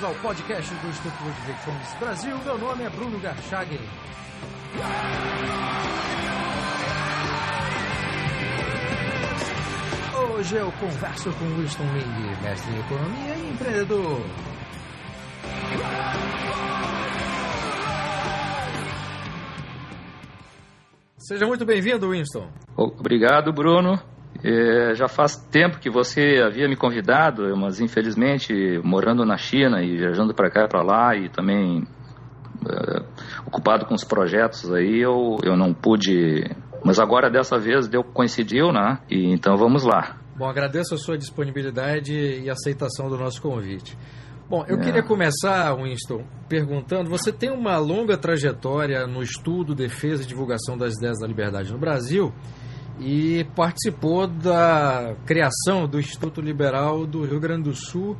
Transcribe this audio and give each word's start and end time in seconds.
bem-vindos 0.00 0.02
ao 0.02 0.14
podcast 0.14 0.74
do 0.74 0.88
Instituto 0.88 1.24
Ludwig 1.24 1.58
Fomes 1.60 1.94
Brasil. 2.00 2.36
Meu 2.44 2.58
nome 2.58 2.84
é 2.84 2.90
Bruno 2.90 3.18
Garchagli. 3.20 3.78
Hoje 10.32 10.56
eu 10.56 10.72
converso 10.72 11.30
com 11.32 11.44
Winston 11.56 11.84
Ling, 11.92 12.42
mestre 12.42 12.72
em 12.72 12.80
economia 12.80 13.34
e 13.34 13.50
empreendedor. 13.50 14.20
Seja 21.18 21.46
muito 21.46 21.64
bem-vindo, 21.64 22.10
Winston. 22.10 22.50
Obrigado, 22.76 23.52
Bruno. 23.52 24.00
É, 24.42 24.94
já 24.94 25.06
faz 25.06 25.36
tempo 25.36 25.78
que 25.78 25.90
você 25.90 26.42
havia 26.44 26.66
me 26.66 26.76
convidado, 26.76 27.54
mas 27.56 27.80
infelizmente 27.80 28.80
morando 28.82 29.24
na 29.24 29.36
China 29.36 29.82
e 29.82 29.98
viajando 29.98 30.34
para 30.34 30.50
cá 30.50 30.64
e 30.64 30.68
para 30.68 30.82
lá 30.82 31.14
e 31.14 31.28
também 31.28 31.86
é, 32.66 33.02
ocupado 33.46 33.86
com 33.86 33.94
os 33.94 34.04
projetos 34.04 34.72
aí, 34.72 35.00
eu, 35.00 35.38
eu 35.42 35.56
não 35.56 35.74
pude. 35.74 36.44
Mas 36.82 36.98
agora 36.98 37.30
dessa 37.30 37.58
vez 37.58 37.86
deu 37.86 38.02
coincidiu, 38.02 38.72
né? 38.72 38.98
E 39.10 39.30
então 39.30 39.56
vamos 39.56 39.84
lá. 39.84 40.16
Bom, 40.36 40.48
agradeço 40.48 40.94
a 40.94 40.96
sua 40.96 41.18
disponibilidade 41.18 42.14
e 42.14 42.48
aceitação 42.48 43.10
do 43.10 43.18
nosso 43.18 43.42
convite. 43.42 43.96
Bom, 44.48 44.64
eu 44.66 44.78
é. 44.78 44.80
queria 44.80 45.02
começar, 45.02 45.74
Winston, 45.76 46.24
perguntando: 46.48 47.10
você 47.10 47.30
tem 47.30 47.50
uma 47.50 47.76
longa 47.76 48.16
trajetória 48.16 49.06
no 49.06 49.22
estudo, 49.22 49.74
defesa 49.74 50.22
e 50.22 50.26
divulgação 50.26 50.78
das 50.78 50.94
ideias 50.94 51.18
da 51.20 51.26
liberdade 51.26 51.70
no 51.70 51.78
Brasil 51.78 52.32
e 53.00 53.44
participou 53.56 54.26
da 54.26 55.14
criação 55.24 55.88
do 55.88 55.98
Instituto 55.98 56.40
Liberal 56.40 57.06
do 57.06 57.24
Rio 57.24 57.40
Grande 57.40 57.64
do 57.64 57.74
Sul 57.74 58.16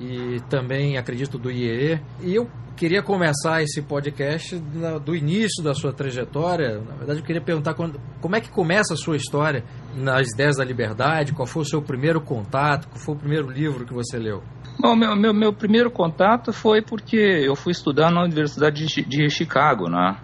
e 0.00 0.40
também, 0.48 0.96
acredito, 0.96 1.38
do 1.38 1.50
IEE. 1.50 2.00
E 2.22 2.34
eu 2.34 2.48
queria 2.76 3.02
começar 3.02 3.62
esse 3.62 3.82
podcast 3.82 4.56
do 5.04 5.14
início 5.14 5.62
da 5.62 5.74
sua 5.74 5.92
trajetória. 5.92 6.80
Na 6.80 6.94
verdade, 6.94 7.20
eu 7.20 7.24
queria 7.24 7.42
perguntar 7.42 7.74
quando, 7.74 8.00
como 8.20 8.36
é 8.36 8.40
que 8.40 8.50
começa 8.50 8.94
a 8.94 8.96
sua 8.96 9.16
história 9.16 9.64
nas 9.96 10.32
ideias 10.32 10.56
da 10.56 10.64
liberdade, 10.64 11.32
qual 11.32 11.46
foi 11.46 11.62
o 11.62 11.64
seu 11.64 11.82
primeiro 11.82 12.20
contato, 12.20 12.88
qual 12.88 12.98
foi 12.98 13.14
o 13.14 13.18
primeiro 13.18 13.50
livro 13.50 13.84
que 13.84 13.92
você 13.92 14.18
leu? 14.18 14.42
Bom, 14.80 14.94
meu, 14.94 15.16
meu, 15.16 15.34
meu 15.34 15.52
primeiro 15.52 15.90
contato 15.90 16.52
foi 16.52 16.80
porque 16.82 17.16
eu 17.16 17.56
fui 17.56 17.72
estudar 17.72 18.12
na 18.12 18.22
Universidade 18.22 18.86
de, 18.86 19.04
de 19.04 19.28
Chicago, 19.28 19.88
né? 19.90 20.16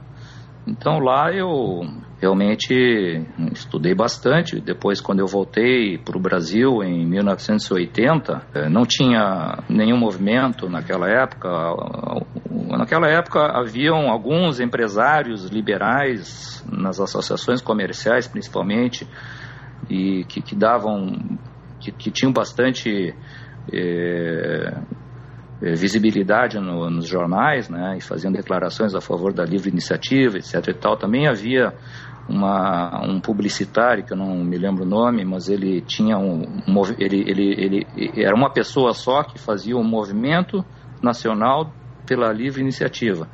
Então 0.66 1.00
lá 1.00 1.32
eu 1.32 1.82
realmente 2.24 3.22
estudei 3.52 3.94
bastante. 3.94 4.58
Depois, 4.58 4.98
quando 4.98 5.20
eu 5.20 5.26
voltei 5.26 5.98
para 5.98 6.16
o 6.16 6.20
Brasil 6.20 6.82
em 6.82 7.06
1980, 7.06 8.46
eh, 8.54 8.68
não 8.70 8.86
tinha 8.86 9.58
nenhum 9.68 9.98
movimento 9.98 10.66
naquela 10.68 11.06
época. 11.06 11.50
Naquela 12.78 13.08
época 13.08 13.40
haviam 13.40 14.08
alguns 14.08 14.58
empresários 14.58 15.50
liberais 15.50 16.64
nas 16.72 16.98
associações 16.98 17.60
comerciais, 17.60 18.26
principalmente, 18.26 19.06
e 19.90 20.24
que, 20.24 20.40
que 20.40 20.56
davam, 20.56 21.38
que, 21.78 21.92
que 21.92 22.10
tinham 22.10 22.32
bastante 22.32 23.14
eh, 23.70 24.72
eh, 25.62 25.74
visibilidade 25.74 26.58
no, 26.58 26.90
nos 26.90 27.06
jornais, 27.06 27.70
né, 27.70 27.96
e 27.96 28.00
faziam 28.00 28.32
declarações 28.32 28.94
a 28.94 29.00
favor 29.00 29.32
da 29.32 29.44
livre 29.44 29.70
iniciativa, 29.70 30.36
etc. 30.36 30.68
E 30.68 30.74
tal. 30.74 30.96
Também 30.96 31.26
havia 31.26 31.72
uma, 32.28 33.02
um 33.04 33.20
publicitário 33.20 34.04
que 34.04 34.12
eu 34.12 34.16
não 34.16 34.36
me 34.44 34.56
lembro 34.56 34.84
o 34.84 34.88
nome, 34.88 35.24
mas 35.24 35.48
ele 35.48 35.80
tinha 35.82 36.16
um, 36.16 36.42
ele, 36.98 37.24
ele, 37.28 37.86
ele 37.96 38.24
era 38.24 38.34
uma 38.34 38.50
pessoa 38.50 38.92
só 38.92 39.22
que 39.22 39.38
fazia 39.38 39.76
um 39.76 39.84
movimento 39.84 40.64
nacional 41.02 41.72
pela 42.06 42.32
livre 42.32 42.62
iniciativa. 42.62 43.28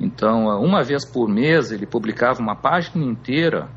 Então, 0.00 0.46
uma 0.60 0.82
vez 0.82 1.04
por 1.04 1.28
mês 1.28 1.70
ele 1.70 1.86
publicava 1.86 2.40
uma 2.40 2.56
página 2.56 3.04
inteira 3.04 3.68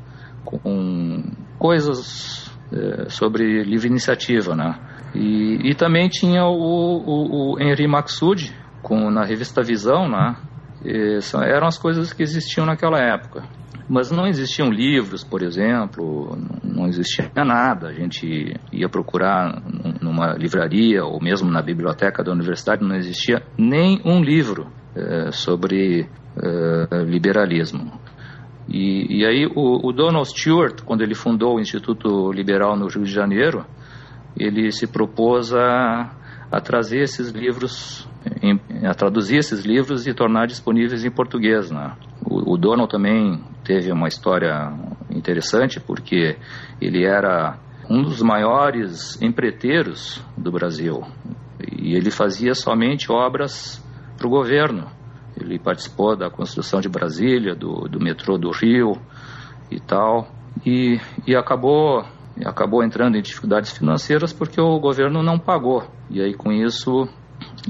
com 0.44 1.22
coisas 1.58 2.50
é, 2.72 3.08
sobre 3.08 3.62
livre 3.62 3.88
iniciativa, 3.88 4.54
né? 4.54 4.78
E, 5.14 5.70
e 5.70 5.74
também 5.74 6.08
tinha 6.08 6.44
o, 6.44 6.52
o, 6.52 7.54
o 7.54 7.60
Henri 7.60 7.86
Maxud, 7.86 8.52
com, 8.82 9.10
na 9.10 9.24
revista 9.24 9.62
Visão, 9.62 10.08
né? 10.08 10.36
E, 10.84 11.18
eram 11.44 11.66
as 11.66 11.78
coisas 11.78 12.12
que 12.12 12.22
existiam 12.22 12.66
naquela 12.66 12.98
época. 12.98 13.42
Mas 13.88 14.10
não 14.10 14.26
existiam 14.26 14.70
livros, 14.70 15.24
por 15.24 15.42
exemplo, 15.42 16.36
não 16.62 16.86
existia 16.86 17.30
nada. 17.44 17.88
A 17.88 17.92
gente 17.92 18.54
ia 18.70 18.88
procurar 18.88 19.62
numa 20.02 20.34
livraria 20.34 21.04
ou 21.04 21.18
mesmo 21.22 21.50
na 21.50 21.62
biblioteca 21.62 22.22
da 22.22 22.30
universidade, 22.30 22.84
não 22.84 22.96
existia 22.96 23.42
nem 23.56 24.00
um 24.04 24.22
livro 24.22 24.66
é, 24.94 25.30
sobre 25.32 26.06
é, 26.36 27.04
liberalismo. 27.04 27.98
E, 28.68 29.20
e 29.20 29.26
aí 29.26 29.46
o, 29.46 29.88
o, 29.88 29.92
Donald 29.92 30.28
Stewart, 30.28 30.82
quando 30.82 31.00
ele 31.00 31.14
fundou 31.14 31.56
o 31.56 31.60
Instituto 31.60 32.30
Liberal 32.30 32.76
no 32.76 32.86
Rio 32.88 33.02
de 33.02 33.10
Janeiro, 33.10 33.64
ele 34.36 34.70
se 34.70 34.86
propôs 34.86 35.54
a, 35.54 36.10
a 36.50 36.60
trazer 36.60 37.02
esses 37.02 37.30
livros, 37.30 38.08
em, 38.42 38.58
a 38.86 38.94
traduzir 38.94 39.36
esses 39.36 39.64
livros 39.64 40.06
e 40.06 40.14
tornar 40.14 40.46
disponíveis 40.46 41.04
em 41.04 41.10
português. 41.10 41.70
Né? 41.70 41.94
O, 42.24 42.54
o 42.54 42.56
Donald 42.56 42.90
também 42.90 43.42
teve 43.64 43.92
uma 43.92 44.08
história 44.08 44.72
interessante 45.10 45.78
porque 45.78 46.36
ele 46.80 47.04
era 47.04 47.58
um 47.88 48.02
dos 48.02 48.22
maiores 48.22 49.20
empreiteiros 49.20 50.22
do 50.36 50.50
Brasil 50.50 51.02
e 51.78 51.94
ele 51.94 52.10
fazia 52.10 52.54
somente 52.54 53.10
obras 53.10 53.82
para 54.16 54.26
o 54.26 54.30
governo. 54.30 54.90
Ele 55.40 55.58
participou 55.58 56.16
da 56.16 56.28
construção 56.30 56.80
de 56.80 56.88
Brasília, 56.88 57.54
do, 57.54 57.88
do 57.88 58.00
metrô 58.00 58.36
do 58.36 58.50
Rio 58.50 59.00
e 59.70 59.78
tal, 59.78 60.28
e, 60.66 60.98
e 61.26 61.36
acabou 61.36 62.04
acabou 62.44 62.82
entrando 62.82 63.16
em 63.16 63.22
dificuldades 63.22 63.72
financeiras 63.72 64.32
porque 64.32 64.60
o 64.60 64.78
governo 64.78 65.22
não 65.22 65.38
pagou. 65.38 65.84
E 66.10 66.20
aí 66.20 66.34
com 66.34 66.52
isso 66.52 67.08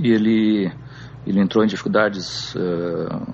ele 0.02 0.70
ele 1.26 1.40
entrou 1.40 1.62
em 1.62 1.66
dificuldades 1.66 2.54
uh, 2.54 3.26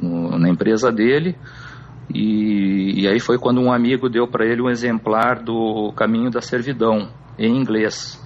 no, 0.00 0.38
na 0.38 0.48
empresa 0.48 0.92
dele 0.92 1.36
e, 2.12 3.02
e, 3.02 3.08
aí 3.08 3.18
foi 3.18 3.38
quando 3.38 3.60
um 3.60 3.72
amigo 3.72 4.08
deu 4.08 4.26
para 4.28 4.44
ele 4.46 4.62
um 4.62 4.68
exemplar 4.68 5.42
do 5.42 5.92
Caminho 5.96 6.30
da 6.30 6.40
Servidão 6.40 7.08
em 7.38 7.56
inglês. 7.56 8.22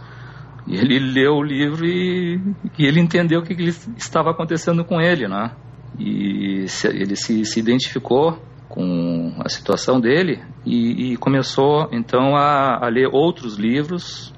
E 0.66 0.76
ele 0.76 0.98
leu 0.98 1.34
o 1.34 1.42
livro 1.42 1.86
e, 1.86 2.40
e 2.78 2.86
ele 2.86 3.00
entendeu 3.00 3.40
o 3.40 3.42
que, 3.42 3.54
que 3.54 3.68
estava 3.96 4.30
acontecendo 4.30 4.84
com 4.84 5.00
ele, 5.00 5.28
né? 5.28 5.52
E 5.98 6.68
se, 6.68 6.88
ele 6.88 7.16
se, 7.16 7.44
se 7.44 7.60
identificou 7.60 8.38
com 8.68 9.34
a 9.44 9.48
situação 9.48 10.00
dele 10.00 10.42
e, 10.64 11.12
e 11.12 11.16
começou 11.16 11.88
então 11.92 12.36
a, 12.36 12.84
a, 12.84 12.88
ler 12.88 13.08
outros 13.10 13.56
livros. 13.56 14.32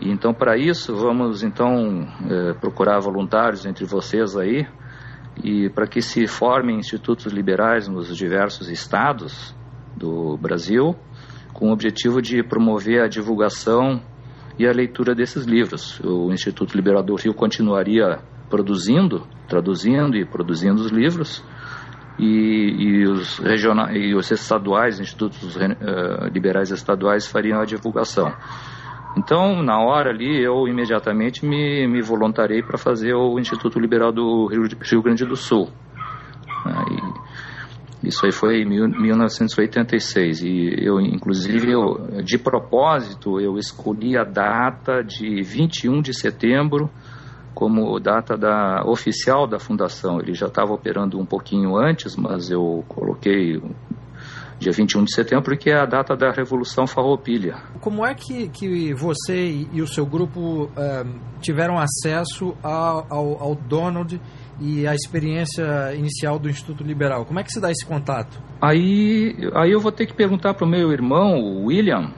E 0.01 0.11
então, 0.11 0.33
para 0.33 0.57
isso, 0.57 0.95
vamos 0.95 1.43
então 1.43 2.07
eh, 2.31 2.53
procurar 2.61 3.01
voluntários 3.01 3.67
entre 3.67 3.85
vocês 3.85 4.37
aí, 4.37 4.67
e 5.43 5.71
para 5.71 5.87
que 5.87 6.01
se 6.01 6.27
formem 6.27 6.79
institutos 6.79 7.33
liberais 7.33 7.89
nos 7.89 8.15
diversos 8.17 8.69
estados 8.69 9.57
do 9.97 10.37
Brasil, 10.37 10.95
com 11.53 11.71
o 11.71 11.73
objetivo 11.73 12.21
de 12.21 12.43
promover 12.43 13.03
a 13.03 13.09
divulgação 13.09 14.01
e 14.59 14.67
a 14.67 14.73
leitura 14.73 15.15
desses 15.15 15.45
livros. 15.45 16.01
O 16.01 16.33
Instituto 16.33 16.75
Liberal 16.75 17.03
do 17.03 17.15
Rio 17.15 17.33
continuaria 17.33 18.19
produzindo, 18.51 19.27
traduzindo 19.49 20.17
e 20.17 20.25
produzindo 20.25 20.81
os 20.81 20.91
livros, 20.91 21.45
e, 22.19 22.25
e, 22.25 23.05
os, 23.07 23.39
regionais, 23.39 23.97
e 23.97 24.15
os 24.15 24.31
estaduais, 24.31 24.99
institutos 24.99 25.55
uh, 25.57 25.61
liberais 26.33 26.71
estaduais 26.71 27.27
fariam 27.27 27.61
a 27.61 27.65
divulgação. 27.65 28.33
Então, 29.17 29.63
na 29.63 29.81
hora 29.81 30.11
ali, 30.11 30.43
eu 30.43 30.67
imediatamente 30.67 31.47
me, 31.47 31.87
me 31.87 32.03
voluntariei 32.03 32.63
para 32.63 32.77
fazer 32.77 33.15
o 33.15 33.39
Instituto 33.39 33.79
Liberal 33.79 34.13
do 34.13 34.47
Rio, 34.47 34.63
Rio 34.83 35.03
Grande 35.03 35.25
do 35.25 35.37
Sul. 35.37 35.69
Isso 38.03 38.25
aí 38.25 38.33
foi 38.33 38.63
em 38.63 38.65
1986 38.65 40.43
e 40.43 40.85
eu, 40.85 41.01
inclusive, 41.01 41.73
eu, 41.73 42.23
de 42.23 42.39
propósito, 42.39 43.41
eu 43.41 43.59
escolhi 43.59 44.17
a 44.17 44.23
data 44.23 45.03
de 45.03 45.43
21 45.43 46.01
de 46.01 46.15
setembro 46.15 46.89
como 47.55 47.99
data 47.99 48.37
da 48.37 48.85
oficial 48.87 49.49
da 49.49 49.59
fundação. 49.59 50.21
Ele 50.21 50.33
já 50.33 50.47
estava 50.47 50.73
operando 50.73 51.19
um 51.19 51.27
pouquinho 51.27 51.77
antes, 51.77 52.15
mas 52.15 52.51
eu 52.51 52.85
coloquei 52.87 53.61
dia 54.61 54.73
21 54.73 55.05
de 55.05 55.13
setembro, 55.13 55.57
que 55.57 55.69
é 55.71 55.77
a 55.77 55.85
data 55.85 56.17
da 56.17 56.31
Revolução 56.31 56.87
Farroupilha. 56.87 57.57
Como 57.81 58.07
é 58.07 58.15
que, 58.15 58.49
que 58.49 58.95
você 58.95 59.67
e 59.73 59.83
o 59.83 59.89
seu 59.89 60.07
grupo 60.07 60.65
uh, 60.65 60.69
tiveram 61.41 61.79
acesso 61.79 62.57
ao, 62.63 63.07
ao, 63.11 63.43
ao 63.43 63.55
Donald 63.55 64.21
e 64.61 64.87
a 64.87 64.95
experiência 64.95 65.95
inicial 65.95 66.39
do 66.39 66.49
Instituto 66.49 66.83
Liberal? 66.83 67.25
Como 67.25 67.39
é 67.39 67.45
que 67.45 67.53
se 67.53 67.61
dá 67.61 67.71
esse 67.71 67.87
contato? 67.87 68.41
Aí, 68.61 69.37
aí 69.55 69.71
eu 69.71 69.81
vou 69.81 69.93
ter 69.93 70.07
que 70.07 70.15
perguntar 70.15 70.55
para 70.55 70.67
o 70.67 70.69
meu 70.69 70.93
irmão, 70.93 71.39
o 71.41 71.67
William, 71.67 72.13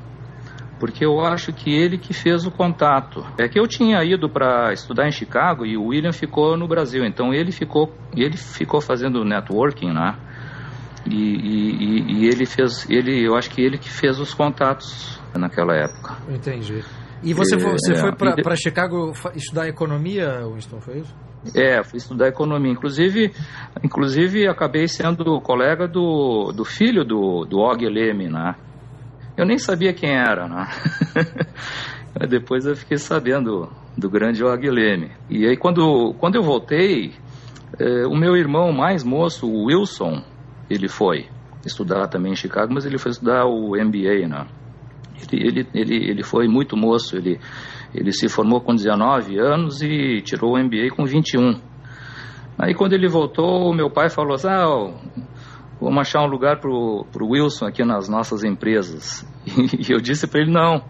porque 0.78 1.04
eu 1.04 1.20
acho 1.20 1.52
que 1.52 1.70
ele 1.70 1.98
que 1.98 2.14
fez 2.14 2.46
o 2.46 2.50
contato. 2.50 3.24
É 3.38 3.46
que 3.46 3.60
eu 3.60 3.68
tinha 3.68 4.02
ido 4.02 4.28
para 4.28 4.72
estudar 4.72 5.06
em 5.06 5.12
Chicago 5.12 5.66
e 5.66 5.76
o 5.76 5.88
William 5.88 6.12
ficou 6.12 6.56
no 6.56 6.66
Brasil, 6.66 7.04
então 7.04 7.34
ele 7.34 7.52
ficou 7.52 7.94
ele 8.16 8.36
ficou 8.36 8.80
fazendo 8.80 9.24
networking, 9.24 9.92
né? 9.92 10.16
E, 11.06 11.14
e, 11.14 12.12
e 12.12 12.26
ele 12.26 12.44
fez, 12.46 12.88
ele, 12.90 13.26
eu 13.26 13.34
acho 13.34 13.50
que 13.50 13.62
ele 13.62 13.78
que 13.78 13.88
fez 13.88 14.18
os 14.18 14.34
contatos 14.34 15.20
naquela 15.34 15.74
época. 15.74 16.16
Entendi. 16.28 16.82
E 17.22 17.34
você, 17.34 17.56
você 17.56 17.92
é, 17.92 17.96
foi 17.96 18.12
para 18.12 18.56
Chicago 18.56 19.12
estudar 19.34 19.68
economia, 19.68 20.40
Winston, 20.46 20.80
foi 20.80 20.98
isso? 20.98 21.14
É, 21.54 21.82
fui 21.82 21.96
estudar 21.96 22.28
economia. 22.28 22.72
Inclusive, 22.72 23.32
inclusive 23.82 24.46
acabei 24.46 24.86
sendo 24.86 25.40
colega 25.40 25.88
do, 25.88 26.52
do 26.52 26.64
filho 26.64 27.04
do, 27.04 27.44
do 27.44 27.58
Og 27.58 27.82
Leme, 27.82 28.28
né? 28.28 28.54
Eu 29.36 29.46
nem 29.46 29.58
sabia 29.58 29.92
quem 29.92 30.10
era, 30.10 30.46
né? 30.46 30.68
Depois 32.28 32.66
eu 32.66 32.76
fiquei 32.76 32.98
sabendo 32.98 33.70
do 33.96 34.10
grande 34.10 34.44
Og 34.44 34.62
Leme. 34.62 35.12
E 35.30 35.46
aí 35.46 35.56
quando, 35.56 36.14
quando 36.18 36.34
eu 36.36 36.42
voltei, 36.42 37.14
eh, 37.78 38.06
o 38.06 38.14
meu 38.14 38.36
irmão 38.36 38.72
mais 38.72 39.02
moço, 39.02 39.46
o 39.46 39.66
Wilson, 39.66 40.22
ele 40.68 40.88
foi 40.88 41.26
estudar 41.64 42.08
também 42.08 42.32
em 42.32 42.36
Chicago, 42.36 42.72
mas 42.72 42.84
ele 42.84 42.98
foi 42.98 43.12
estudar 43.12 43.46
o 43.46 43.76
MBA, 43.76 44.28
né? 44.28 44.46
Ele, 45.32 45.46
ele, 45.46 45.68
ele, 45.74 46.10
ele 46.10 46.22
foi 46.22 46.48
muito 46.48 46.76
moço, 46.76 47.16
ele, 47.16 47.38
ele 47.94 48.12
se 48.12 48.28
formou 48.28 48.60
com 48.60 48.74
19 48.74 49.38
anos 49.38 49.82
e 49.82 50.20
tirou 50.22 50.54
o 50.54 50.58
MBA 50.58 50.94
com 50.94 51.04
21. 51.04 51.60
Aí 52.58 52.74
quando 52.74 52.92
ele 52.92 53.08
voltou, 53.08 53.74
meu 53.74 53.90
pai 53.90 54.10
falou 54.10 54.34
assim, 54.34 54.48
ah, 54.48 54.92
vamos 55.80 56.00
achar 56.00 56.22
um 56.22 56.28
lugar 56.28 56.60
para 56.60 56.70
o 56.70 57.06
Wilson 57.20 57.66
aqui 57.66 57.84
nas 57.84 58.08
nossas 58.08 58.44
empresas. 58.44 59.26
E 59.88 59.92
eu 59.92 60.00
disse 60.00 60.26
para 60.26 60.42
ele, 60.42 60.52
não. 60.52 60.84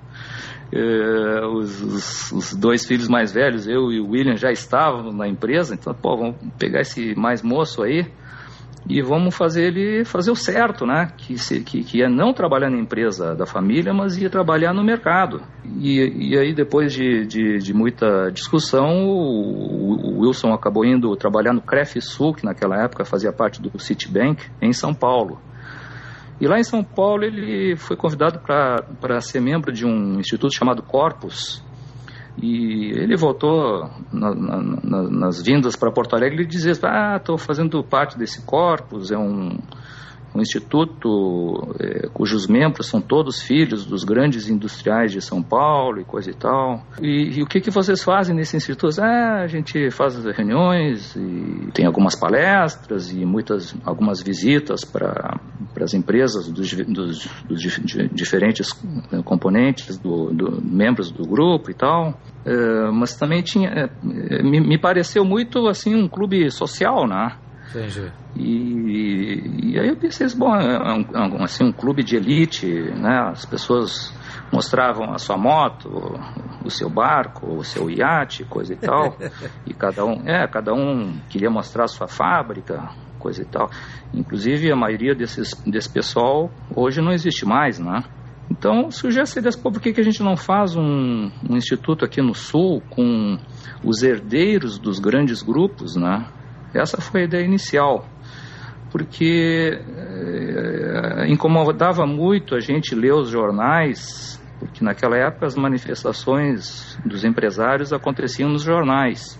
É, 0.72 1.46
os, 1.46 1.82
os, 1.82 2.32
os, 2.32 2.56
dois 2.56 2.86
filhos 2.86 3.08
mais 3.08 3.32
velhos, 3.32 3.66
eu 3.66 3.90
e 3.90 4.00
o 4.00 4.10
William, 4.10 4.36
já 4.36 4.52
estavam 4.52 5.12
na 5.12 5.26
empresa, 5.26 5.74
então, 5.74 5.92
pô, 5.92 6.16
vamos 6.16 6.36
pegar 6.58 6.80
esse 6.80 7.12
mais 7.16 7.42
moço 7.42 7.82
aí 7.82 8.06
e 8.88 9.02
vamos 9.02 9.36
fazer 9.36 9.64
ele 9.64 10.04
fazer 10.04 10.30
o 10.30 10.36
certo, 10.36 10.86
né? 10.86 11.12
Que, 11.16 11.36
se, 11.36 11.60
que, 11.60 11.84
que 11.84 12.02
é 12.02 12.08
não 12.08 12.32
trabalhar 12.32 12.70
na 12.70 12.78
empresa 12.78 13.34
da 13.34 13.46
família, 13.46 13.92
mas 13.92 14.16
ia 14.16 14.30
trabalhar 14.30 14.72
no 14.72 14.82
mercado. 14.82 15.42
E, 15.78 16.30
e 16.30 16.38
aí, 16.38 16.54
depois 16.54 16.92
de, 16.92 17.26
de, 17.26 17.58
de 17.58 17.74
muita 17.74 18.30
discussão, 18.32 19.06
o, 19.06 20.18
o, 20.18 20.20
Wilson 20.20 20.52
acabou 20.52 20.84
indo 20.84 21.14
trabalhar 21.16 21.52
no 21.52 21.60
CREF 21.60 22.00
Sul, 22.00 22.34
que 22.34 22.44
naquela 22.44 22.82
época 22.82 23.04
fazia 23.04 23.32
parte 23.32 23.60
do 23.60 23.78
Citibank, 23.78 24.44
em 24.60 24.72
São 24.72 24.94
Paulo. 24.94 25.38
E 26.40 26.46
lá 26.46 26.58
em 26.58 26.64
São 26.64 26.82
Paulo 26.82 27.22
ele 27.22 27.76
foi 27.76 27.96
convidado 27.96 28.40
para 28.40 29.20
ser 29.20 29.40
membro 29.40 29.70
de 29.70 29.84
um 29.84 30.18
instituto 30.18 30.54
chamado 30.54 30.82
Corpus, 30.82 31.62
e 32.42 32.92
ele 32.92 33.16
voltou 33.16 33.90
na, 34.12 34.34
na, 34.34 34.62
na, 34.82 35.02
nas 35.10 35.42
vindas 35.42 35.76
para 35.76 35.92
Porto 35.92 36.14
Alegre 36.14 36.42
e 36.42 36.46
dizia: 36.46 36.72
Ah, 36.84 37.16
estou 37.16 37.36
fazendo 37.36 37.82
parte 37.84 38.18
desse 38.18 38.44
corpus, 38.44 39.10
é 39.10 39.18
um, 39.18 39.58
um 40.34 40.40
instituto 40.40 41.74
é, 41.80 42.08
cujos 42.08 42.46
membros 42.46 42.86
são 42.86 43.00
todos 43.00 43.42
filhos 43.42 43.84
dos 43.84 44.04
grandes 44.04 44.48
industriais 44.48 45.12
de 45.12 45.20
São 45.20 45.42
Paulo 45.42 46.00
e 46.00 46.04
coisa 46.04 46.30
e 46.30 46.34
tal. 46.34 46.82
E, 47.00 47.38
e 47.38 47.42
o 47.42 47.46
que, 47.46 47.60
que 47.60 47.70
vocês 47.70 48.02
fazem 48.02 48.34
nesse 48.34 48.56
instituto? 48.56 49.00
Ah, 49.00 49.42
a 49.42 49.46
gente 49.46 49.90
faz 49.90 50.24
reuniões 50.24 51.16
e 51.16 51.70
tem 51.72 51.86
algumas 51.86 52.14
palestras 52.14 53.10
e 53.12 53.24
muitas 53.24 53.74
algumas 53.84 54.22
visitas 54.22 54.84
para 54.84 55.40
as 55.80 55.94
empresas 55.94 56.50
dos, 56.50 56.72
dos, 56.72 57.28
dos 57.48 57.60
diferentes 58.12 58.68
né, 59.10 59.22
componentes, 59.24 59.98
do, 59.98 60.32
do, 60.32 60.62
membros 60.62 61.10
do 61.10 61.26
grupo 61.26 61.70
e 61.70 61.74
tal. 61.74 62.14
É, 62.44 62.90
mas 62.90 63.14
também 63.16 63.42
tinha, 63.42 63.68
é, 63.68 64.42
me, 64.42 64.60
me 64.60 64.78
pareceu 64.78 65.24
muito 65.24 65.66
assim 65.66 65.94
um 65.94 66.08
clube 66.08 66.50
social, 66.50 67.06
né? 67.06 67.36
Entendi. 67.70 68.12
E, 68.34 69.72
e 69.72 69.78
aí 69.78 69.88
eu 69.88 69.96
pensei, 69.96 70.26
bom, 70.36 70.54
é, 70.54 70.74
é 70.74 70.92
um, 70.92 71.36
é 71.38 71.44
assim, 71.44 71.64
um 71.64 71.72
clube 71.72 72.02
de 72.02 72.16
elite, 72.16 72.66
né? 72.66 73.28
As 73.30 73.46
pessoas 73.46 74.12
mostravam 74.52 75.12
a 75.12 75.18
sua 75.18 75.38
moto, 75.38 75.88
o 76.64 76.70
seu 76.70 76.90
barco, 76.90 77.46
o 77.46 77.64
seu 77.64 77.88
iate, 77.88 78.44
coisa 78.44 78.72
e 78.72 78.76
tal. 78.76 79.16
e 79.66 79.72
cada 79.72 80.04
um, 80.04 80.28
é, 80.28 80.46
cada 80.48 80.74
um 80.74 81.20
queria 81.28 81.50
mostrar 81.50 81.84
a 81.84 81.88
sua 81.88 82.08
fábrica, 82.08 82.90
coisa 83.18 83.42
e 83.42 83.46
tal. 83.46 83.70
Inclusive 84.12 84.72
a 84.72 84.76
maioria 84.76 85.14
desses, 85.14 85.54
desse 85.64 85.88
pessoal 85.88 86.50
hoje 86.74 87.00
não 87.00 87.12
existe 87.12 87.46
mais, 87.46 87.78
né? 87.78 88.02
Então 88.50 88.90
surgiu 88.90 89.22
essa 89.22 89.38
ideia, 89.38 89.56
por 89.62 89.80
que, 89.80 89.92
que 89.92 90.00
a 90.00 90.04
gente 90.04 90.24
não 90.24 90.36
faz 90.36 90.74
um, 90.74 91.30
um 91.48 91.56
instituto 91.56 92.04
aqui 92.04 92.20
no 92.20 92.34
Sul 92.34 92.82
com 92.90 93.38
os 93.84 94.02
herdeiros 94.02 94.76
dos 94.76 94.98
grandes 94.98 95.40
grupos, 95.40 95.94
né? 95.94 96.26
Essa 96.74 97.00
foi 97.00 97.22
a 97.22 97.24
ideia 97.24 97.44
inicial, 97.44 98.06
porque 98.90 99.78
é, 99.96 101.28
incomodava 101.28 102.06
muito 102.06 102.54
a 102.54 102.60
gente 102.60 102.94
ler 102.94 103.12
os 103.12 103.28
jornais, 103.28 104.40
porque 104.58 104.84
naquela 104.84 105.16
época 105.16 105.46
as 105.46 105.56
manifestações 105.56 106.98
dos 107.04 107.24
empresários 107.24 107.92
aconteciam 107.92 108.50
nos 108.50 108.62
jornais. 108.62 109.38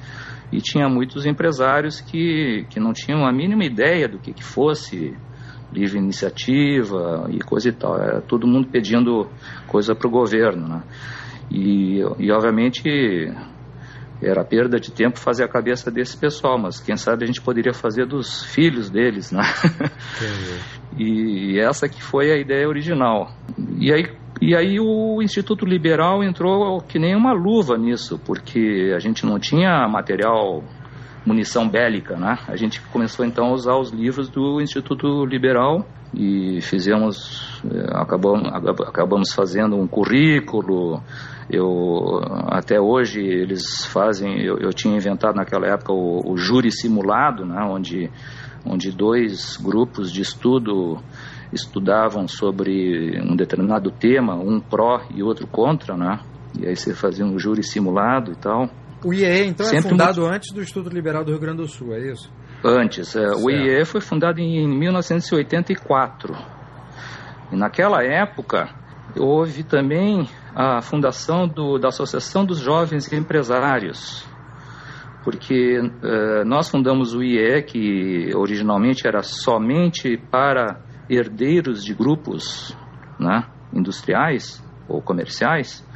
E 0.53 0.59
tinha 0.59 0.89
muitos 0.89 1.27
empresários 1.27 2.01
que, 2.01 2.67
que 2.71 2.81
não 2.81 2.93
tinham 2.93 3.25
a 3.25 3.33
mínima 3.33 3.65
ideia 3.65 4.09
do 4.09 4.19
que, 4.19 4.33
que 4.33 4.43
fosse 4.43 5.17
livre 5.73 5.99
iniciativa 5.99 7.29
e 7.31 7.39
coisa 7.39 7.69
e 7.69 7.73
tal. 7.73 7.97
Era 7.97 8.21
todo 8.21 8.47
mundo 8.47 8.67
pedindo 8.69 9.29
coisa 9.69 9.95
para 9.95 10.09
o 10.09 10.11
governo. 10.11 10.69
Né? 10.69 10.83
E, 11.51 12.01
e, 12.19 12.33
obviamente, 12.33 13.33
era 14.23 14.45
perda 14.45 14.79
de 14.79 14.91
tempo 14.91 15.19
fazer 15.19 15.45
a 15.45 15.49
cabeça 15.49 15.91
desse 15.91 16.17
pessoal, 16.17 16.59
mas 16.59 16.81
quem 16.81 16.97
sabe 16.97 17.25
a 17.25 17.27
gente 17.27 17.41
poderia 17.41 17.73
fazer 17.73 18.07
dos 18.07 18.45
filhos 18.45 18.91
deles, 18.91 19.33
né? 19.33 19.43
e 20.99 21.59
essa 21.59 21.89
que 21.89 22.03
foi 22.03 22.31
a 22.31 22.37
ideia 22.37 22.69
original. 22.69 23.33
E 23.79 23.93
aí, 23.93 24.07
e 24.41 24.55
aí 24.55 24.79
o 24.79 25.23
Instituto 25.23 25.65
Liberal 25.65 26.23
entrou 26.23 26.81
que 26.83 26.99
nem 26.99 27.17
uma 27.17 27.33
luva 27.33 27.79
nisso, 27.79 28.19
porque 28.19 28.93
a 28.95 28.99
gente 28.99 29.25
não 29.25 29.39
tinha 29.39 29.89
material 29.89 30.62
munição 31.25 31.69
bélica, 31.69 32.17
né? 32.17 32.39
A 32.49 32.57
gente 32.57 32.81
começou 32.81 33.25
então 33.25 33.47
a 33.47 33.53
usar 33.53 33.77
os 33.77 33.91
livros 33.91 34.29
do 34.29 34.61
Instituto 34.61 35.25
Liberal 35.25 35.87
e 36.14 36.61
fizemos, 36.61 37.61
eh, 37.64 37.87
acabamos, 37.93 38.49
acabamos 38.87 39.33
fazendo 39.33 39.76
um 39.76 39.87
currículo. 39.87 41.02
Eu 41.49 42.21
até 42.49 42.81
hoje 42.81 43.21
eles 43.21 43.85
fazem, 43.87 44.40
eu, 44.40 44.59
eu 44.59 44.71
tinha 44.71 44.97
inventado 44.97 45.37
naquela 45.37 45.67
época 45.67 45.93
o, 45.93 46.33
o 46.33 46.37
júri 46.37 46.71
simulado, 46.71 47.45
né, 47.45 47.61
onde 47.62 48.11
onde 48.64 48.90
dois 48.93 49.57
grupos 49.57 50.12
de 50.12 50.21
estudo 50.21 50.99
estudavam 51.52 52.29
sobre 52.29 53.21
um 53.21 53.35
determinado 53.35 53.90
tema, 53.90 54.35
um 54.35 54.61
pró 54.61 55.00
e 55.14 55.23
outro 55.23 55.47
contra, 55.47 55.97
né? 55.97 56.21
E 56.59 56.67
aí 56.67 56.76
você 56.76 56.95
fazia 56.95 57.25
um 57.25 57.38
júri 57.38 57.62
simulado 57.62 58.33
e 58.33 58.37
tal. 58.37 58.69
O 59.05 59.14
IEE, 59.14 59.47
então, 59.49 59.67
é 59.67 59.71
Sempre 59.71 59.87
é 59.87 59.90
fundado 59.90 60.21
muito... 60.21 60.35
antes 60.35 60.52
do 60.52 60.61
Estudo 60.61 60.90
Liberal 60.90 61.25
do 61.25 61.31
Rio 61.31 61.40
Grande 61.40 61.62
do 61.62 61.69
Sul, 61.69 61.95
é 61.95 62.00
isso? 62.12 62.31
Antes. 62.64 63.17
É, 63.17 63.31
o 63.31 63.50
IEE 63.50 63.85
foi 63.85 64.00
fundado 64.00 64.40
em 64.40 64.69
1984. 64.69 66.35
E 67.52 67.57
naquela 67.57 68.02
época, 68.05 68.69
houve 69.19 69.64
também 69.64 70.29
a 70.55 70.81
fundação 70.83 71.49
do, 71.49 71.79
da 71.79 71.88
Associação 71.88 72.45
dos 72.45 72.59
Jovens 72.59 73.11
Empresários, 73.12 74.26
porque 75.25 75.79
uh, 75.81 76.45
nós 76.45 76.69
fundamos 76.69 77.14
o 77.14 77.23
IE, 77.23 77.62
que 77.62 78.31
originalmente 78.35 79.07
era 79.07 79.23
somente 79.23 80.17
para 80.17 80.81
herdeiros 81.09 81.85
de 81.85 81.95
grupos 81.95 82.76
né, 83.19 83.45
industriais 83.73 84.62
ou 84.88 85.00
comerciais, 85.00 85.87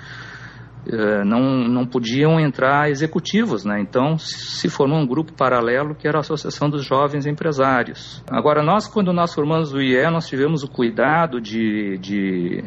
não, 1.24 1.66
não 1.66 1.86
podiam 1.86 2.38
entrar 2.38 2.90
executivos, 2.90 3.64
né? 3.64 3.80
então 3.80 4.18
se 4.18 4.68
formou 4.68 4.98
um 4.98 5.06
grupo 5.06 5.32
paralelo 5.32 5.94
que 5.94 6.06
era 6.06 6.18
a 6.18 6.20
Associação 6.20 6.68
dos 6.68 6.84
Jovens 6.84 7.26
Empresários. 7.26 8.22
Agora, 8.30 8.62
nós, 8.62 8.86
quando 8.86 9.12
nós 9.12 9.34
formamos 9.34 9.72
o 9.72 9.80
IE, 9.80 10.10
nós 10.10 10.26
tivemos 10.26 10.62
o 10.62 10.68
cuidado 10.68 11.40
de, 11.40 11.98
de, 11.98 12.62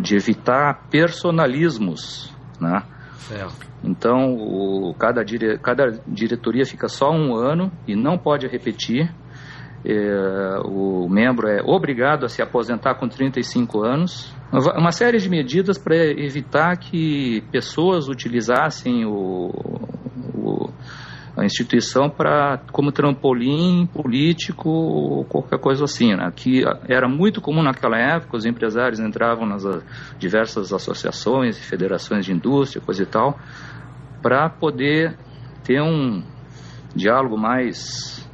de 0.00 0.16
evitar 0.16 0.88
personalismos, 0.90 2.34
né? 2.60 2.82
Certo. 3.28 3.68
Então, 3.84 4.34
o, 4.34 4.94
cada, 4.98 5.22
dire, 5.22 5.58
cada 5.58 6.00
diretoria 6.06 6.64
fica 6.64 6.88
só 6.88 7.10
um 7.10 7.34
ano 7.34 7.70
e 7.86 7.94
não 7.94 8.16
pode 8.16 8.46
repetir. 8.46 9.12
É, 9.84 10.60
o 10.64 11.08
membro 11.08 11.46
é 11.46 11.62
obrigado 11.62 12.24
a 12.24 12.28
se 12.28 12.42
aposentar 12.42 12.94
com 12.94 13.08
35 13.08 13.84
anos. 13.84 14.34
Uma 14.50 14.92
série 14.92 15.18
de 15.18 15.28
medidas 15.28 15.76
para 15.76 15.94
evitar 15.94 16.76
que 16.78 17.42
pessoas 17.52 18.08
utilizassem 18.08 19.04
o, 19.04 19.50
o 20.34 20.70
a 21.38 21.44
instituição 21.44 22.10
para 22.10 22.58
como 22.72 22.90
trampolim 22.90 23.86
político 23.86 24.68
ou 24.68 25.24
qualquer 25.24 25.60
coisa 25.60 25.84
assim, 25.84 26.14
né? 26.14 26.32
Que 26.34 26.64
era 26.88 27.08
muito 27.08 27.40
comum 27.40 27.62
naquela 27.62 27.96
época, 27.96 28.36
os 28.36 28.44
empresários 28.44 28.98
entravam 28.98 29.46
nas 29.46 29.62
diversas 30.18 30.72
associações 30.72 31.56
e 31.56 31.62
federações 31.62 32.24
de 32.24 32.32
indústria, 32.32 32.82
coisa 32.84 33.04
e 33.04 33.06
tal, 33.06 33.38
para 34.20 34.50
poder 34.50 35.16
ter 35.62 35.80
um 35.80 36.24
diálogo 36.92 37.38
mais 37.38 38.28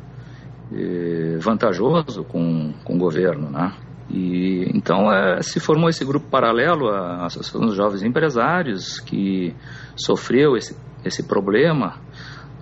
eh, 0.72 1.36
vantajoso 1.40 2.24
com, 2.24 2.72
com 2.84 2.94
o 2.94 2.98
governo, 2.98 3.50
né? 3.50 3.70
E 4.10 4.70
então 4.74 5.10
é, 5.10 5.40
se 5.42 5.58
formou 5.58 5.88
esse 5.88 6.04
grupo 6.04 6.28
paralelo 6.28 6.88
à 6.88 7.26
Associação 7.26 7.62
dos 7.62 7.76
Jovens 7.76 8.02
Empresários 8.02 9.00
que 9.00 9.54
sofreu 9.96 10.56
esse, 10.56 10.76
esse 11.04 11.26
problema 11.26 11.98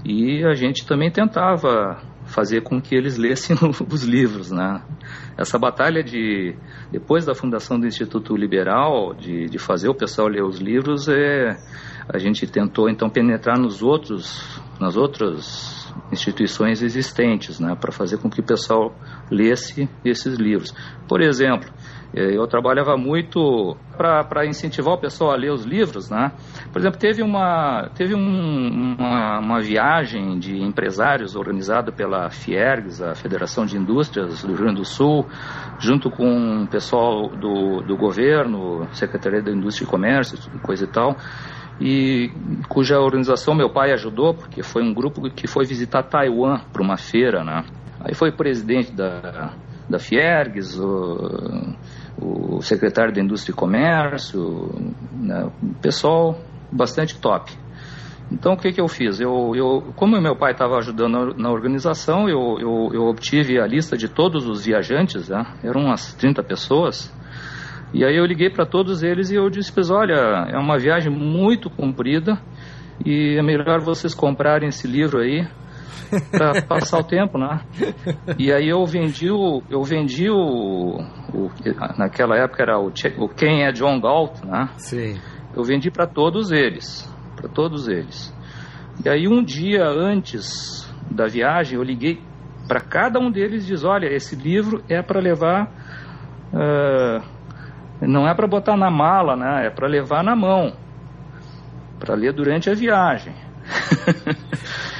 e 0.04 0.44
a 0.44 0.54
gente 0.54 0.87
também 0.87 1.11
tentava 1.11 2.00
fazer 2.26 2.62
com 2.62 2.80
que 2.80 2.94
eles 2.94 3.16
lessem 3.16 3.56
os 3.90 4.04
livros, 4.04 4.50
né? 4.50 4.82
Essa 5.37 5.58
batalha 5.58 6.02
de 6.02 6.54
depois 6.90 7.25
da 7.25 7.34
fundação 7.34 7.78
do 7.78 7.87
Instituto 7.87 8.37
Liberal 8.37 9.14
de, 9.14 9.46
de 9.46 9.58
fazer 9.58 9.88
o 9.88 9.94
pessoal 9.94 10.28
ler 10.28 10.44
os 10.44 10.61
livros 10.61 11.08
é 11.08 11.56
a 12.08 12.18
gente 12.18 12.46
tentou 12.46 12.88
então 12.88 13.08
penetrar 13.08 13.58
nos 13.58 13.82
outros 13.82 14.62
nas 14.81 14.97
outras 14.97 15.83
instituições 16.11 16.83
existentes, 16.83 17.61
né? 17.61 17.76
Para 17.79 17.93
fazer 17.93 18.19
com 18.19 18.29
que 18.29 18.41
o 18.41 18.45
pessoal 18.45 18.95
lesse 19.31 19.88
esses 20.05 20.38
livros. 20.38 20.75
Por 21.09 21.21
exemplo, 21.21 21.71
eh, 22.14 22.37
eu 22.37 22.47
trabalhava 22.47 22.97
muito 22.97 23.76
para 23.97 24.47
incentivar 24.47 24.95
o 24.95 24.99
pessoal 24.99 25.33
a 25.33 25.37
ler 25.37 25.50
os 25.50 25.64
livros, 25.64 26.11
né? 26.11 26.33
Por 26.73 26.79
exemplo, 26.81 26.99
teve 26.99 27.23
uma 27.23 27.88
teve 27.95 28.14
um, 28.14 28.97
uma, 28.99 29.38
uma, 29.38 29.61
viagem 29.61 30.38
de 30.38 30.61
empresários 30.61 31.37
organizada 31.37 31.93
pela 31.93 32.29
Fiergs, 32.31 33.02
a 33.02 33.14
Federação 33.14 33.64
de 33.64 33.76
Indústrias 33.76 34.43
do 34.43 34.49
Rio 34.49 34.57
Grande 34.57 34.81
do 34.81 34.85
Sul, 34.85 35.26
junto 35.79 36.11
com 36.11 36.64
o 36.64 36.67
pessoal 36.67 37.29
do, 37.29 37.83
do 37.83 37.97
governo, 37.97 38.87
Secretaria 38.93 39.43
da 39.43 39.50
Indústria 39.50 39.87
e 39.87 39.88
Comércio, 39.88 40.38
coisa 40.62 40.85
e 40.85 40.88
tal, 40.88 41.17
e 41.82 42.30
cuja 42.68 43.00
organização 43.00 43.56
meu 43.56 43.68
pai 43.68 43.92
ajudou, 43.92 44.34
porque 44.34 44.62
foi 44.62 44.84
um 44.84 44.94
grupo 44.94 45.28
que 45.30 45.48
foi 45.48 45.64
visitar 45.64 46.04
Taiwan 46.04 46.60
para 46.72 46.80
uma 46.80 46.96
feira, 46.96 47.42
né? 47.42 47.64
Aí 48.00 48.14
foi 48.14 48.30
presidente 48.30 48.92
da, 48.92 49.52
da 49.88 49.98
Fiergs, 49.98 50.78
o, 50.78 51.74
o 52.20 52.62
secretário 52.62 53.12
da 53.12 53.20
Indústria 53.20 53.52
e 53.52 53.56
Comércio, 53.56 54.70
né, 55.12 55.50
pessoal 55.80 56.38
bastante 56.70 57.18
top. 57.18 57.52
Então, 58.30 58.52
o 58.52 58.56
que, 58.56 58.72
que 58.72 58.80
eu 58.80 58.88
fiz? 58.88 59.20
Eu, 59.20 59.52
eu, 59.54 59.92
como 59.96 60.18
meu 60.20 60.36
pai 60.36 60.52
estava 60.52 60.76
ajudando 60.78 61.34
na, 61.36 61.50
organização, 61.50 62.28
eu, 62.28 62.58
eu, 62.60 62.90
eu, 62.94 63.02
obtive 63.02 63.60
a 63.60 63.66
lista 63.66 63.96
de 63.96 64.08
todos 64.08 64.46
os 64.46 64.64
viajantes, 64.64 65.28
né? 65.28 65.44
eram 65.62 65.82
umas 65.82 66.14
30 66.14 66.42
pessoas, 66.42 67.12
e 67.92 68.04
aí 68.04 68.16
eu 68.16 68.25
liguei 68.25 68.50
para 68.50 68.64
todos 68.64 69.02
eles 69.02 69.30
e 69.30 69.37
eu 69.37 69.49
disse, 69.50 69.72
olha, 69.92 70.49
é 70.50 70.58
uma 70.58 70.78
viagem 70.78 71.12
muito 71.12 71.68
comprida 71.68 72.38
e 73.04 73.37
é 73.38 73.42
melhor 73.42 73.80
vocês 73.80 74.14
comprarem 74.14 74.68
esse 74.68 74.87
livro 74.87 75.20
aí, 75.20 75.46
para 76.30 76.62
passar 76.62 76.99
o 76.99 77.04
tempo, 77.04 77.38
né? 77.38 77.61
E 78.38 78.52
aí 78.52 78.68
eu 78.68 78.84
vendi 78.84 79.30
o, 79.30 79.62
eu 79.70 79.82
vendi 79.82 80.28
o, 80.30 81.00
o 81.32 81.50
naquela 81.99 82.37
época 82.37 82.62
era 82.62 82.78
o, 82.78 82.92
o 83.18 83.28
quem 83.28 83.64
é 83.64 83.72
John 83.72 84.00
Galt, 84.00 84.42
né? 84.44 84.68
Sim. 84.76 85.18
Eu 85.54 85.64
vendi 85.64 85.90
para 85.90 86.06
todos 86.06 86.50
eles, 86.50 87.08
para 87.37 87.49
todos 87.49 87.88
eles. 87.88 88.34
E 89.04 89.08
aí 89.08 89.26
um 89.26 89.42
dia 89.42 89.84
antes 89.87 90.88
da 91.11 91.26
viagem 91.26 91.76
eu 91.76 91.82
liguei 91.82 92.20
para 92.68 92.80
cada 92.80 93.18
um 93.18 93.30
deles 93.30 93.64
e 93.64 93.68
diz, 93.68 93.84
olha, 93.84 94.06
esse 94.06 94.37
livro 94.37 94.82
é 94.88 95.02
para 95.02 95.20
levar, 95.20 95.66
uh, 96.52 97.22
não 98.06 98.28
é 98.28 98.35
para 98.35 98.47
botar 98.47 98.76
na 98.76 98.90
mala, 98.90 99.37
né? 99.37 99.66
É 99.66 99.71
para 99.71 99.87
levar 99.87 100.23
na 100.23 100.37
mão, 100.37 100.73
para 101.99 102.14
ler 102.14 102.32
durante 102.32 102.71
a 102.71 102.75
viagem. 102.75 103.35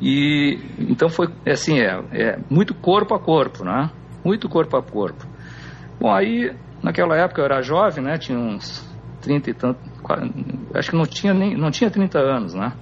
E 0.00 0.58
então 0.78 1.08
foi 1.08 1.28
assim, 1.46 1.80
é, 1.80 2.00
é 2.12 2.38
muito 2.48 2.74
corpo 2.74 3.14
a 3.14 3.18
corpo, 3.18 3.64
né? 3.64 3.90
Muito 4.24 4.48
corpo 4.48 4.76
a 4.76 4.82
corpo. 4.82 5.26
Bom, 6.00 6.12
aí 6.12 6.54
naquela 6.82 7.16
época 7.16 7.40
eu 7.40 7.44
era 7.44 7.62
jovem, 7.62 8.04
né? 8.04 8.16
Tinha 8.16 8.38
uns 8.38 8.86
30 9.20 9.50
e 9.50 9.54
tanto, 9.54 9.80
acho 10.74 10.90
que 10.90 10.96
não 10.96 11.04
tinha 11.04 11.34
nem 11.34 11.56
não 11.56 11.70
tinha 11.70 11.90
30 11.90 12.18
anos, 12.18 12.54
né? 12.54 12.72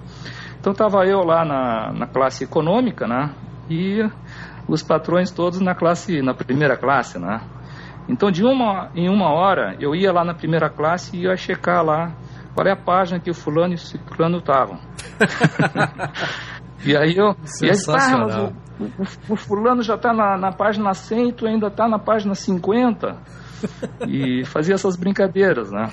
Então 0.60 0.72
estava 0.72 1.06
eu 1.06 1.20
lá 1.20 1.44
na, 1.44 1.92
na 1.92 2.06
classe 2.06 2.44
econômica, 2.44 3.06
né? 3.06 3.30
E 3.70 4.06
os 4.68 4.82
patrões 4.82 5.30
todos 5.30 5.60
na 5.60 5.74
classe 5.74 6.20
na 6.20 6.34
primeira 6.34 6.76
classe, 6.76 7.18
né? 7.18 7.40
Então 8.08 8.30
de 8.30 8.44
uma 8.44 8.90
em 8.94 9.08
uma 9.08 9.30
hora 9.32 9.76
eu 9.80 9.94
ia 9.94 10.12
lá 10.12 10.24
na 10.24 10.34
primeira 10.34 10.70
classe 10.70 11.16
e 11.16 11.22
ia 11.24 11.36
checar 11.36 11.84
lá 11.84 12.12
qual 12.54 12.66
é 12.66 12.72
a 12.72 12.76
página 12.76 13.20
que 13.20 13.30
o 13.30 13.34
fulano 13.34 13.72
e 13.72 13.76
o 13.76 13.78
ciclano 13.78 14.38
estavam. 14.38 14.78
E 16.84 16.96
aí 16.96 17.16
eu. 17.16 17.34
E 17.62 17.70
aí, 17.70 17.76
ah, 17.88 18.52
o, 18.78 18.84
o, 18.84 19.32
o, 19.32 19.36
fulano 19.36 19.82
já 19.82 19.96
está 19.96 20.12
na, 20.12 20.38
na 20.38 20.52
página 20.52 20.94
100 20.94 21.28
e 21.28 21.32
tu 21.32 21.46
ainda 21.46 21.66
está 21.66 21.88
na 21.88 21.98
página 21.98 22.32
50. 22.32 23.18
e 24.06 24.44
fazia 24.44 24.74
essas 24.74 24.94
brincadeiras, 24.96 25.72
né? 25.72 25.88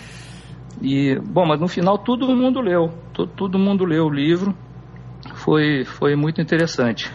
E, 0.82 1.18
bom, 1.20 1.48
mas 1.48 1.60
no 1.60 1.68
final 1.68 1.98
todo 1.98 2.28
mundo 2.36 2.62
leu. 2.62 2.90
Todo, 3.12 3.32
todo 3.32 3.58
mundo 3.58 3.86
leu 3.86 4.06
o 4.06 4.14
livro. 4.14 4.54
Foi, 5.36 5.84
foi 5.86 6.16
muito 6.16 6.42
interessante. 6.42 7.10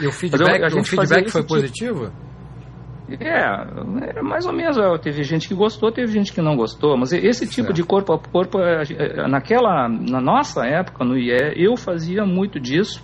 E, 0.00 0.04
e 0.04 0.06
o 0.06 0.10
feedback, 0.12 0.74
o 0.74 0.82
feedback 0.82 1.30
foi 1.30 1.42
tipo... 1.42 1.54
positivo? 1.54 2.06
É, 2.06 2.27
é, 3.20 4.22
mais 4.22 4.44
ou 4.44 4.52
menos. 4.52 4.76
Teve 5.00 5.22
gente 5.22 5.48
que 5.48 5.54
gostou, 5.54 5.90
teve 5.90 6.12
gente 6.12 6.32
que 6.32 6.42
não 6.42 6.56
gostou. 6.56 6.96
Mas 6.96 7.12
esse 7.12 7.46
tipo 7.46 7.68
certo. 7.68 7.72
de 7.72 7.82
corpo 7.82 8.12
a 8.12 8.18
corpo, 8.18 8.58
é, 8.60 9.26
naquela, 9.28 9.88
na 9.88 10.20
nossa 10.20 10.66
época 10.66 11.04
no 11.04 11.16
IE, 11.16 11.54
eu 11.56 11.76
fazia 11.76 12.24
muito 12.24 12.60
disso. 12.60 13.02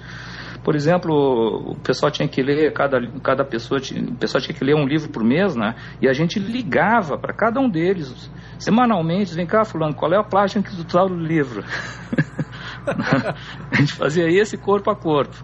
Por 0.62 0.74
exemplo, 0.74 1.72
o 1.72 1.76
pessoal 1.76 2.10
tinha 2.10 2.26
que 2.26 2.42
ler, 2.42 2.72
cada, 2.72 2.98
cada 3.22 3.44
pessoa, 3.44 3.78
tinha, 3.78 4.02
o 4.02 4.16
pessoal 4.16 4.42
tinha 4.42 4.56
que 4.56 4.64
ler 4.64 4.74
um 4.74 4.86
livro 4.86 5.10
por 5.10 5.22
mês, 5.22 5.54
né? 5.54 5.74
E 6.00 6.08
a 6.08 6.14
gente 6.14 6.38
ligava 6.38 7.18
para 7.18 7.34
cada 7.34 7.60
um 7.60 7.68
deles, 7.68 8.30
semanalmente, 8.58 9.34
vem 9.34 9.46
cá, 9.46 9.62
fulano, 9.66 9.94
qual 9.94 10.10
é 10.14 10.16
a 10.16 10.24
página 10.24 10.62
que 10.62 10.74
tu 10.74 10.84
tá 10.84 11.04
no 11.04 11.16
livro? 11.16 11.62
a 12.86 13.76
gente 13.76 13.92
fazia 13.92 14.26
esse 14.26 14.56
corpo 14.56 14.90
a 14.90 14.96
corpo. 14.96 15.36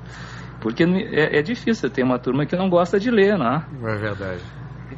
Porque 0.61 0.85
é, 0.85 1.39
é 1.39 1.43
difícil 1.43 1.89
ter 1.91 2.03
uma 2.03 2.19
turma 2.19 2.45
que 2.45 2.57
não 2.57 2.69
gosta 2.69 2.99
de 3.01 3.11
ler, 3.11 3.39
né? 3.39 3.65
É 3.83 3.97
verdade. 3.97 4.43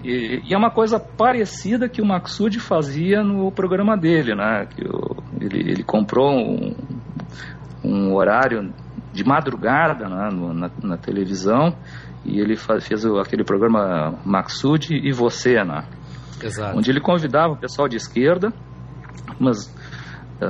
E, 0.03 0.43
e, 0.45 0.55
é 0.55 0.57
uma 0.57 0.71
coisa 0.71 0.99
parecida 0.99 1.89
que 1.89 2.03
o 2.03 2.07
Maxud 2.07 2.59
fazia 2.59 3.23
no 3.23 3.53
programa 3.53 3.97
dele, 3.97 4.35
né? 4.35 4.67
Que 4.67 4.85
o, 4.85 5.17
ele, 5.41 5.71
ele 5.71 5.85
comprou 5.85 6.33
um, 6.33 6.75
um 7.85 8.15
horário 8.15 8.73
de 9.13 9.25
madrugada 9.25 10.09
né, 10.09 10.31
no, 10.33 10.55
na, 10.55 10.71
na, 10.83 10.97
televisão 10.97 11.77
e 12.25 12.41
ele 12.41 12.57
faz, 12.57 12.87
fez 12.87 13.05
aquele 13.05 13.45
programa 13.45 14.19
Maxud 14.25 14.89
e 14.91 15.13
Você, 15.13 15.63
né? 15.63 15.85
Exato. 16.43 16.77
Onde 16.77 16.91
ele 16.91 17.01
convidava 17.01 17.53
o 17.53 17.57
pessoal 17.57 17.87
de 17.87 17.97
esquerda, 17.97 18.53
mas 19.39 19.73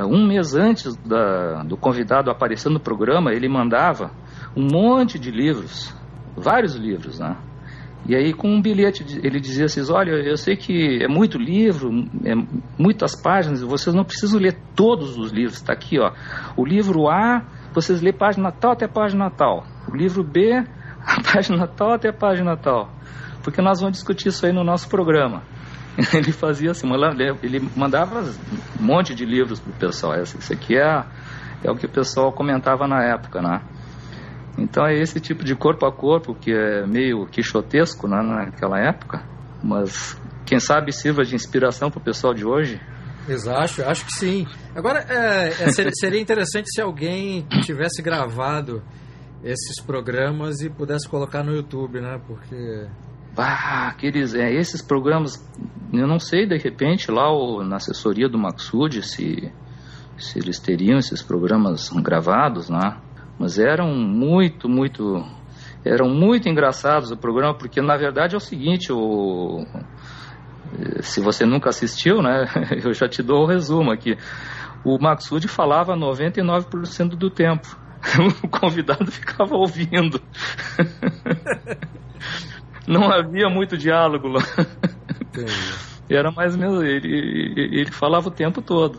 um 0.07 0.27
mês 0.27 0.55
antes 0.55 0.97
da, 0.97 1.63
do 1.63 1.77
convidado 1.77 2.31
aparecer 2.31 2.71
no 2.71 2.81
programa, 2.81 3.33
ele 3.33 3.49
mandava 3.49 4.11
um 4.57 4.67
monte 4.71 5.19
de 5.19 5.31
livros, 5.31 5.95
vários 6.37 6.75
livros, 6.75 7.19
né? 7.19 7.37
E 8.05 8.17
aí 8.17 8.33
com 8.33 8.49
um 8.49 8.61
bilhete 8.61 9.05
ele 9.23 9.39
dizia 9.39 9.67
assim, 9.67 9.81
olha, 9.93 10.11
eu 10.11 10.37
sei 10.37 10.57
que 10.57 11.03
é 11.03 11.07
muito 11.07 11.39
livro, 11.39 11.89
é 12.25 12.35
muitas 12.77 13.15
páginas, 13.15 13.63
vocês 13.63 13.95
não 13.95 14.05
precisam 14.05 14.41
ler 14.41 14.59
todos 14.75 15.17
os 15.17 15.31
livros, 15.31 15.55
está 15.55 15.73
aqui, 15.73 16.01
ó. 16.01 16.13
O 16.57 16.65
livro 16.65 17.09
A, 17.09 17.45
vocês 17.73 18.03
lê 18.03 18.13
página 18.13 18.51
tal 18.51 18.73
até 18.73 18.89
página 18.89 19.31
tal. 19.31 19.65
O 19.89 19.97
livro 19.97 20.25
B, 20.25 20.53
a 21.07 21.23
página 21.23 21.67
tal 21.69 21.93
até 21.93 22.11
página 22.11 22.57
tal. 22.57 22.91
Porque 23.43 23.63
nós 23.63 23.81
vamos 23.81 23.99
discutir 23.99 24.29
isso 24.29 24.45
aí 24.47 24.53
no 24.53 24.65
nosso 24.65 24.89
programa. 24.89 25.43
Ele 26.15 26.33
fazia 26.33 26.71
assim, 26.71 26.89
ele 27.43 27.61
mandava 27.77 28.23
um 28.81 28.83
monte 28.83 29.15
de 29.15 29.27
livros 29.27 29.61
pro 29.61 29.73
pessoal. 29.75 30.23
Isso 30.23 30.53
aqui 30.53 30.77
é, 30.77 31.05
é 31.63 31.71
o 31.71 31.77
que 31.77 31.85
o 31.85 31.89
pessoal 31.89 32.33
comentava 32.33 32.89
na 32.89 33.05
época, 33.05 33.43
né? 33.43 33.61
Então 34.57 34.87
é 34.87 34.95
esse 34.95 35.21
tipo 35.21 35.45
de 35.45 35.55
corpo 35.55 35.87
a 35.87 35.93
corpo 35.93 36.35
que 36.35 36.53
é 36.53 36.87
meio 36.87 37.27
quixotesco 37.27 38.07
né, 38.07 38.23
naquela 38.23 38.79
época, 38.79 39.23
mas 39.63 40.19
quem 40.45 40.59
sabe 40.59 40.93
sirva 40.93 41.23
de 41.25 41.35
inspiração 41.35 41.91
para 41.91 41.99
o 41.99 42.03
pessoal 42.03 42.35
de 42.35 42.45
hoje. 42.45 42.81
Exato, 43.29 43.83
acho 43.85 44.05
que 44.05 44.13
sim. 44.13 44.47
Agora, 44.75 45.05
é, 45.09 45.49
é, 45.49 45.71
seria 45.95 46.21
interessante 46.21 46.69
se 46.71 46.81
alguém 46.81 47.47
tivesse 47.65 48.03
gravado 48.03 48.83
esses 49.43 49.81
programas 49.81 50.61
e 50.61 50.69
pudesse 50.69 51.09
colocar 51.09 51.43
no 51.43 51.55
YouTube, 51.55 52.01
né? 52.01 52.21
Porque. 52.27 52.87
Ah, 53.37 53.89
aqueles, 53.89 54.35
é, 54.35 54.53
esses 54.53 54.83
programas, 54.83 55.43
eu 55.93 56.07
não 56.07 56.19
sei, 56.19 56.47
de 56.47 56.59
repente, 56.59 57.11
lá 57.11 57.25
na 57.65 57.77
assessoria 57.77 58.29
do 58.29 58.39
Maxud, 58.39 59.03
se, 59.03 59.51
se 60.19 60.39
eles 60.39 60.59
teriam 60.59 60.99
esses 60.99 61.23
programas 61.23 61.89
gravados, 61.91 62.69
né? 62.69 62.99
Mas 63.39 63.59
eram 63.59 63.95
muito, 63.95 64.69
muito. 64.69 65.25
Eram 65.85 66.09
muito 66.09 66.49
engraçados 66.49 67.11
o 67.11 67.17
programa, 67.17 67.55
porque 67.55 67.81
na 67.81 67.97
verdade 67.97 68.35
é 68.35 68.37
o 68.37 68.41
seguinte, 68.41 68.93
o, 68.93 69.67
se 71.01 71.21
você 71.21 71.45
nunca 71.45 71.71
assistiu, 71.71 72.23
né, 72.23 72.47
eu 72.85 72.93
já 72.93 73.09
te 73.09 73.23
dou 73.23 73.43
o 73.43 73.47
resumo 73.47 73.91
aqui. 73.91 74.17
O 74.85 74.99
Maxud 74.99 75.47
falava 75.49 75.97
99% 75.97 77.11
do 77.11 77.31
tempo. 77.31 77.81
O 78.43 78.49
convidado 78.49 79.09
ficava 79.13 79.55
ouvindo. 79.55 80.21
Não 82.87 83.11
havia 83.11 83.49
muito 83.49 83.77
diálogo 83.77 84.29
lá. 84.29 84.43
Era 86.09 86.31
mais 86.31 86.55
ou 86.55 86.61
menos 86.61 86.83
ele, 86.83 87.55
ele 87.57 87.91
falava 87.91 88.29
o 88.29 88.33
tempo 88.33 88.61
todo. 88.61 88.99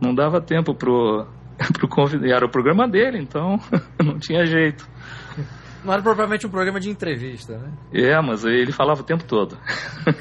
Não 0.00 0.14
dava 0.14 0.40
tempo 0.40 0.74
pro 0.74 1.26
pro 1.72 1.88
convidado. 1.88 2.32
Era 2.32 2.46
o 2.46 2.50
programa 2.50 2.88
dele, 2.88 3.18
então 3.18 3.58
não 4.02 4.18
tinha 4.18 4.46
jeito. 4.46 4.88
Não 5.88 5.94
era 5.94 6.02
propriamente 6.02 6.46
um 6.46 6.50
programa 6.50 6.78
de 6.78 6.90
entrevista, 6.90 7.56
né? 7.56 7.72
É, 7.94 8.20
mas 8.20 8.44
ele 8.44 8.72
falava 8.72 9.00
o 9.00 9.04
tempo 9.04 9.24
todo. 9.24 9.56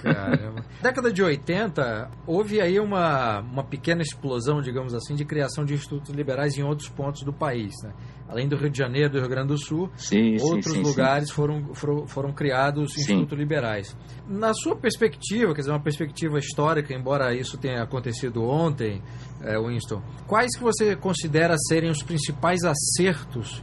Caramba. 0.01 0.63
década 0.82 1.12
de 1.12 1.21
80, 1.21 2.10
houve 2.25 2.62
aí 2.62 2.80
uma, 2.80 3.41
uma 3.41 3.65
pequena 3.65 4.01
explosão, 4.01 4.62
digamos 4.62 4.93
assim, 4.93 5.13
de 5.13 5.25
criação 5.25 5.65
de 5.65 5.73
institutos 5.73 6.15
liberais 6.15 6.58
em 6.58 6.63
outros 6.63 6.88
pontos 6.88 7.23
do 7.23 7.34
país, 7.34 7.73
né? 7.84 7.91
Além 8.30 8.47
do 8.47 8.56
Rio 8.56 8.69
de 8.69 8.77
Janeiro, 8.77 9.10
do 9.10 9.19
Rio 9.19 9.27
Grande 9.27 9.49
do 9.49 9.58
Sul, 9.58 9.91
sim, 9.97 10.38
outros 10.39 10.71
sim, 10.71 10.82
sim, 10.82 10.89
lugares 10.89 11.30
Foram, 11.32 11.73
foram, 11.73 12.08
foram 12.08 12.32
criados 12.32 12.97
institutos 12.97 13.38
liberais. 13.38 13.93
Na 14.25 14.53
sua 14.53 14.75
perspectiva, 14.77 15.53
quer 15.53 15.62
dizer, 15.62 15.71
uma 15.71 15.84
perspectiva 15.84 16.39
histórica, 16.39 16.93
embora 16.93 17.36
isso 17.36 17.58
tenha 17.58 17.84
acontecido 17.84 18.41
ontem, 18.41 19.01
é, 19.41 19.60
Winston, 19.60 20.01
quais 20.25 20.56
que 20.56 20.63
você 20.63 20.95
considera 20.95 21.58
serem 21.67 21.89
os 21.89 22.01
principais 22.01 22.62
acertos 22.63 23.62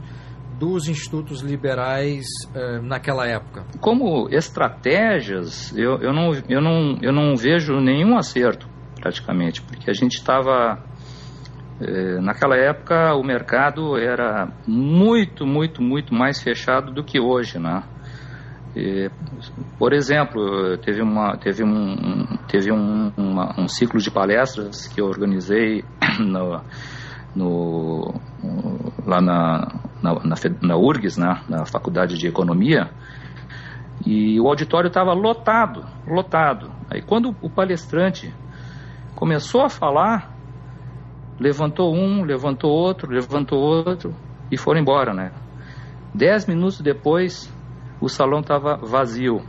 dos 0.57 0.87
institutos 0.87 1.41
liberais 1.41 2.25
eh, 2.53 2.79
naquela 2.81 3.27
época? 3.27 3.65
Como 3.79 4.29
estratégias, 4.29 5.75
eu, 5.77 5.97
eu, 6.01 6.13
não, 6.13 6.31
eu, 6.49 6.61
não, 6.61 6.97
eu 7.01 7.11
não 7.11 7.35
vejo 7.35 7.79
nenhum 7.79 8.17
acerto, 8.17 8.67
praticamente, 8.99 9.61
porque 9.61 9.89
a 9.89 9.93
gente 9.93 10.15
estava. 10.15 10.83
Eh, 11.81 12.21
naquela 12.21 12.55
época, 12.55 13.13
o 13.15 13.23
mercado 13.23 13.97
era 13.97 14.47
muito, 14.65 15.45
muito, 15.45 15.81
muito 15.81 16.13
mais 16.13 16.41
fechado 16.41 16.93
do 16.93 17.03
que 17.03 17.19
hoje, 17.19 17.59
né? 17.59 17.83
E, 18.75 19.09
por 19.79 19.93
exemplo, 19.93 20.77
teve, 20.79 21.01
uma, 21.01 21.37
teve, 21.37 21.63
um, 21.63 22.25
teve 22.47 22.71
um, 22.73 23.11
uma, 23.15 23.57
um 23.57 23.67
ciclo 23.69 23.99
de 23.99 24.11
palestras 24.11 24.85
que 24.87 24.99
eu 24.99 25.05
organizei 25.05 25.83
no, 26.19 26.61
no, 27.35 28.13
lá 29.05 29.21
na, 29.21 29.67
na, 30.01 30.13
na, 30.23 30.35
na 30.61 30.77
URGS, 30.77 31.17
né, 31.17 31.41
na 31.49 31.65
Faculdade 31.65 32.17
de 32.17 32.27
Economia, 32.27 32.89
e 34.05 34.39
o 34.39 34.47
auditório 34.47 34.87
estava 34.87 35.13
lotado, 35.13 35.85
lotado. 36.07 36.71
Aí 36.89 37.01
quando 37.01 37.35
o 37.41 37.49
palestrante 37.49 38.33
começou 39.15 39.61
a 39.61 39.69
falar, 39.69 40.31
levantou 41.39 41.93
um, 41.93 42.23
levantou 42.23 42.71
outro, 42.71 43.11
levantou 43.11 43.59
outro 43.59 44.13
e 44.51 44.57
foram 44.57 44.79
embora, 44.79 45.13
né? 45.13 45.31
Dez 46.13 46.45
minutos 46.45 46.79
depois, 46.81 47.51
o 47.99 48.07
salão 48.07 48.39
estava 48.39 48.77
vazio. 48.77 49.41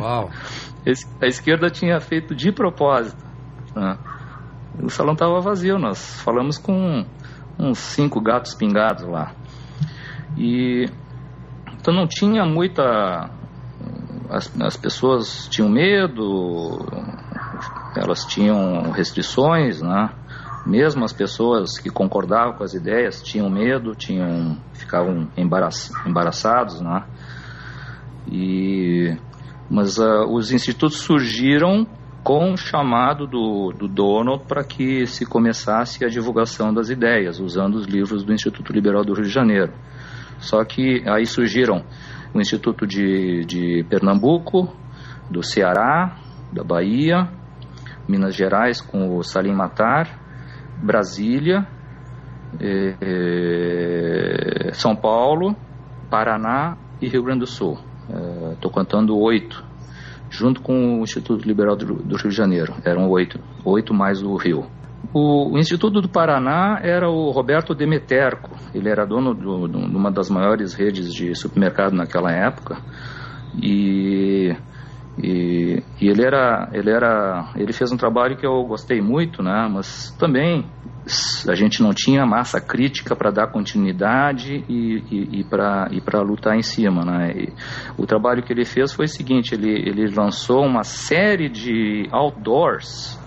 Uau! 0.00 0.30
A 1.22 1.26
esquerda 1.26 1.70
tinha 1.70 2.00
feito 2.00 2.34
de 2.34 2.50
propósito. 2.50 3.24
Né? 3.76 3.96
O 4.80 4.88
salão 4.88 5.14
estava 5.14 5.40
vazio. 5.40 5.78
Nós 5.78 6.20
falamos 6.22 6.58
com 6.58 7.04
uns 7.58 7.78
cinco 7.78 8.20
gatos 8.20 8.54
pingados 8.54 9.04
lá. 9.06 9.34
E 10.36 10.88
então 11.82 11.92
não 11.92 12.06
tinha 12.06 12.44
muita. 12.44 13.30
As, 14.30 14.50
as 14.60 14.76
pessoas 14.76 15.48
tinham 15.48 15.68
medo, 15.68 16.78
elas 17.96 18.24
tinham 18.24 18.90
restrições, 18.92 19.82
né? 19.82 20.10
Mesmo 20.64 21.04
as 21.04 21.12
pessoas 21.12 21.76
que 21.78 21.90
concordavam 21.90 22.54
com 22.54 22.62
as 22.62 22.72
ideias 22.72 23.20
tinham 23.20 23.50
medo, 23.50 23.96
tinham, 23.96 24.56
ficavam 24.72 25.28
embaraçados, 25.36 26.80
né? 26.80 27.04
E, 28.30 29.16
mas 29.68 29.98
uh, 29.98 30.24
os 30.30 30.52
institutos 30.52 30.98
surgiram 30.98 31.84
com 32.22 32.52
o 32.52 32.56
chamado 32.56 33.26
do, 33.26 33.72
do 33.72 33.88
Donald 33.88 34.44
para 34.46 34.62
que 34.62 35.06
se 35.06 35.26
começasse 35.26 36.04
a 36.04 36.08
divulgação 36.08 36.72
das 36.72 36.88
ideias, 36.88 37.40
usando 37.40 37.74
os 37.74 37.86
livros 37.86 38.22
do 38.24 38.32
Instituto 38.32 38.72
Liberal 38.72 39.04
do 39.04 39.12
Rio 39.12 39.24
de 39.24 39.30
Janeiro. 39.30 39.72
Só 40.38 40.64
que 40.64 41.02
aí 41.08 41.26
surgiram 41.26 41.84
o 42.32 42.40
Instituto 42.40 42.86
de, 42.86 43.44
de 43.44 43.84
Pernambuco, 43.88 44.74
do 45.30 45.42
Ceará, 45.42 46.16
da 46.52 46.62
Bahia, 46.62 47.28
Minas 48.08 48.34
Gerais 48.34 48.80
com 48.80 49.16
o 49.16 49.22
Salim 49.22 49.54
Matar, 49.54 50.20
Brasília, 50.82 51.66
eh, 52.60 52.96
eh, 53.00 54.70
São 54.72 54.94
Paulo, 54.94 55.56
Paraná 56.10 56.76
e 57.00 57.08
Rio 57.08 57.22
Grande 57.22 57.40
do 57.40 57.46
Sul. 57.46 57.78
Estou 58.54 58.70
eh, 58.70 58.74
contando 58.74 59.16
oito 59.18 59.71
junto 60.32 60.62
com 60.62 61.00
o 61.00 61.02
Instituto 61.02 61.46
Liberal 61.46 61.76
do, 61.76 61.94
do 61.94 62.16
Rio 62.16 62.30
de 62.30 62.36
Janeiro. 62.36 62.74
Eram 62.84 63.08
oito, 63.10 63.38
oito 63.64 63.92
mais 63.92 64.22
o 64.22 64.34
Rio. 64.34 64.66
O, 65.12 65.52
o, 65.54 65.58
Instituto 65.58 66.00
do 66.00 66.08
Paraná 66.08 66.80
era 66.82 67.08
o 67.08 67.30
Roberto 67.30 67.74
Demeterco. 67.74 68.50
Ele 68.74 68.88
era 68.88 69.04
dono 69.04 69.34
do, 69.34 69.68
de 69.68 69.76
uma 69.76 70.10
das 70.10 70.30
maiores 70.30 70.72
redes 70.72 71.12
de 71.12 71.34
supermercado 71.34 71.92
naquela 71.92 72.32
época. 72.32 72.78
E, 73.62 74.56
e, 75.18 75.82
e, 76.00 76.08
ele 76.08 76.24
era, 76.24 76.70
ele 76.72 76.90
era, 76.90 77.52
ele 77.56 77.72
fez 77.72 77.92
um 77.92 77.96
trabalho 77.96 78.36
que 78.36 78.46
eu 78.46 78.64
gostei 78.64 79.00
muito, 79.00 79.42
né? 79.42 79.68
Mas 79.70 80.10
também 80.18 80.64
a 81.48 81.54
gente 81.54 81.82
não 81.82 81.92
tinha 81.92 82.24
massa 82.24 82.60
crítica 82.60 83.14
para 83.14 83.30
dar 83.30 83.48
continuidade 83.48 84.64
e, 84.68 85.02
e, 85.10 85.40
e 85.40 85.44
para 85.44 86.22
lutar 86.22 86.56
em 86.56 86.62
cima. 86.62 87.04
Né? 87.04 87.32
E 87.36 87.52
o 87.98 88.06
trabalho 88.06 88.42
que 88.42 88.52
ele 88.52 88.64
fez 88.64 88.92
foi 88.92 89.04
o 89.04 89.08
seguinte: 89.08 89.54
ele, 89.54 89.70
ele 89.70 90.08
lançou 90.14 90.64
uma 90.64 90.82
série 90.82 91.48
de 91.48 92.08
outdoors. 92.10 93.20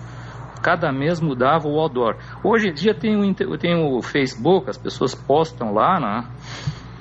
Cada 0.62 0.90
mês 0.90 1.20
mudava 1.20 1.68
o 1.68 1.78
outdoor. 1.78 2.16
Hoje 2.42 2.70
em 2.70 2.74
dia 2.74 2.92
tem 2.92 3.16
o, 3.16 3.58
tem 3.58 3.76
o 3.76 4.02
Facebook, 4.02 4.68
as 4.68 4.76
pessoas 4.76 5.14
postam 5.14 5.72
lá, 5.72 6.00
né? 6.00 6.28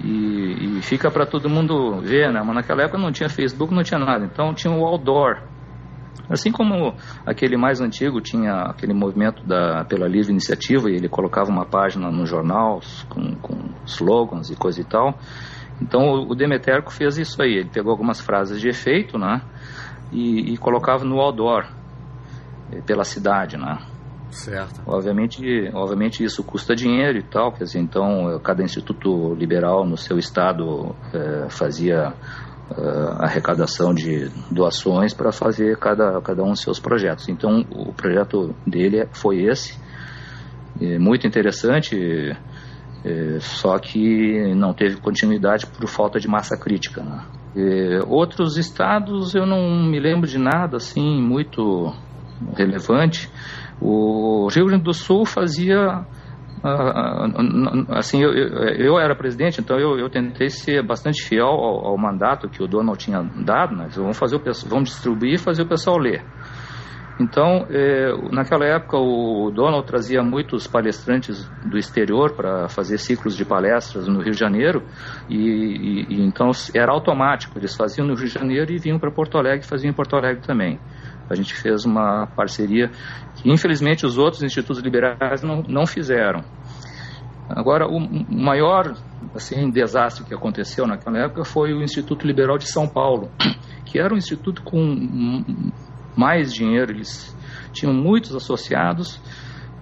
E, 0.04 0.78
e 0.78 0.82
fica 0.82 1.10
para 1.10 1.26
todo 1.26 1.50
mundo 1.50 2.00
ver, 2.02 2.32
né? 2.32 2.42
Mas 2.46 2.56
naquela 2.56 2.84
época 2.84 2.98
não 2.98 3.12
tinha 3.12 3.30
Facebook, 3.30 3.74
não 3.74 3.84
tinha 3.84 4.00
nada. 4.00 4.26
Então 4.26 4.54
tinha 4.54 4.74
o 4.74 4.86
outdoor. 4.86 5.42
Assim 6.30 6.52
como 6.52 6.96
aquele 7.26 7.56
mais 7.56 7.80
antigo 7.82 8.20
tinha 8.20 8.64
aquele 8.64 8.94
movimento 8.94 9.46
da, 9.46 9.86
pela 9.86 10.08
livre 10.08 10.32
iniciativa 10.32 10.90
e 10.90 10.96
ele 10.96 11.08
colocava 11.08 11.50
uma 11.50 11.66
página 11.66 12.10
no 12.10 12.26
jornal 12.26 12.80
com, 13.08 13.36
com 13.36 13.70
slogans 13.86 14.50
e 14.50 14.56
coisa 14.56 14.82
e 14.82 14.84
tal. 14.84 15.20
Então 15.82 16.28
o 16.28 16.36
Demeterco 16.36 16.92
fez 16.92 17.18
isso 17.18 17.42
aí. 17.42 17.58
Ele 17.58 17.70
pegou 17.70 17.92
algumas 17.92 18.20
frases 18.20 18.60
de 18.60 18.68
efeito, 18.68 19.18
né? 19.18 19.42
E, 20.12 20.54
e 20.54 20.58
colocava 20.58 21.04
no 21.04 21.20
outdoor 21.20 21.66
eh, 22.72 22.82
pela 22.82 23.04
cidade, 23.04 23.58
né? 23.58 23.78
Certo. 24.36 24.82
Obviamente, 24.86 25.72
obviamente 25.74 26.24
isso 26.24 26.44
custa 26.44 26.76
dinheiro 26.76 27.18
e 27.18 27.24
tal, 27.24 27.54
quer 27.54 27.64
dizer, 27.64 27.80
então 27.80 28.38
cada 28.44 28.62
instituto 28.62 29.34
liberal 29.34 29.86
no 29.86 29.98
seu 29.98 30.20
estado 30.20 30.94
é, 31.14 31.50
fazia 31.50 32.14
é, 32.70 33.24
arrecadação 33.24 33.94
de 33.94 34.30
doações 34.52 35.14
para 35.14 35.32
fazer 35.32 35.78
cada, 35.78 36.22
cada 36.22 36.44
um 36.44 36.50
dos 36.50 36.60
seus 36.60 36.80
projetos. 36.80 37.30
Então 37.30 37.66
o 37.72 37.94
projeto 37.94 38.54
dele 38.68 39.08
foi 39.14 39.46
esse, 39.46 39.80
muito 41.00 41.26
interessante, 41.26 41.96
é, 43.06 43.40
só 43.40 43.80
que 43.80 44.54
não 44.54 44.74
teve 44.74 44.98
continuidade 44.98 45.66
por 45.66 45.88
falta 45.88 46.20
de 46.20 46.28
massa 46.28 46.58
crítica. 46.58 47.02
Né? 47.02 47.24
outros 48.06 48.58
estados 48.58 49.34
eu 49.34 49.46
não 49.46 49.82
me 49.90 49.98
lembro 49.98 50.28
de 50.28 50.38
nada 50.38 50.76
assim 50.76 51.22
muito 51.22 51.96
relevante. 52.54 53.30
O 53.82 54.48
Rio 54.50 54.66
Grande 54.66 54.84
do 54.84 54.94
Sul 54.94 55.26
fazia 55.26 56.06
assim, 57.90 58.24
eu, 58.24 58.32
eu, 58.34 58.98
era 58.98 59.16
presidente, 59.16 59.62
então 59.62 59.80
eu, 59.80 60.00
eu 60.00 60.10
tentei 60.10 60.50
ser 60.50 60.84
bastante 60.84 61.22
fiel 61.22 61.46
ao, 61.46 61.88
ao, 61.88 61.98
mandato 61.98 62.50
que 62.50 62.64
o 62.64 62.68
Donald 62.68 62.98
tinha 62.98 63.22
dado, 63.22 63.76
né? 63.76 63.88
vamos, 63.96 64.18
fazer 64.18 64.38
o, 64.38 64.42
vamos 64.68 64.90
distribuir 64.90 65.34
e 65.34 65.38
fazer 65.38 65.64
o 65.64 65.68
pessoal 65.68 65.98
ler. 65.98 66.24
Então, 67.20 67.66
eh, 67.70 68.12
naquela 68.32 68.66
época, 68.66 68.98
o 68.98 69.50
Donald 69.50 69.88
trazia 69.88 70.22
muitos 70.22 70.68
palestrantes 70.68 71.50
do 71.66 71.78
exterior 71.78 72.34
para 72.36 72.68
fazer 72.68 72.98
ciclos 72.98 73.38
de 73.38 73.46
palestras 73.46 74.06
no 74.06 74.22
Rio 74.22 74.34
de 74.34 74.40
Janeiro, 74.40 74.84
e, 75.30 75.38
e, 75.38 76.06
e, 76.10 76.22
então 76.26 76.52
era 76.74 76.92
automático, 76.92 77.58
eles 77.58 77.74
faziam 77.74 78.06
no 78.06 78.16
Rio 78.16 78.28
de 78.28 78.34
Janeiro 78.34 78.70
e 78.72 78.78
vinham 78.78 79.00
para 79.00 79.10
Porto 79.10 79.38
Alegre 79.38 79.66
faziam 79.66 79.92
em 79.92 79.94
Porto 79.94 80.16
Alegre 80.16 80.46
também. 80.46 80.78
A 81.30 81.36
gente 81.36 81.54
fez 81.54 81.86
uma 81.86 82.28
parceria 82.36 82.92
que, 83.36 83.50
infelizmente, 83.50 84.06
os 84.06 84.18
outros 84.18 84.44
institutos 84.44 84.84
liberais 84.84 85.42
não, 85.42 85.64
não 85.64 85.88
fizeram. 85.88 86.44
Agora, 87.50 87.88
o 87.88 88.00
maior 88.30 88.94
assim, 89.34 89.70
desastre 89.70 90.26
que 90.26 90.34
aconteceu 90.34 90.86
naquela 90.86 91.20
época 91.20 91.46
foi 91.46 91.74
o 91.74 91.82
Instituto 91.82 92.28
Liberal 92.28 92.58
de 92.58 92.68
São 92.68 92.88
Paulo, 92.88 93.32
que 93.86 94.00
era 94.00 94.14
um 94.14 94.18
instituto 94.18 94.62
com 94.64 95.72
mais 96.16 96.54
dinheiro, 96.54 96.92
eles 96.92 97.36
tinham 97.72 97.94
muitos 97.94 98.36
associados, 98.36 99.22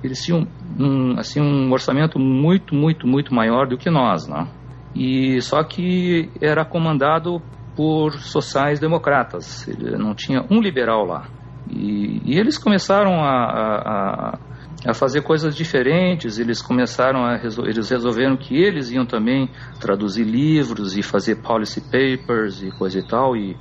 eles 0.04 0.22
tinham 0.24 0.48
um, 0.80 1.18
assim, 1.18 1.40
um 1.40 1.72
orçamento 1.72 2.20
muito, 2.20 2.76
muito, 2.76 3.08
muito 3.08 3.34
maior 3.34 3.68
do 3.68 3.78
que 3.78 3.90
nós. 3.90 4.28
Né? 4.28 4.48
E 4.96 5.42
só 5.42 5.64
que 5.64 6.30
era 6.42 6.66
comandado 6.66 7.42
por 7.76 8.14
sociais-democratas, 8.14 9.68
não 9.98 10.14
tinha 10.14 10.46
um 10.50 10.60
liberal 10.60 11.06
lá. 11.06 11.28
E, 11.70 12.22
e 12.26 12.38
eles 12.38 12.58
começaram 12.58 13.24
a, 13.24 13.32
a, 13.32 14.40
a, 14.86 14.94
fazer 14.94 15.22
coisas 15.22 15.56
diferentes, 15.56 16.38
eles 16.38 16.62
começaram 16.62 17.26
a 17.26 17.36
eles 17.36 17.90
resolveram 17.90 18.36
que 18.36 18.56
eles 18.56 18.92
iam 18.92 19.06
também 19.06 19.50
traduzir 19.80 20.24
livros 20.24 20.98
e 20.98 21.02
fazer 21.02 21.38
policy 21.38 21.82
papers 21.82 22.62
e 22.62 22.70
coisa 22.70 23.00
e 23.00 23.08
tal, 23.08 23.36
e, 23.36 23.58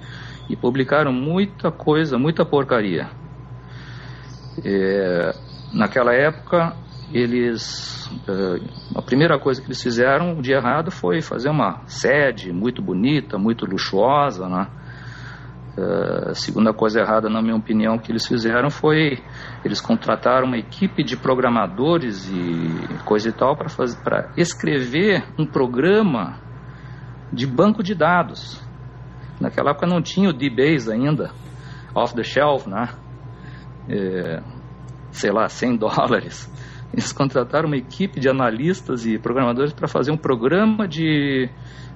e 0.49 0.57
publicaram 0.57 1.13
muita 1.13 1.71
coisa, 1.71 2.19
muita 2.19 2.45
porcaria. 2.45 3.09
É, 4.65 5.35
naquela 5.73 6.13
época, 6.13 6.77
eles 7.13 8.07
uh, 8.29 8.99
a 8.99 9.03
primeira 9.03 9.39
coisa 9.39 9.61
que 9.61 9.67
eles 9.67 9.83
fizeram 9.83 10.41
de 10.41 10.53
errado 10.53 10.91
foi 10.91 11.21
fazer 11.21 11.51
uma 11.51 11.83
sede 11.87 12.53
muito 12.53 12.83
bonita, 12.83 13.39
muito 13.39 13.67
luxuosa, 13.67 14.49
né? 14.49 14.67
Uh, 15.77 16.31
a 16.31 16.35
segunda 16.35 16.73
coisa 16.75 17.01
errada, 17.01 17.31
na 17.31 17.41
minha 17.41 17.57
opinião, 17.57 17.99
que 17.99 18.13
eles 18.13 18.27
fizeram 18.27 18.71
foi 18.71 19.19
eles 19.65 19.81
contrataram 19.81 20.47
uma 20.47 20.59
equipe 20.59 21.03
de 21.03 21.17
programadores 21.17 22.29
e 22.31 23.05
coisa 23.05 23.29
e 23.29 23.33
tal 23.33 23.57
para 23.57 24.31
escrever 24.37 25.25
um 25.39 25.47
programa 25.47 26.39
de 27.33 27.47
banco 27.47 27.83
de 27.83 27.95
dados. 27.95 28.62
Naquela 29.43 29.71
época 29.71 29.87
não 29.87 30.01
tinha 30.01 30.31
o 30.31 30.33
DBase 30.33 30.91
ainda, 30.91 31.33
off 31.95 32.15
the 32.15 32.23
shelf, 32.23 32.69
né? 32.69 32.89
É, 33.89 34.41
sei 35.11 35.33
lá, 35.33 35.49
100 35.49 35.77
dólares. 35.79 36.51
Eles 36.93 37.13
contrataram 37.13 37.67
uma 37.67 37.77
equipe 37.77 38.21
de 38.21 38.29
analistas 38.29 39.05
e 39.05 39.19
programadores 39.19 39.73
para 39.73 39.89
fazer 39.89 40.13
um 40.13 40.17
programa 40.17 40.87
de, 40.87 41.49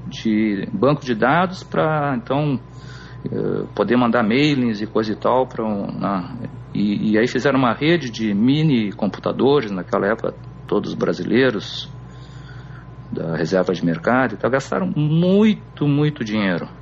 de 0.07 0.67
banco 0.73 1.05
de 1.05 1.15
dados 1.15 1.63
para, 1.63 2.17
então, 2.17 2.59
eh, 3.31 3.67
poder 3.75 3.97
mandar 3.97 4.23
mailings 4.23 4.81
e 4.81 4.87
coisa 4.87 5.13
e 5.13 5.17
tal 5.17 5.47
para 5.47 5.65
um, 5.65 5.87
e, 6.73 7.13
e, 7.13 7.19
aí 7.19 7.27
fizeram 7.27 7.59
uma 7.59 7.73
rede 7.73 8.11
de 8.11 8.33
mini 8.33 8.93
computadores 8.93 9.71
naquela 9.71 10.07
época 10.07 10.35
todos 10.67 10.95
brasileiros 10.95 11.91
da 13.11 13.37
reserva 13.37 13.73
de 13.73 13.85
mercado 13.85 14.35
e 14.35 14.37
tal 14.37 14.51
gastaram 14.51 14.93
muito 14.95 15.89
muito 15.89 16.23
dinheiro 16.23 16.69
é, 16.69 16.76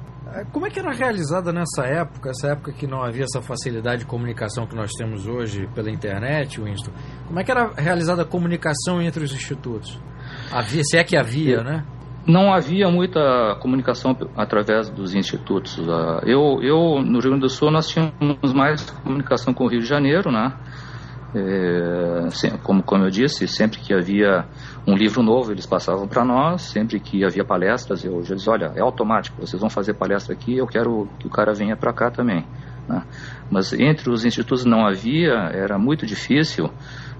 como 0.53 0.67
é 0.67 0.71
que 0.71 0.79
era 0.81 0.93
realizada 0.93 1.53
nessa 1.53 1.85
época, 1.85 2.31
essa 2.31 2.49
época 2.49 2.73
que 2.73 2.87
não 2.87 3.03
havia 3.03 3.25
essa 3.25 3.41
facilidade 3.41 4.01
de 4.01 4.07
comunicação 4.07 4.67
que 4.67 4.75
nós 4.75 4.91
temos 4.93 5.27
hoje 5.27 5.69
pela 5.75 5.91
internet, 5.91 6.61
Winston? 6.61 6.91
Como 7.27 7.39
é 7.39 7.45
que 7.45 7.51
era 7.51 7.73
realizada 7.77 8.23
a 8.23 8.25
comunicação 8.25 9.01
entre 9.01 9.23
os 9.23 9.33
institutos? 9.33 10.01
Havia, 10.51 10.83
se 10.83 10.97
é 10.97 11.05
que 11.05 11.17
havia, 11.17 11.63
né? 11.63 11.85
Não 12.27 12.53
havia 12.53 12.89
muita 12.89 13.57
comunicação 13.61 14.17
através 14.35 14.89
dos 14.89 15.15
institutos. 15.15 15.79
Ah, 15.89 16.23
eu, 16.25 16.63
eu 16.63 17.03
no 17.03 17.21
Rio 17.21 17.31
Grande 17.31 17.41
do 17.41 17.51
Sul, 17.51 17.71
nós 17.71 17.87
tínhamos 17.87 18.53
mais 18.55 18.91
comunicação 18.91 19.53
com 19.53 19.65
o 19.65 19.69
Rio 19.69 19.81
de 19.81 19.87
Janeiro, 19.87 20.33
né? 20.33 20.53
É, 21.35 22.29
como, 22.63 22.81
como 22.83 23.05
eu 23.05 23.11
disse, 23.11 23.49
sempre 23.49 23.81
que 23.81 23.93
havia 23.93 24.47
um 24.87 24.95
livro 24.95 25.21
novo, 25.21 25.51
eles 25.51 25.67
passavam 25.67 26.07
para 26.07 26.25
nós. 26.25 26.63
Sempre 26.63 27.01
que 27.01 27.25
havia 27.25 27.45
palestras, 27.45 28.05
eu 28.05 28.23
já 28.23 28.37
dizia: 28.37 28.53
olha, 28.53 28.73
é 28.77 28.81
automático, 28.81 29.41
vocês 29.41 29.61
vão 29.61 29.69
fazer 29.69 29.95
palestra 29.95 30.33
aqui, 30.33 30.57
eu 30.57 30.67
quero 30.67 31.09
que 31.19 31.27
o 31.27 31.31
cara 31.31 31.53
venha 31.53 31.77
para 31.77 31.93
cá 31.93 32.11
também. 32.11 32.47
Né? 32.89 33.03
Mas 33.51 33.73
entre 33.73 34.11
os 34.11 34.25
institutos 34.25 34.65
não 34.65 34.87
havia, 34.87 35.33
era 35.53 35.77
muito 35.79 36.07
difícil. 36.07 36.71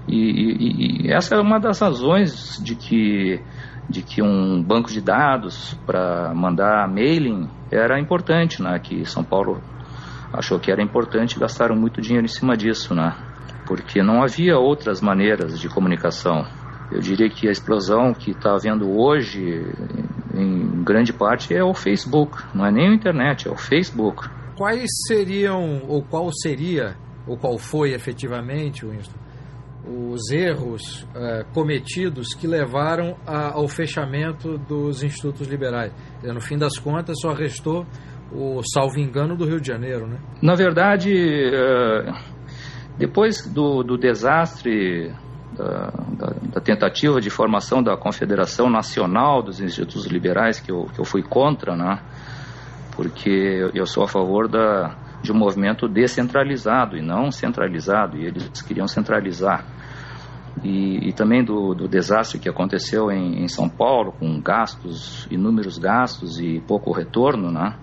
E, 0.07 0.15
e, 0.15 1.07
e 1.07 1.11
essa 1.11 1.35
é 1.35 1.39
uma 1.39 1.59
das 1.59 1.79
razões 1.79 2.61
de 2.63 2.75
que, 2.75 3.41
de 3.89 4.01
que 4.01 4.21
um 4.21 4.63
banco 4.63 4.89
de 4.91 5.01
dados 5.01 5.73
para 5.85 6.33
mandar 6.33 6.87
mailing 6.87 7.49
era 7.71 7.99
importante, 7.99 8.61
né? 8.61 8.79
que 8.79 9.03
São 9.05 9.23
Paulo 9.23 9.61
achou 10.31 10.59
que 10.59 10.71
era 10.71 10.81
importante 10.81 11.39
gastaram 11.39 11.75
muito 11.75 11.99
dinheiro 12.01 12.25
em 12.25 12.29
cima 12.29 12.55
disso. 12.55 12.93
Né? 12.93 13.15
Porque 13.65 14.01
não 14.01 14.23
havia 14.23 14.57
outras 14.57 15.01
maneiras 15.01 15.59
de 15.59 15.67
comunicação. 15.67 16.45
Eu 16.91 16.99
diria 16.99 17.29
que 17.29 17.47
a 17.47 17.51
explosão 17.51 18.13
que 18.13 18.31
está 18.31 18.53
havendo 18.53 18.89
hoje, 18.99 19.41
em 20.33 20.83
grande 20.83 21.11
parte, 21.11 21.53
é 21.53 21.63
o 21.63 21.73
Facebook, 21.73 22.37
não 22.53 22.65
é 22.65 22.71
nem 22.71 22.89
a 22.89 22.93
internet, 22.93 23.47
é 23.47 23.51
o 23.51 23.57
Facebook. 23.57 24.29
Quais 24.55 24.87
seriam, 25.07 25.81
ou 25.87 26.03
qual 26.03 26.29
seria, 26.31 26.95
ou 27.27 27.37
qual 27.37 27.57
foi 27.57 27.93
efetivamente, 27.93 28.85
Winston, 28.85 29.19
os 29.87 30.31
erros 30.31 31.03
uh, 31.03 31.45
cometidos 31.53 32.33
que 32.33 32.47
levaram 32.47 33.17
a, 33.25 33.53
ao 33.53 33.67
fechamento 33.67 34.57
dos 34.57 35.03
institutos 35.03 35.47
liberais? 35.47 35.91
No 36.23 36.41
fim 36.41 36.57
das 36.57 36.77
contas, 36.77 37.17
só 37.19 37.33
restou 37.33 37.85
o 38.31 38.61
salvo 38.73 38.99
engano 38.99 39.35
do 39.35 39.45
Rio 39.45 39.59
de 39.59 39.67
Janeiro, 39.67 40.07
né? 40.07 40.17
Na 40.41 40.55
verdade, 40.55 41.11
uh 41.11 42.34
depois 42.97 43.45
do, 43.45 43.83
do 43.83 43.97
desastre 43.97 45.13
da, 45.55 45.91
da, 46.17 46.27
da, 46.53 46.61
tentativa 46.61 47.19
de 47.19 47.29
formação 47.29 47.81
da 47.81 47.95
Confederação 47.95 48.69
Nacional 48.69 49.41
dos 49.41 49.59
Institutos 49.59 50.05
Liberais, 50.05 50.59
que 50.59 50.71
eu, 50.71 50.85
que 50.93 50.99
eu 50.99 51.05
fui 51.05 51.23
contra, 51.23 51.75
né? 51.75 51.99
porque 52.95 53.69
eu 53.73 53.85
sou 53.85 54.03
a 54.03 54.07
favor 54.07 54.47
da, 54.47 54.95
de 55.21 55.31
um 55.31 55.35
movimento 55.35 55.87
descentralizado 55.87 56.97
e 56.97 57.01
não 57.01 57.31
centralizado, 57.31 58.17
e 58.17 58.25
eles 58.25 58.61
queriam 58.61 58.87
centralizar. 58.87 59.65
E, 60.63 61.09
e 61.09 61.13
também 61.13 61.43
do, 61.43 61.73
do, 61.73 61.87
desastre 61.87 62.39
que 62.39 62.47
aconteceu 62.47 63.11
em, 63.11 63.43
em 63.43 63.47
São 63.49 63.67
Paulo, 63.67 64.13
com 64.13 64.39
gastos, 64.39 65.27
inúmeros 65.29 65.77
gastos 65.77 66.39
e 66.39 66.61
pouco 66.61 66.93
retorno, 66.93 67.51
né? 67.51 67.75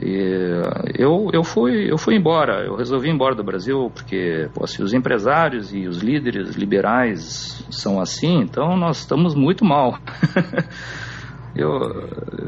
E 0.00 0.62
eu, 0.98 1.28
eu, 1.32 1.44
fui, 1.44 1.90
eu 1.90 1.98
fui 1.98 2.16
embora, 2.16 2.64
eu 2.64 2.76
resolvi 2.76 3.08
ir 3.08 3.12
embora 3.12 3.34
do 3.34 3.44
Brasil 3.44 3.90
porque 3.94 4.48
pô, 4.54 4.66
se 4.66 4.82
os 4.82 4.94
empresários 4.94 5.72
e 5.72 5.86
os 5.86 5.98
líderes 5.98 6.56
liberais 6.56 7.62
são 7.70 8.00
assim, 8.00 8.40
então 8.40 8.76
nós 8.76 9.00
estamos 9.00 9.34
muito 9.34 9.64
mal. 9.64 9.98
Eu, 11.54 11.68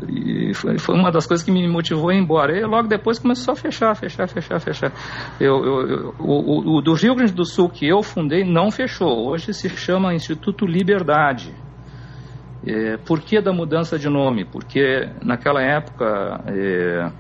e 0.09 0.55
foi, 0.55 0.79
foi, 0.79 0.95
uma 0.95 1.13
das 1.13 1.27
coisas 1.27 1.45
que 1.45 1.53
me 1.53 1.69
motivou 1.69 2.09
a 2.09 2.15
ir 2.15 2.19
embora. 2.19 2.59
E 2.59 2.65
logo 2.65 2.89
depois 2.89 3.19
começou 3.19 3.53
a 3.53 3.57
fechar, 3.57 3.95
fechar, 3.95 4.27
fechar, 4.27 4.59
fechar. 4.59 4.93
Eu, 5.39 5.63
eu, 5.63 5.89
eu 5.89 6.15
o, 6.19 6.79
o, 6.79 6.81
do 6.81 6.95
Rio 6.95 7.15
Grande 7.15 7.35
do 7.35 7.45
Sul 7.45 7.69
que 7.69 7.87
eu 7.87 8.03
fundei 8.03 8.45
não 8.45 8.71
fechou. 8.71 9.29
Hoje 9.29 9.53
se 9.53 9.69
chama 9.69 10.15
Instituto 10.15 10.65
Liberdade. 10.65 11.53
É, 12.67 12.97
por 12.97 13.21
que 13.21 13.43
da 13.43 13.53
mudança 13.53 13.99
de 13.99 14.09
nome? 14.09 14.47
Porque 14.47 15.07
naquela 15.23 15.61
época 15.61 16.43
é, 16.47 17.13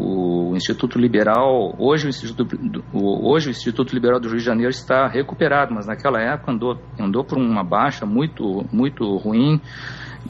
o 0.00 0.56
Instituto 0.56 0.98
Liberal, 0.98 1.74
hoje 1.78 2.06
o 2.06 2.08
Instituto, 2.08 2.84
hoje 2.92 3.48
o 3.48 3.50
Instituto 3.50 3.94
Liberal 3.94 4.18
do 4.18 4.28
Rio 4.28 4.38
de 4.38 4.44
Janeiro 4.44 4.70
está 4.70 5.06
recuperado, 5.06 5.74
mas 5.74 5.86
naquela 5.86 6.20
época 6.20 6.52
andou, 6.52 6.78
andou 6.98 7.24
por 7.24 7.38
uma 7.38 7.62
baixa 7.62 8.06
muito, 8.06 8.64
muito 8.72 9.04
ruim. 9.16 9.60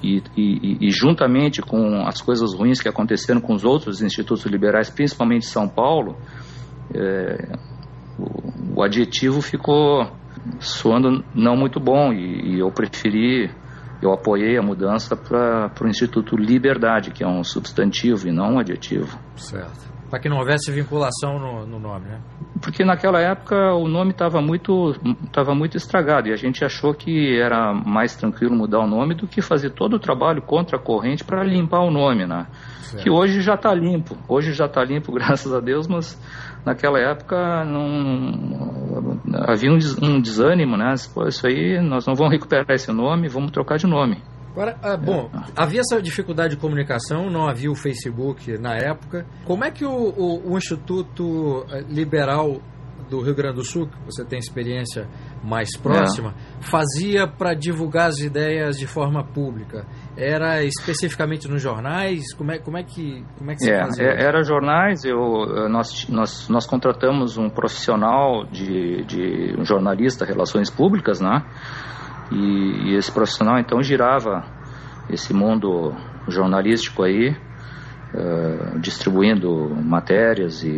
E, 0.02 0.22
e, 0.36 0.86
e, 0.86 0.90
juntamente 0.90 1.60
com 1.60 2.06
as 2.06 2.20
coisas 2.22 2.54
ruins 2.54 2.80
que 2.80 2.88
aconteceram 2.88 3.40
com 3.40 3.54
os 3.54 3.64
outros 3.64 4.00
institutos 4.00 4.46
liberais, 4.46 4.88
principalmente 4.88 5.46
São 5.46 5.68
Paulo, 5.68 6.16
é, 6.94 7.58
o, 8.16 8.78
o, 8.78 8.82
adjetivo 8.84 9.42
ficou 9.42 10.08
soando 10.60 11.24
não 11.34 11.56
muito 11.56 11.80
bom 11.80 12.12
e, 12.12 12.54
e 12.54 12.60
eu 12.60 12.70
preferi 12.70 13.50
eu 14.02 14.12
apoiei 14.12 14.56
a 14.56 14.62
mudança 14.62 15.16
para 15.16 15.70
o 15.80 15.88
Instituto 15.88 16.36
Liberdade, 16.36 17.10
que 17.10 17.22
é 17.22 17.28
um 17.28 17.44
substantivo 17.44 18.28
e 18.28 18.32
não 18.32 18.54
um 18.54 18.58
adjetivo. 18.58 19.18
Certo. 19.36 19.90
Para 20.08 20.18
que 20.18 20.28
não 20.28 20.38
houvesse 20.38 20.72
vinculação 20.72 21.38
no, 21.38 21.66
no, 21.66 21.78
nome, 21.78 22.08
né? 22.08 22.20
Porque 22.60 22.84
naquela 22.84 23.20
época 23.20 23.74
o 23.74 23.86
nome 23.86 24.10
estava 24.10 24.40
muito, 24.42 24.92
tava 25.32 25.54
muito 25.54 25.76
estragado 25.76 26.28
e 26.28 26.32
a 26.32 26.36
gente 26.36 26.64
achou 26.64 26.92
que 26.92 27.38
era 27.38 27.72
mais 27.72 28.16
tranquilo 28.16 28.52
mudar 28.52 28.80
o 28.80 28.88
nome 28.88 29.14
do 29.14 29.28
que 29.28 29.40
fazer 29.40 29.70
todo 29.70 29.94
o 29.94 30.00
trabalho 30.00 30.42
contra 30.42 30.76
a 30.76 30.80
corrente 30.80 31.22
para 31.22 31.44
limpar 31.44 31.82
o 31.82 31.92
nome, 31.92 32.26
né? 32.26 32.48
Certo. 32.82 33.04
Que 33.04 33.08
hoje 33.08 33.40
já 33.40 33.54
está 33.54 33.72
limpo. 33.72 34.16
Hoje 34.26 34.52
já 34.52 34.66
está 34.66 34.82
limpo, 34.82 35.12
graças 35.14 35.52
a 35.52 35.60
Deus, 35.60 35.86
mas 35.86 36.20
naquela 36.64 36.98
época 36.98 37.64
não 37.64 38.70
havia 39.48 39.70
um, 39.70 39.78
um 40.02 40.20
desânimo, 40.20 40.76
né? 40.76 40.94
Pô, 41.14 41.26
isso 41.26 41.46
aí 41.46 41.80
nós 41.80 42.06
não 42.06 42.14
vamos 42.14 42.32
recuperar 42.32 42.70
esse 42.70 42.92
nome, 42.92 43.28
vamos 43.28 43.50
trocar 43.50 43.76
de 43.76 43.86
nome. 43.86 44.22
Agora, 44.52 44.76
ah, 44.82 44.96
bom, 44.96 45.30
havia 45.56 45.80
essa 45.80 46.02
dificuldade 46.02 46.56
de 46.56 46.60
comunicação, 46.60 47.30
não 47.30 47.48
havia 47.48 47.70
o 47.70 47.74
Facebook 47.74 48.58
na 48.58 48.74
época. 48.74 49.24
Como 49.44 49.64
é 49.64 49.70
que 49.70 49.84
o, 49.84 49.90
o, 49.90 50.52
o 50.52 50.58
Instituto 50.58 51.64
eh, 51.70 51.84
Liberal 51.88 52.60
do 53.08 53.20
Rio 53.20 53.34
Grande 53.34 53.56
do 53.56 53.64
Sul, 53.64 53.86
que 53.86 53.96
você 54.04 54.24
tem 54.24 54.38
experiência 54.38 55.08
mais 55.42 55.76
próxima, 55.76 56.34
é. 56.58 56.62
fazia 56.62 57.28
para 57.28 57.54
divulgar 57.54 58.08
as 58.08 58.18
ideias 58.18 58.76
de 58.76 58.88
forma 58.88 59.24
pública? 59.24 59.86
Era 60.22 60.62
especificamente 60.62 61.48
nos 61.48 61.62
jornais? 61.62 62.34
Como 62.34 62.52
é, 62.52 62.58
como 62.58 62.76
é 62.76 62.82
que 62.82 63.24
como 63.38 63.50
é 63.50 63.54
que 63.54 63.64
se 63.64 63.72
é, 63.72 63.80
fazia? 63.80 64.04
É, 64.04 64.22
era 64.22 64.42
jornais. 64.42 65.02
Eu, 65.02 65.68
nós, 65.70 66.06
nós, 66.10 66.46
nós 66.50 66.66
contratamos 66.66 67.38
um 67.38 67.48
profissional 67.48 68.44
de, 68.44 69.02
de 69.04 69.54
um 69.58 69.64
jornalista, 69.64 70.26
relações 70.26 70.68
públicas, 70.68 71.22
né? 71.22 71.42
E, 72.30 72.90
e 72.90 72.96
esse 72.96 73.10
profissional 73.10 73.58
então 73.58 73.82
girava 73.82 74.44
esse 75.08 75.32
mundo 75.32 75.94
jornalístico 76.28 77.02
aí, 77.02 77.30
uh, 77.30 78.78
distribuindo 78.78 79.74
matérias 79.74 80.62
e, 80.62 80.68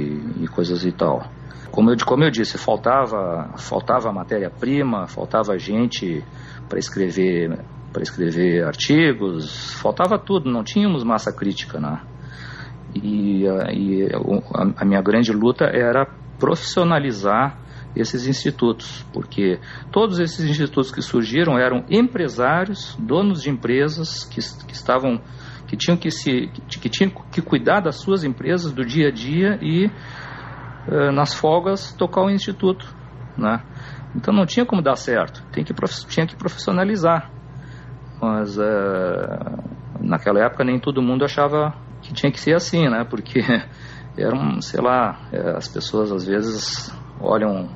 e 0.41 0.47
coisas 0.47 0.85
e 0.85 0.93
tal. 0.93 1.31
Como 1.73 1.91
eu, 1.91 1.97
como 2.05 2.23
eu 2.23 2.31
disse, 2.31 2.59
faltava, 2.59 3.51
faltava 3.57 4.13
matéria-prima, 4.13 5.07
faltava 5.09 5.59
gente 5.59 6.23
para 6.69 6.79
escrever, 6.79 7.59
para 7.93 8.03
escrever 8.03 8.65
artigos, 8.65 9.75
faltava 9.75 10.19
tudo, 10.19 10.51
não 10.51 10.65
tínhamos 10.65 11.05
massa 11.05 11.33
crítica, 11.33 11.79
né? 11.79 12.01
E, 12.95 13.45
e 13.45 14.09
a, 14.13 14.83
a 14.83 14.85
minha 14.85 15.01
grande 15.01 15.33
luta 15.33 15.65
era 15.65 16.07
profissionalizar 16.39 17.59
esses 17.95 18.27
institutos, 18.27 19.05
porque 19.13 19.61
todos 19.91 20.19
esses 20.19 20.49
institutos 20.49 20.91
que 20.91 21.03
surgiram 21.03 21.59
eram 21.59 21.85
empresários, 21.91 22.97
donos 22.99 23.43
de 23.43 23.51
empresas 23.51 24.25
que, 24.25 24.41
que 24.67 24.73
estavam 24.73 25.21
que 25.67 25.77
tinham 25.77 25.97
que 25.97 26.11
se 26.11 26.51
que, 26.69 26.89
tinham 26.89 27.11
que 27.31 27.41
cuidar 27.41 27.81
das 27.81 27.97
suas 27.97 28.25
empresas 28.25 28.73
do 28.73 28.85
dia 28.85 29.09
a 29.09 29.11
dia 29.11 29.59
e 29.63 29.87
uh, 29.87 31.13
nas 31.13 31.35
folgas 31.35 31.93
tocar 31.93 32.23
o 32.23 32.31
instituto, 32.31 32.87
né? 33.37 33.63
Então 34.15 34.35
não 34.35 34.45
tinha 34.45 34.67
como 34.67 34.83
dar 34.83 34.97
certo, 34.97 35.43
tem 35.53 35.65
que 35.65 35.73
tinha 36.09 36.27
que 36.27 36.37
profissionalizar, 36.37 37.31
mas 38.23 38.57
uh, 38.57 38.63
naquela 40.01 40.45
época 40.45 40.63
nem 40.63 40.79
todo 40.79 41.03
mundo 41.03 41.25
achava 41.25 41.75
que 42.01 42.15
tinha 42.15 42.31
que 42.31 42.39
ser 42.39 42.55
assim, 42.55 42.89
né? 42.89 43.05
Porque 43.05 43.41
eram, 44.17 44.61
sei 44.61 44.81
lá, 44.81 45.29
eh, 45.33 45.55
as 45.57 45.67
pessoas 45.67 46.13
às 46.13 46.25
vezes 46.25 46.95
olham 47.21 47.69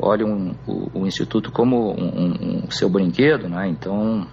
olham 0.00 0.56
o, 0.66 1.00
o 1.00 1.06
instituto 1.06 1.50
como 1.50 1.92
um, 1.92 2.64
um, 2.64 2.70
seu 2.70 2.88
brinquedo, 2.88 3.48
né? 3.48 3.68
Então 3.68 4.26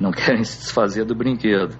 não 0.00 0.10
querem 0.12 0.44
se 0.44 0.58
desfazer 0.60 1.04
do 1.04 1.14
brinquedo. 1.14 1.76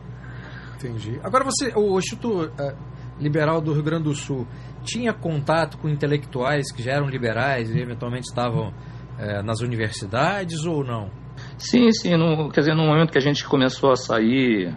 Entendi. 0.77 1.19
Agora 1.23 1.45
você, 1.45 1.73
o 1.75 1.99
Instituto 1.99 2.45
uh, 2.45 2.77
Liberal 3.19 3.63
do 3.63 3.73
Rio 3.73 3.83
Grande 3.83 4.05
do 4.05 4.15
Sul 4.15 4.47
tinha 4.85 5.13
contato 5.13 5.79
com 5.79 5.89
intelectuais 5.89 6.71
que 6.71 6.83
já 6.83 6.93
eram 6.93 7.09
liberais 7.09 7.71
e 7.71 7.79
eventualmente 7.79 8.29
estavam 8.29 8.69
uh, 8.69 9.43
nas 9.43 9.61
universidades 9.61 10.65
ou 10.65 10.85
não? 10.85 11.11
Sim, 11.59 11.91
sim. 11.93 12.17
No, 12.17 12.51
quer 12.51 12.61
dizer, 12.61 12.75
no 12.75 12.87
momento 12.87 13.11
que 13.11 13.19
a 13.19 13.23
gente 13.23 13.47
começou 13.47 13.91
a 13.93 13.97
sair 13.97 14.75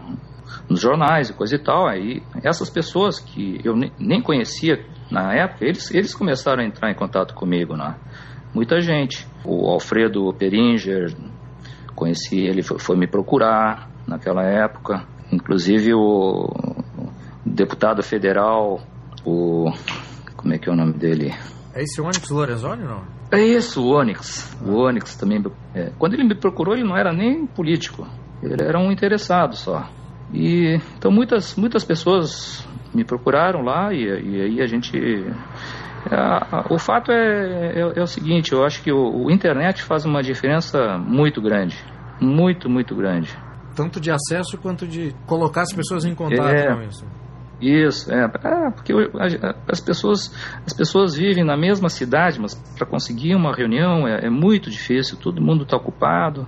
nos 0.69 0.79
jornais 0.79 1.29
e 1.29 1.33
coisa 1.33 1.55
e 1.55 1.59
tal, 1.59 1.87
aí 1.87 2.21
essas 2.43 2.69
pessoas 2.69 3.19
que 3.19 3.59
eu 3.63 3.75
nem 3.99 4.21
conhecia 4.21 4.85
na 5.11 5.33
época, 5.33 5.65
eles, 5.65 5.91
eles 5.91 6.13
começaram 6.13 6.63
a 6.63 6.65
entrar 6.65 6.91
em 6.91 6.95
contato 6.95 7.33
comigo, 7.33 7.75
né? 7.75 7.95
muita 8.53 8.81
gente. 8.81 9.27
O 9.43 9.67
Alfredo 9.69 10.33
Peringer, 10.33 11.15
conheci 11.95 12.39
ele, 12.39 12.61
foi, 12.61 12.79
foi 12.79 12.97
me 12.97 13.07
procurar 13.07 13.89
naquela 14.07 14.43
época. 14.43 15.05
Inclusive 15.31 15.93
o 15.93 16.49
deputado 17.45 18.03
federal, 18.03 18.81
o. 19.25 19.71
Como 20.35 20.53
é 20.53 20.57
que 20.57 20.69
é 20.69 20.71
o 20.71 20.75
nome 20.75 20.93
dele? 20.93 21.33
É 21.73 21.83
esse 21.83 22.01
Onyx 22.01 22.29
Lorenzoni, 22.29 22.83
não? 22.83 23.18
É 23.31 23.39
isso, 23.39 23.83
o 23.83 23.95
Onyx. 23.95 24.57
O 24.65 24.75
Onyx 24.75 25.15
também. 25.15 25.43
É. 25.75 25.91
Quando 25.99 26.13
ele 26.15 26.23
me 26.23 26.35
procurou, 26.35 26.73
ele 26.73 26.83
não 26.83 26.97
era 26.97 27.13
nem 27.13 27.45
político. 27.45 28.07
Ele 28.41 28.63
era 28.63 28.79
um 28.79 28.91
interessado 28.91 29.55
só. 29.55 29.87
E 30.33 30.79
então 30.97 31.11
muitas 31.11 31.55
muitas 31.55 31.83
pessoas 31.83 32.67
me 32.93 33.03
procuraram 33.03 33.61
lá 33.61 33.93
e, 33.93 34.03
e 34.03 34.41
aí 34.41 34.61
a 34.61 34.67
gente 34.67 34.97
é, 36.09 36.73
o 36.73 36.77
fato 36.79 37.11
é, 37.11 37.73
é, 37.75 37.93
é, 37.95 38.01
o 38.01 38.07
seguinte, 38.07 38.53
eu 38.53 38.63
acho 38.63 38.81
que 38.81 38.91
o, 38.91 39.25
o, 39.25 39.31
internet 39.31 39.83
faz 39.83 40.05
uma 40.05 40.21
diferença 40.21 40.97
muito 40.97 41.41
grande, 41.41 41.77
muito, 42.21 42.69
muito 42.69 42.95
grande. 42.95 43.35
Tanto 43.75 43.99
de 43.99 44.09
acesso 44.11 44.57
quanto 44.57 44.87
de 44.87 45.13
colocar 45.25 45.61
as 45.61 45.73
pessoas 45.73 46.05
em 46.05 46.15
contato 46.15 46.47
é, 46.47 46.73
com 46.73 46.81
isso. 46.83 47.05
Isso, 47.61 48.11
é, 48.11 48.23
é 48.23 48.71
porque 48.71 48.93
as 49.67 49.81
pessoas, 49.81 50.33
as 50.65 50.73
pessoas 50.73 51.15
vivem 51.15 51.43
na 51.43 51.57
mesma 51.57 51.89
cidade, 51.89 52.39
mas 52.39 52.55
para 52.77 52.87
conseguir 52.87 53.35
uma 53.35 53.53
reunião 53.53 54.07
é, 54.07 54.27
é, 54.27 54.29
muito 54.29 54.69
difícil, 54.69 55.17
todo 55.17 55.41
mundo 55.41 55.63
está 55.63 55.75
ocupado, 55.75 56.47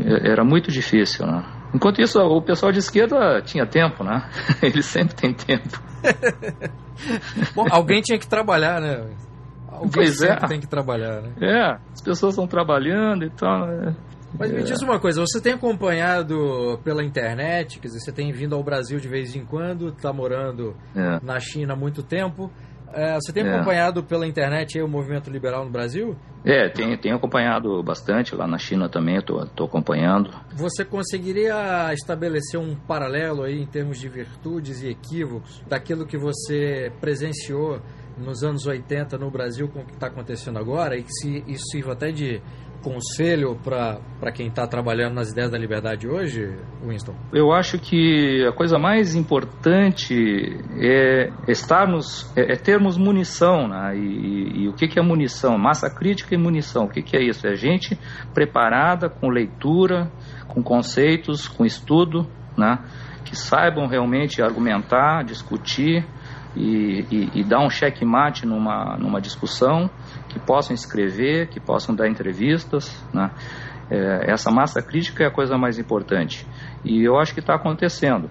é, 0.00 0.30
era 0.30 0.44
muito 0.44 0.70
difícil, 0.70 1.26
né? 1.26 1.44
Enquanto 1.74 2.00
isso, 2.00 2.20
o 2.20 2.40
pessoal 2.42 2.70
de 2.70 2.78
esquerda 2.78 3.40
tinha 3.42 3.66
tempo, 3.66 4.04
né? 4.04 4.28
Eles 4.62 4.86
sempre 4.86 5.14
têm 5.14 5.34
tempo. 5.34 5.80
Bom, 7.56 7.66
alguém 7.70 8.00
tinha 8.00 8.18
que 8.18 8.26
trabalhar, 8.26 8.80
né? 8.80 9.06
Alguém 9.68 9.90
pois 9.92 10.22
é. 10.22 10.36
tem 10.46 10.60
que 10.60 10.66
trabalhar, 10.66 11.22
né? 11.22 11.32
É, 11.40 11.78
as 11.92 12.00
pessoas 12.00 12.34
estão 12.34 12.46
trabalhando 12.46 13.24
e 13.24 13.30
tal. 13.30 13.66
Mas 14.38 14.50
me 14.50 14.62
diz 14.62 14.80
uma 14.82 14.98
coisa, 14.98 15.20
você 15.20 15.40
tem 15.40 15.52
acompanhado 15.52 16.80
pela 16.82 17.04
internet, 17.04 17.78
quer 17.78 17.88
dizer, 17.88 18.00
você 18.00 18.12
tem 18.12 18.32
vindo 18.32 18.54
ao 18.54 18.62
Brasil 18.62 18.98
de 18.98 19.08
vez 19.08 19.36
em 19.36 19.44
quando, 19.44 19.88
está 19.88 20.12
morando 20.12 20.76
é. 20.96 21.20
na 21.22 21.38
China 21.38 21.74
há 21.74 21.76
muito 21.76 22.02
tempo. 22.02 22.50
É, 22.94 23.14
você 23.14 23.32
tem 23.32 23.46
é. 23.46 23.54
acompanhado 23.54 24.02
pela 24.02 24.26
internet 24.26 24.80
o 24.80 24.88
movimento 24.88 25.30
liberal 25.30 25.64
no 25.64 25.70
Brasil? 25.70 26.14
É, 26.44 26.68
tenho, 26.68 26.98
tenho 26.98 27.16
acompanhado 27.16 27.82
bastante 27.82 28.34
lá 28.34 28.46
na 28.46 28.58
China 28.58 28.88
também, 28.88 29.16
estou 29.16 29.66
acompanhando. 29.66 30.30
Você 30.54 30.84
conseguiria 30.84 31.92
estabelecer 31.94 32.60
um 32.60 32.74
paralelo 32.74 33.44
aí 33.44 33.62
em 33.62 33.66
termos 33.66 33.98
de 33.98 34.08
virtudes 34.08 34.82
e 34.82 34.88
equívocos 34.88 35.62
daquilo 35.68 36.06
que 36.06 36.18
você 36.18 36.92
presenciou 37.00 37.80
nos 38.18 38.42
anos 38.42 38.66
80 38.66 39.16
no 39.16 39.30
Brasil 39.30 39.68
com 39.68 39.80
o 39.80 39.86
que 39.86 39.94
está 39.94 40.08
acontecendo 40.08 40.58
agora 40.58 40.96
e 40.96 41.02
que 41.02 41.12
se 41.12 41.44
isso 41.46 41.64
sirva 41.70 41.92
até 41.92 42.10
de 42.10 42.42
conselho 42.82 43.56
para 43.62 44.32
quem 44.32 44.48
está 44.48 44.66
trabalhando 44.66 45.14
nas 45.14 45.30
ideias 45.30 45.50
da 45.50 45.58
liberdade 45.58 46.08
hoje, 46.08 46.56
Winston? 46.84 47.14
Eu 47.32 47.52
acho 47.52 47.78
que 47.78 48.44
a 48.46 48.52
coisa 48.52 48.78
mais 48.78 49.14
importante 49.14 50.14
é 50.78 51.30
estarmos, 51.48 52.30
é, 52.36 52.52
é 52.52 52.56
termos 52.56 52.98
munição, 52.98 53.68
né? 53.68 53.96
E, 53.96 54.00
e, 54.00 54.64
e, 54.64 54.68
o 54.68 54.74
que, 54.74 54.88
que 54.88 54.98
é 54.98 55.02
munição? 55.02 55.56
Massa 55.56 55.88
crítica 55.88 56.34
e 56.34 56.38
munição. 56.38 56.84
O 56.84 56.88
que, 56.88 57.02
que 57.02 57.16
é 57.16 57.22
isso? 57.22 57.46
É 57.46 57.54
gente 57.54 57.98
preparada 58.34 59.08
com 59.08 59.28
leitura, 59.28 60.10
com 60.48 60.62
conceitos, 60.62 61.48
com 61.48 61.64
estudo, 61.64 62.26
né? 62.56 62.78
que 63.24 63.36
saibam 63.36 63.86
realmente 63.86 64.42
argumentar, 64.42 65.24
discutir 65.24 66.04
e, 66.56 67.06
e, 67.10 67.40
e 67.40 67.44
dar 67.44 67.60
um 67.60 67.70
checkmate 67.70 68.46
numa, 68.46 68.96
numa 68.98 69.20
discussão, 69.20 69.88
que 70.28 70.38
possam 70.38 70.74
escrever, 70.74 71.48
que 71.48 71.60
possam 71.60 71.94
dar 71.94 72.08
entrevistas, 72.08 73.04
né? 73.12 73.30
É, 73.90 74.30
essa 74.32 74.50
massa 74.50 74.80
crítica 74.80 75.24
é 75.24 75.26
a 75.26 75.30
coisa 75.30 75.58
mais 75.58 75.78
importante. 75.78 76.46
E 76.84 77.02
eu 77.02 77.18
acho 77.18 77.34
que 77.34 77.40
está 77.40 77.54
acontecendo. 77.54 78.30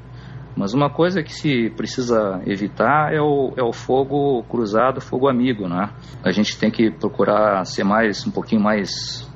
Mas 0.55 0.73
uma 0.73 0.89
coisa 0.89 1.23
que 1.23 1.31
se 1.31 1.69
precisa 1.77 2.41
evitar 2.45 3.13
é 3.13 3.21
o, 3.21 3.53
é 3.55 3.63
o 3.63 3.71
fogo 3.71 4.43
cruzado, 4.43 4.99
fogo 4.99 5.29
amigo, 5.29 5.67
né? 5.67 5.89
A 6.23 6.31
gente 6.31 6.57
tem 6.57 6.69
que 6.69 6.91
procurar 6.91 7.63
ser 7.65 7.83
mais, 7.83 8.25
um 8.27 8.31
pouquinho 8.31 8.61
mais 8.61 9.29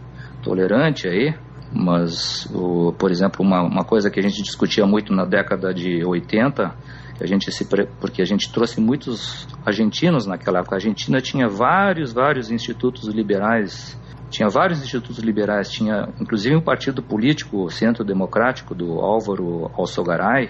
tolerante 0.43 1.07
aí, 1.07 1.33
mas, 1.73 2.45
o, 2.53 2.93
por 2.93 3.11
exemplo, 3.11 3.45
uma, 3.45 3.61
uma 3.61 3.83
coisa 3.83 4.09
que 4.09 4.19
a 4.19 4.23
gente 4.23 4.41
discutia 4.41 4.85
muito 4.85 5.13
na 5.13 5.25
década 5.25 5.73
de 5.73 6.03
80, 6.05 6.73
a 7.19 7.25
gente 7.25 7.51
se, 7.51 7.65
porque 7.99 8.21
a 8.21 8.25
gente 8.25 8.51
trouxe 8.51 8.81
muitos 8.81 9.47
argentinos 9.65 10.25
naquela 10.25 10.59
época. 10.59 10.75
A 10.75 10.77
Argentina 10.77 11.21
tinha 11.21 11.47
vários, 11.47 12.11
vários 12.13 12.51
institutos 12.51 13.07
liberais 13.07 13.97
tinha 14.29 14.49
vários 14.49 14.81
institutos 14.81 15.19
liberais, 15.19 15.69
tinha 15.69 16.09
inclusive 16.19 16.55
um 16.55 16.61
partido 16.61 17.01
político, 17.01 17.63
o 17.63 17.69
Centro 17.69 18.03
Democrático, 18.03 18.75
do 18.75 18.99
Álvaro 18.99 19.71
Alçogaray, 19.77 20.49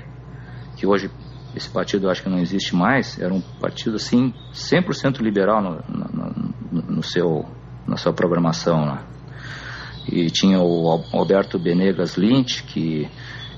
que 0.75 0.88
hoje 0.88 1.12
esse 1.56 1.69
partido 1.69 2.10
acho 2.10 2.23
que 2.23 2.30
não 2.30 2.39
existe 2.39 2.75
mais, 2.75 3.19
era 3.19 3.34
um 3.34 3.41
partido 3.41 3.95
assim 3.95 4.34
100% 4.54 5.21
liberal 5.21 5.62
no, 5.62 5.84
no, 5.88 6.82
no, 6.95 7.04
seu, 7.04 7.45
na 7.88 7.95
sua 7.95 8.12
programação. 8.12 8.86
Né? 8.86 9.04
E 10.12 10.30
tinha 10.32 10.60
o 10.60 11.04
Alberto 11.13 11.58
Benegas 11.58 12.15
Lynch, 12.15 12.63
que 12.63 13.08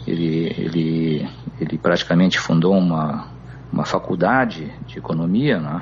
ele, 0.07 0.55
ele, 0.57 1.29
ele 1.59 1.77
praticamente 1.77 2.39
fundou 2.39 2.73
uma, 2.73 3.27
uma 3.71 3.85
faculdade 3.85 4.73
de 4.87 4.97
economia 4.97 5.59
né, 5.59 5.81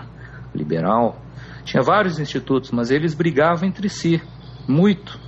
liberal. 0.53 1.21
Tinha 1.63 1.83
vários 1.83 2.19
institutos, 2.19 2.71
mas 2.71 2.89
eles 2.89 3.13
brigavam 3.13 3.67
entre 3.67 3.87
si, 3.87 4.21
muito. 4.67 5.19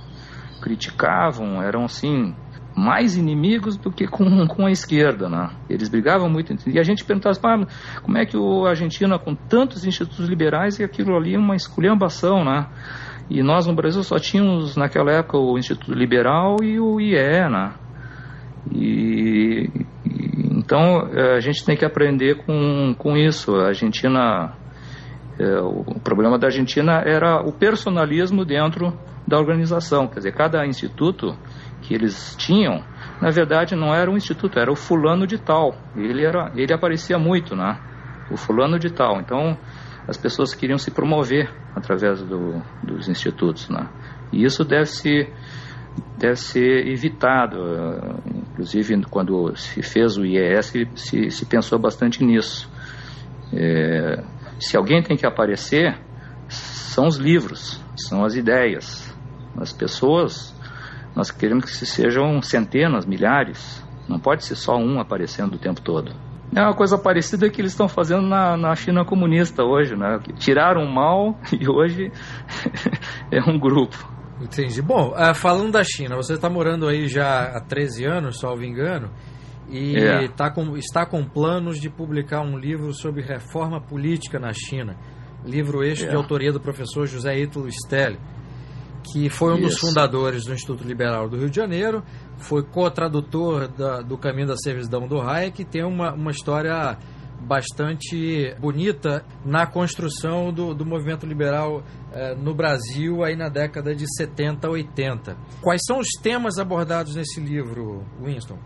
Criticavam, 0.60 1.62
eram 1.62 1.84
assim, 1.84 2.34
mais 2.76 3.16
inimigos 3.16 3.76
do 3.76 3.90
que 3.90 4.08
com, 4.08 4.46
com 4.48 4.66
a 4.66 4.70
esquerda, 4.70 5.28
né? 5.28 5.50
Eles 5.70 5.88
brigavam 5.88 6.28
muito. 6.28 6.54
E 6.68 6.78
a 6.78 6.82
gente 6.82 7.04
perguntava, 7.04 7.38
ah, 7.44 7.66
como 8.02 8.18
é 8.18 8.26
que 8.26 8.36
o 8.36 8.66
Argentina, 8.66 9.16
com 9.16 9.34
tantos 9.34 9.84
institutos 9.84 10.28
liberais, 10.28 10.80
e 10.80 10.84
aquilo 10.84 11.16
ali 11.16 11.34
é 11.34 11.38
uma 11.38 11.54
esculhambação, 11.54 12.44
né? 12.44 12.66
E 13.30 13.42
nós 13.42 13.66
no 13.66 13.74
Brasil 13.74 14.02
só 14.02 14.18
tínhamos, 14.18 14.74
naquela 14.76 15.12
época, 15.12 15.38
o 15.38 15.56
Instituto 15.58 15.92
Liberal 15.92 16.56
e 16.62 16.80
o 16.80 17.00
IE, 17.00 17.48
né? 17.48 17.74
E, 18.72 19.70
então 20.50 21.08
é, 21.12 21.36
a 21.36 21.40
gente 21.40 21.64
tem 21.64 21.76
que 21.76 21.84
aprender 21.84 22.44
com, 22.44 22.94
com 22.96 23.16
isso. 23.16 23.54
A 23.56 23.68
Argentina, 23.68 24.52
é, 25.38 25.60
o 25.60 25.98
problema 26.00 26.38
da 26.38 26.46
Argentina 26.48 27.02
era 27.04 27.40
o 27.40 27.52
personalismo 27.52 28.44
dentro 28.44 28.92
da 29.26 29.38
organização. 29.38 30.06
Quer 30.06 30.18
dizer, 30.18 30.32
cada 30.32 30.66
instituto 30.66 31.36
que 31.82 31.94
eles 31.94 32.34
tinham, 32.36 32.82
na 33.20 33.30
verdade 33.30 33.76
não 33.76 33.94
era 33.94 34.10
um 34.10 34.16
instituto, 34.16 34.58
era 34.58 34.70
o 34.70 34.76
fulano 34.76 35.26
de 35.26 35.38
tal. 35.38 35.74
Ele, 35.96 36.24
era, 36.24 36.52
ele 36.54 36.72
aparecia 36.72 37.18
muito, 37.18 37.54
né? 37.54 37.78
O 38.30 38.36
fulano 38.36 38.78
de 38.78 38.90
tal. 38.90 39.20
Então, 39.20 39.56
as 40.06 40.16
pessoas 40.16 40.54
queriam 40.54 40.78
se 40.78 40.90
promover 40.90 41.50
através 41.74 42.22
do, 42.22 42.62
dos 42.82 43.08
institutos, 43.08 43.68
né? 43.68 43.88
E 44.32 44.44
isso 44.44 44.64
deve 44.64 44.86
se 44.86 45.30
deve 46.16 46.36
ser 46.36 46.86
evitado. 46.86 47.58
Inclusive, 48.52 49.02
quando 49.10 49.54
se 49.56 49.82
fez 49.82 50.16
o 50.16 50.24
IES, 50.24 50.72
se, 50.94 51.30
se 51.30 51.46
pensou 51.46 51.78
bastante 51.78 52.24
nisso. 52.24 52.70
É, 53.52 54.22
se 54.60 54.76
alguém 54.76 55.02
tem 55.02 55.16
que 55.16 55.26
aparecer, 55.26 55.98
são 56.48 57.06
os 57.06 57.16
livros, 57.16 57.82
são 57.96 58.24
as 58.24 58.34
ideias. 58.34 59.14
As 59.56 59.72
pessoas 59.72 60.56
nós 61.18 61.32
queremos 61.32 61.64
que 61.64 61.72
sejam 61.72 62.40
centenas, 62.42 63.04
milhares. 63.04 63.84
Não 64.08 64.20
pode 64.20 64.44
ser 64.44 64.54
só 64.54 64.76
um 64.76 65.00
aparecendo 65.00 65.54
o 65.54 65.58
tempo 65.58 65.80
todo. 65.80 66.12
É 66.54 66.62
uma 66.62 66.74
coisa 66.74 66.96
parecida 66.96 67.50
que 67.50 67.60
eles 67.60 67.72
estão 67.72 67.88
fazendo 67.88 68.22
na, 68.22 68.56
na 68.56 68.74
China 68.76 69.04
comunista 69.04 69.64
hoje, 69.64 69.96
né? 69.96 70.20
Tiraram 70.38 70.84
o 70.84 70.88
mal 70.88 71.36
e 71.52 71.68
hoje 71.68 72.12
é 73.32 73.42
um 73.42 73.58
grupo. 73.58 74.17
Entendi. 74.40 74.80
Bom, 74.80 75.12
uh, 75.12 75.34
falando 75.34 75.72
da 75.72 75.84
China, 75.84 76.16
você 76.16 76.34
está 76.34 76.48
morando 76.48 76.86
aí 76.86 77.08
já 77.08 77.56
há 77.56 77.60
13 77.60 78.04
anos, 78.04 78.38
salvo 78.38 78.62
engano, 78.62 79.10
e 79.68 79.96
é. 79.96 80.28
tá 80.28 80.50
com, 80.50 80.76
está 80.76 81.04
com 81.04 81.24
planos 81.24 81.80
de 81.80 81.90
publicar 81.90 82.40
um 82.40 82.56
livro 82.56 82.92
sobre 82.94 83.22
reforma 83.22 83.80
política 83.80 84.38
na 84.38 84.52
China. 84.52 84.96
Livro 85.44 85.84
este 85.84 86.06
é. 86.06 86.10
de 86.10 86.16
autoria 86.16 86.52
do 86.52 86.60
professor 86.60 87.06
José 87.06 87.38
Ítalo 87.38 87.68
Stelli 87.70 88.18
que 89.12 89.28
foi 89.28 89.52
um 89.52 89.58
Isso. 89.58 89.68
dos 89.68 89.78
fundadores 89.78 90.44
do 90.44 90.52
Instituto 90.52 90.84
Liberal 90.84 91.28
do 91.28 91.36
Rio 91.36 91.50
de 91.50 91.56
Janeiro, 91.56 92.02
foi 92.36 92.62
co-tradutor 92.62 93.68
do 94.04 94.18
Caminho 94.18 94.48
da 94.48 94.56
Servidão 94.56 95.06
do 95.06 95.20
Hayek, 95.20 95.62
e 95.62 95.64
tem 95.64 95.84
uma, 95.84 96.12
uma 96.12 96.30
história 96.30 96.98
bastante 97.40 98.54
bonita 98.58 99.24
na 99.44 99.66
construção 99.66 100.52
do, 100.52 100.74
do 100.74 100.84
movimento 100.84 101.26
liberal 101.26 101.82
eh, 102.12 102.34
no 102.34 102.54
Brasil 102.54 103.22
aí 103.22 103.36
na 103.36 103.48
década 103.48 103.94
de 103.94 104.04
70, 104.16 104.68
80. 104.68 105.36
Quais 105.62 105.82
são 105.86 105.98
os 105.98 106.08
temas 106.22 106.58
abordados 106.58 107.14
nesse 107.14 107.40
livro, 107.40 108.04
Winston? 108.20 108.58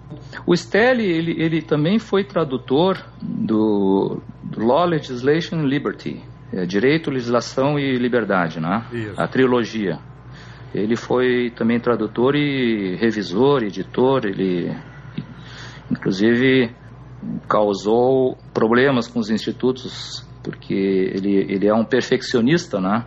O 0.46 0.54
Stelly, 0.56 1.04
ele, 1.04 1.42
ele 1.42 1.62
também 1.62 1.98
foi 1.98 2.24
tradutor 2.24 2.98
do, 3.20 4.20
do 4.42 4.64
Law, 4.64 4.87
Legislation 4.87 5.56
and 5.56 5.66
Liberty, 5.66 6.22
é, 6.52 6.64
Direito, 6.64 7.11
Legislação 7.11 7.78
e 7.78 7.96
Liberdade, 7.96 8.61
né? 8.61 8.87
Isso. 8.92 9.20
A 9.20 9.28
trilogia. 9.28 9.98
Ele 10.74 10.96
foi 10.96 11.50
também 11.50 11.78
tradutor 11.78 12.35
e 12.35 12.96
revisor, 12.96 13.62
editor, 13.62 14.24
ele 14.24 14.74
inclusive 15.90 16.74
causou 17.48 18.37
problemas 18.52 19.06
com 19.06 19.20
os 19.20 19.30
institutos, 19.30 20.26
porque 20.42 20.74
ele, 20.74 21.46
ele 21.48 21.68
é 21.68 21.74
um 21.74 21.85
perfeccionista, 21.85 22.80
né? 22.80 23.04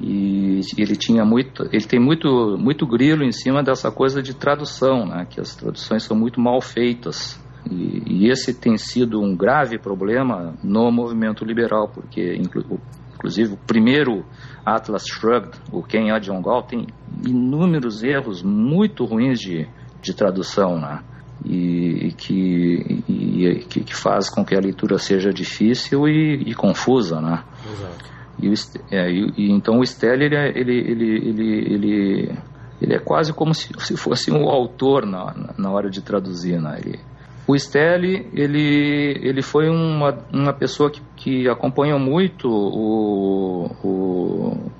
E 0.00 0.60
ele 0.76 0.96
tinha 0.96 1.24
muito, 1.24 1.64
ele 1.72 1.84
tem 1.84 2.00
muito, 2.00 2.56
muito 2.58 2.86
grilo 2.86 3.22
em 3.22 3.30
cima 3.30 3.62
dessa 3.62 3.90
coisa 3.90 4.20
de 4.22 4.34
tradução, 4.34 5.06
né? 5.06 5.26
Que 5.28 5.40
as 5.40 5.54
traduções 5.54 6.02
são 6.02 6.16
muito 6.16 6.40
mal 6.40 6.60
feitas. 6.60 7.40
E, 7.70 8.02
e 8.06 8.30
esse 8.30 8.52
tem 8.52 8.76
sido 8.76 9.20
um 9.20 9.36
grave 9.36 9.78
problema 9.78 10.54
no 10.62 10.90
movimento 10.90 11.44
liberal, 11.44 11.88
porque 11.88 12.34
inclusive 12.34 13.54
o 13.54 13.56
primeiro 13.56 14.24
Atlas 14.66 15.04
Shrugged, 15.06 15.56
o 15.70 15.82
Ken 15.82 16.10
Adjongol, 16.10 16.64
tem 16.64 16.86
inúmeros 17.24 18.02
erros 18.02 18.42
muito 18.42 19.04
ruins 19.04 19.38
de, 19.38 19.68
de 20.02 20.12
tradução, 20.14 20.80
né? 20.80 21.04
E, 21.44 22.06
e, 22.06 22.12
que, 22.12 23.02
e, 23.08 23.64
que, 23.68 23.94
faz 23.94 24.30
com 24.30 24.44
que 24.44 24.54
a 24.54 24.60
leitura 24.60 24.96
seja 24.98 25.32
difícil 25.32 26.06
e, 26.06 26.42
e 26.46 26.54
confusa, 26.54 27.20
né? 27.20 27.42
Exato. 27.70 28.04
E, 28.38 28.48
o, 28.48 28.54
é, 28.90 29.10
e, 29.10 29.50
então 29.50 29.80
o 29.80 29.84
Stelly, 29.84 30.26
ele, 30.26 30.36
é, 30.36 30.48
ele, 30.58 30.78
ele, 30.78 31.28
ele, 31.28 31.74
ele, 31.74 32.38
ele 32.80 32.94
é 32.94 32.98
quase 32.98 33.32
como 33.32 33.54
se, 33.54 33.68
se 33.78 33.96
fosse 33.96 34.30
um 34.30 34.48
autor 34.48 35.04
na, 35.04 35.52
na 35.58 35.70
hora 35.70 35.90
de 35.90 36.00
traduzir, 36.00 36.60
né? 36.60 36.78
Ele, 36.84 37.00
o 37.46 37.56
Stelly, 37.56 38.28
ele, 38.32 39.18
ele 39.20 39.42
foi 39.42 39.68
uma, 39.68 40.16
uma 40.32 40.52
pessoa 40.52 40.90
que, 40.90 41.02
que 41.16 41.48
acompanhou 41.48 41.98
muito 41.98 42.48
o, 42.48 43.66
o, 43.82 44.70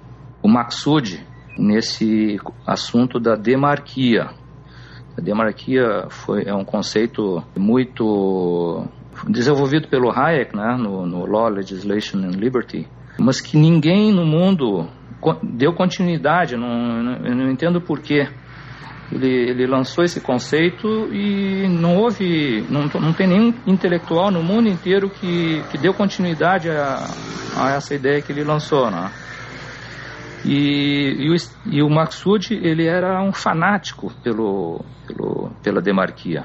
o 0.43 0.49
Maxud 0.49 1.21
nesse 1.59 2.39
assunto 2.67 3.19
da 3.19 3.35
demarquia. 3.35 4.31
A 5.17 5.21
demarquia 5.21 6.07
foi, 6.09 6.45
é 6.47 6.55
um 6.55 6.65
conceito 6.65 7.43
muito 7.57 8.87
desenvolvido 9.29 9.89
pelo 9.89 10.11
Hayek 10.11 10.57
né, 10.57 10.77
no, 10.79 11.07
no 11.07 11.27
Law, 11.27 11.49
Legislation 11.49 12.19
and 12.19 12.37
Liberty, 12.39 12.89
mas 13.19 13.41
que 13.41 13.57
ninguém 13.57 14.13
no 14.13 14.25
mundo 14.25 14.89
deu 15.43 15.73
continuidade, 15.75 16.57
não, 16.57 17.03
não, 17.03 17.27
eu 17.27 17.37
não 17.37 17.51
entendo 17.51 17.81
por 17.81 18.01
quê. 18.01 18.27
Ele, 19.13 19.51
ele 19.51 19.67
lançou 19.67 20.03
esse 20.03 20.23
conceito 20.23 20.89
e 21.13 21.69
não 21.69 21.99
houve, 21.99 22.65
não, 22.71 22.87
não 22.99 23.13
tem 23.13 23.29
nenhum 23.29 23.53
intelectual 23.67 24.31
no 24.31 24.43
mundo 24.43 24.69
inteiro 24.69 25.11
que, 25.11 25.63
que 25.71 25.77
deu 25.77 25.93
continuidade 25.93 26.71
a, 26.71 27.05
a 27.59 27.73
essa 27.73 27.95
ideia 27.95 28.23
que 28.23 28.33
ele 28.33 28.43
lançou, 28.43 28.91
né? 28.91 29.11
E, 30.45 31.17
e, 31.19 31.31
o, 31.31 31.37
e 31.67 31.83
o 31.83 31.89
Maxud, 31.89 32.53
ele 32.53 32.87
era 32.87 33.23
um 33.23 33.33
fanático 33.33 34.13
pelo, 34.23 34.81
pelo, 35.07 35.51
pela 35.63 35.81
demarquia. 35.81 36.45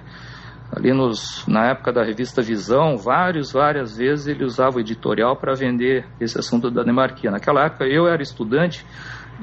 Ali 0.76 0.94
nos, 0.94 1.46
na 1.48 1.70
época 1.70 1.94
da 1.94 2.04
revista 2.04 2.42
Visão, 2.42 2.98
vários, 2.98 3.54
várias 3.54 3.98
vezes 3.98 4.28
ele 4.28 4.44
usava 4.44 4.78
o 4.78 4.80
editorial 4.80 5.36
para 5.38 5.54
vender 5.54 6.06
esse 6.20 6.38
assunto 6.38 6.70
da 6.70 6.84
demarquia. 6.84 7.32
Naquela 7.32 7.66
época 7.66 7.86
eu 7.86 8.08
era 8.08 8.22
estudante 8.22 8.86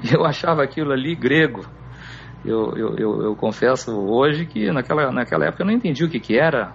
e 0.04 0.14
eu 0.14 0.24
achava 0.24 0.62
aquilo 0.62 0.92
ali 0.92 1.14
grego. 1.14 1.64
Eu, 2.44 2.76
eu, 2.76 2.96
eu, 2.98 3.22
eu, 3.22 3.36
confesso 3.36 3.90
hoje 3.90 4.44
que 4.44 4.70
naquela, 4.70 5.10
naquela 5.10 5.46
época 5.46 5.62
eu 5.62 5.66
não 5.66 5.72
entendi 5.72 6.04
o 6.04 6.10
que, 6.10 6.20
que 6.20 6.38
era 6.38 6.74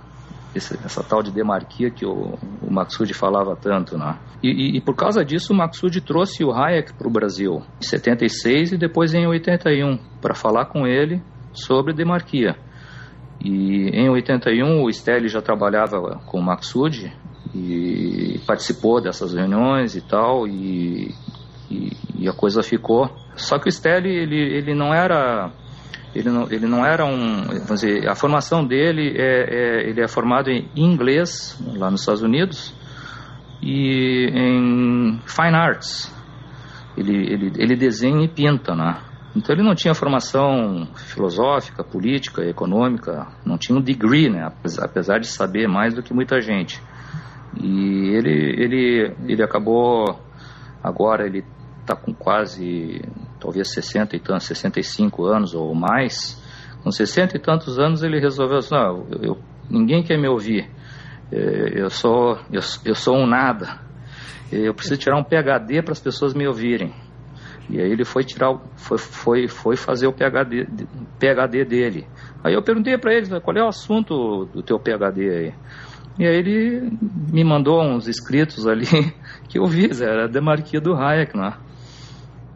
esse, 0.56 0.74
essa 0.84 1.04
tal 1.04 1.22
de 1.22 1.32
demarquia 1.32 1.92
que 1.92 2.06
o, 2.06 2.38
o 2.62 2.72
Maxud 2.72 3.14
falava 3.14 3.56
tanto, 3.56 3.98
né? 3.98 4.18
E, 4.42 4.50
e, 4.50 4.78
e, 4.78 4.82
por 4.82 4.96
causa 4.96 5.24
disso 5.24 5.54
o 5.54 5.56
Maxud 5.56 6.02
trouxe 6.02 6.44
o 6.44 6.52
Hayek 6.52 6.94
para 6.94 7.08
o 7.08 7.12
Brasil 7.12 7.62
em 7.80 7.86
76 7.86 8.74
e 8.74 8.78
depois 8.78 9.14
em 9.14 9.28
81 9.28 10.00
para 10.22 10.34
falar 10.34 10.66
com 10.66 10.88
ele 10.88 11.22
sobre 11.54 11.94
demarquia. 11.94 12.56
E 13.40 13.90
em 13.94 14.10
81 14.10 14.84
o 14.84 14.90
Stelli 14.92 15.30
já 15.30 15.42
trabalhava 15.42 16.20
com 16.26 16.40
o 16.40 16.44
Maxud 16.44 17.12
e 17.54 18.40
participou 18.46 19.02
dessas 19.02 19.34
reuniões 19.34 19.96
e 19.96 20.02
tal 20.02 20.48
e, 20.48 21.14
e, 21.70 21.92
e 22.18 22.28
a 22.28 22.34
coisa 22.34 22.62
ficou. 22.62 23.10
Só 23.36 23.58
que 23.60 23.70
o 23.70 23.72
Stelli 23.72 24.10
ele, 24.10 24.36
ele 24.36 24.74
não 24.74 24.94
era 24.94 25.52
ele 26.14 26.30
não, 26.30 26.52
ele 26.52 26.68
não 26.68 26.86
era 26.86 27.06
um, 27.06 27.44
vamos 27.44 27.82
dizer, 27.82 28.08
a 28.08 28.16
formação 28.16 28.66
dele 28.66 29.14
é, 29.16 29.24
é, 29.24 29.90
ele 29.90 30.02
é 30.02 30.08
formado 30.08 30.50
em 30.50 30.68
inglês 30.76 31.58
lá 31.76 31.92
nos 31.92 32.02
Estados 32.02 32.22
Unidos 32.22 32.74
e 33.62 34.30
em 34.34 35.20
fine 35.26 35.56
arts. 35.56 36.14
Ele, 36.98 37.16
ele, 37.16 37.54
ele 37.58 37.76
desenha 37.76 38.26
e 38.26 38.28
pinta, 38.28 38.76
né? 38.76 38.98
Então 39.36 39.56
ele 39.56 39.64
não 39.64 39.76
tinha 39.76 39.94
formação 39.94 40.88
filosófica, 40.96 41.84
política, 41.84 42.44
econômica, 42.44 43.28
não 43.46 43.58
tinha 43.58 43.78
um 43.78 43.82
degree, 43.82 44.30
né? 44.30 44.52
Apesar 44.80 45.20
de 45.20 45.28
saber 45.28 45.68
mais 45.68 45.94
do 45.94 46.02
que 46.02 46.14
muita 46.14 46.42
gente. 46.42 46.82
E 47.62 48.16
ele, 48.16 48.64
ele, 48.64 49.16
ele 49.28 49.44
acabou 49.44 50.20
agora 50.84 51.26
ele 51.26 51.44
está 51.82 51.96
com 51.96 52.14
quase 52.14 53.02
talvez 53.40 53.72
60 53.74 54.16
e 54.16 54.20
tantos, 54.20 54.48
65 54.48 55.26
anos 55.26 55.54
ou 55.54 55.74
mais, 55.74 56.42
com 56.84 56.92
60 56.92 57.38
e 57.38 57.40
tantos 57.40 57.80
anos 57.80 58.04
ele 58.04 58.20
resolveu 58.20 58.58
assim, 58.58 58.76
não, 58.76 59.06
eu, 59.10 59.20
eu, 59.22 59.38
ninguém 59.70 60.04
quer 60.04 60.18
me 60.18 60.28
ouvir, 60.28 60.70
é, 61.32 61.82
eu 61.82 61.90
sou, 61.90 62.38
eu, 62.52 62.62
eu 62.86 62.96
sou 62.96 63.16
um 63.16 63.28
nada, 63.28 63.80
eu 64.52 64.74
preciso 64.74 65.00
tirar 65.00 65.18
um 65.18 65.24
PhD 65.24 65.82
para 65.82 65.92
as 65.92 66.00
pessoas 66.00 66.34
me 66.34 66.48
ouvirem. 66.48 66.94
E 67.70 67.80
aí 67.80 67.92
ele 67.92 68.04
foi 68.04 68.24
tirar, 68.24 68.58
foi, 68.76 68.98
foi, 68.98 69.48
foi 69.48 69.78
fazer 69.78 70.08
o 70.08 70.12
PhD, 70.12 70.68
PhD 71.20 71.66
dele. 71.66 72.08
Aí 72.44 72.56
eu 72.56 72.64
perguntei 72.64 72.98
para 72.98 73.14
ele, 73.14 73.28
qual 73.42 73.56
é 73.56 73.64
o 73.64 73.68
assunto 73.68 74.46
do 74.46 74.64
teu 74.64 74.80
PhD 74.80 75.30
aí? 75.30 75.54
E 76.18 76.26
aí 76.26 76.36
ele 76.36 76.92
me 77.32 77.44
mandou 77.44 77.80
uns 77.82 78.08
escritos 78.08 78.68
ali 78.68 78.86
que 79.48 79.60
eu 79.60 79.66
vi, 79.66 79.90
era 80.02 80.26
a 80.26 80.28
demarquia 80.28 80.82
do 80.82 80.96
Hayek, 80.96 81.38
né? 81.38 81.54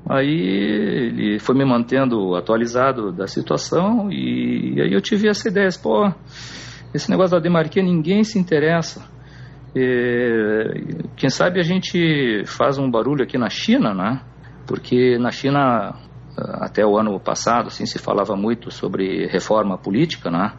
Aí 0.09 0.27
ele 0.27 1.39
foi 1.39 1.55
me 1.55 1.63
mantendo 1.63 2.35
atualizado 2.35 3.11
da 3.11 3.25
situação 3.25 4.11
e, 4.11 4.81
aí 4.81 4.91
eu 4.91 5.01
tive 5.01 5.29
essa 5.29 5.47
ideia, 5.47 5.69
pô, 5.81 6.11
esse 6.93 7.09
negócio 7.09 7.31
da 7.31 7.39
demarquia 7.39 7.81
ninguém 7.81 8.23
se 8.23 8.37
interessa. 8.37 9.01
E, 9.73 11.05
quem 11.15 11.29
sabe 11.29 11.59
a 11.59 11.63
gente 11.63 12.43
faz 12.45 12.77
um 12.77 12.91
barulho 12.91 13.23
aqui 13.23 13.37
na 13.37 13.49
China, 13.49 13.93
né? 13.93 14.21
Porque 14.67 15.17
na 15.17 15.31
China 15.31 15.95
até 16.37 16.85
o 16.85 16.97
ano 16.97 17.19
passado 17.19 17.67
assim 17.67 17.85
se 17.85 17.97
falava 17.97 18.35
muito 18.35 18.71
sobre 18.71 19.27
reforma 19.27 19.77
política, 19.77 20.29
né? 20.29 20.53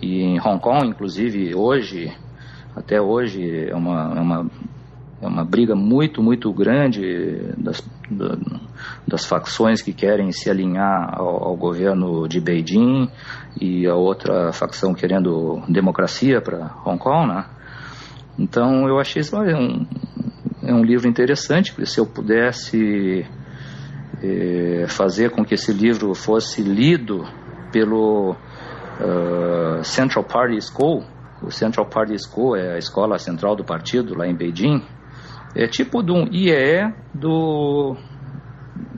E 0.00 0.22
em 0.22 0.40
Hong 0.40 0.60
Kong, 0.60 0.86
inclusive 0.88 1.54
hoje, 1.54 2.10
até 2.74 3.00
hoje 3.00 3.68
é 3.68 3.74
uma, 3.76 4.14
é 4.16 4.20
uma 4.20 4.50
é 5.22 5.26
uma 5.26 5.44
briga 5.44 5.76
muito, 5.76 6.20
muito 6.20 6.52
grande 6.52 7.54
das, 7.56 7.80
das 9.06 9.24
facções 9.24 9.80
que 9.80 9.92
querem 9.92 10.32
se 10.32 10.50
alinhar 10.50 11.14
ao, 11.14 11.48
ao, 11.48 11.56
governo 11.56 12.26
de 12.28 12.40
Beijing 12.40 13.08
e 13.60 13.86
a 13.86 13.94
outra 13.94 14.52
facção 14.52 14.94
querendo 14.94 15.62
democracia 15.68 16.40
para 16.40 16.74
Hong 16.84 16.98
Kong, 16.98 17.28
né? 17.28 17.46
Então 18.38 18.88
eu 18.88 18.98
achei 18.98 19.20
isso 19.20 19.36
é 19.36 19.56
um, 19.56 19.86
é 20.62 20.74
um 20.74 20.82
livro 20.82 21.08
interessante, 21.08 21.72
porque 21.72 21.86
se 21.86 22.00
eu 22.00 22.06
pudesse 22.06 23.26
é, 24.22 24.86
fazer 24.88 25.30
com 25.30 25.44
que 25.44 25.54
esse 25.54 25.72
livro 25.72 26.14
fosse 26.14 26.62
lido 26.62 27.24
pelo 27.70 28.32
uh, 28.32 29.82
Central 29.82 30.24
Party 30.24 30.60
School, 30.60 31.04
o 31.42 31.50
Central 31.50 31.86
Party 31.86 32.16
School 32.18 32.56
é 32.56 32.74
a 32.74 32.78
escola 32.78 33.18
central 33.18 33.56
do 33.56 33.64
partido 33.64 34.16
lá 34.16 34.26
em 34.26 34.34
Beijing, 34.34 34.82
é 35.54 35.66
tipo 35.66 36.02
de 36.02 36.12
um 36.12 36.26
IEE 36.32 36.92
do, 37.14 37.96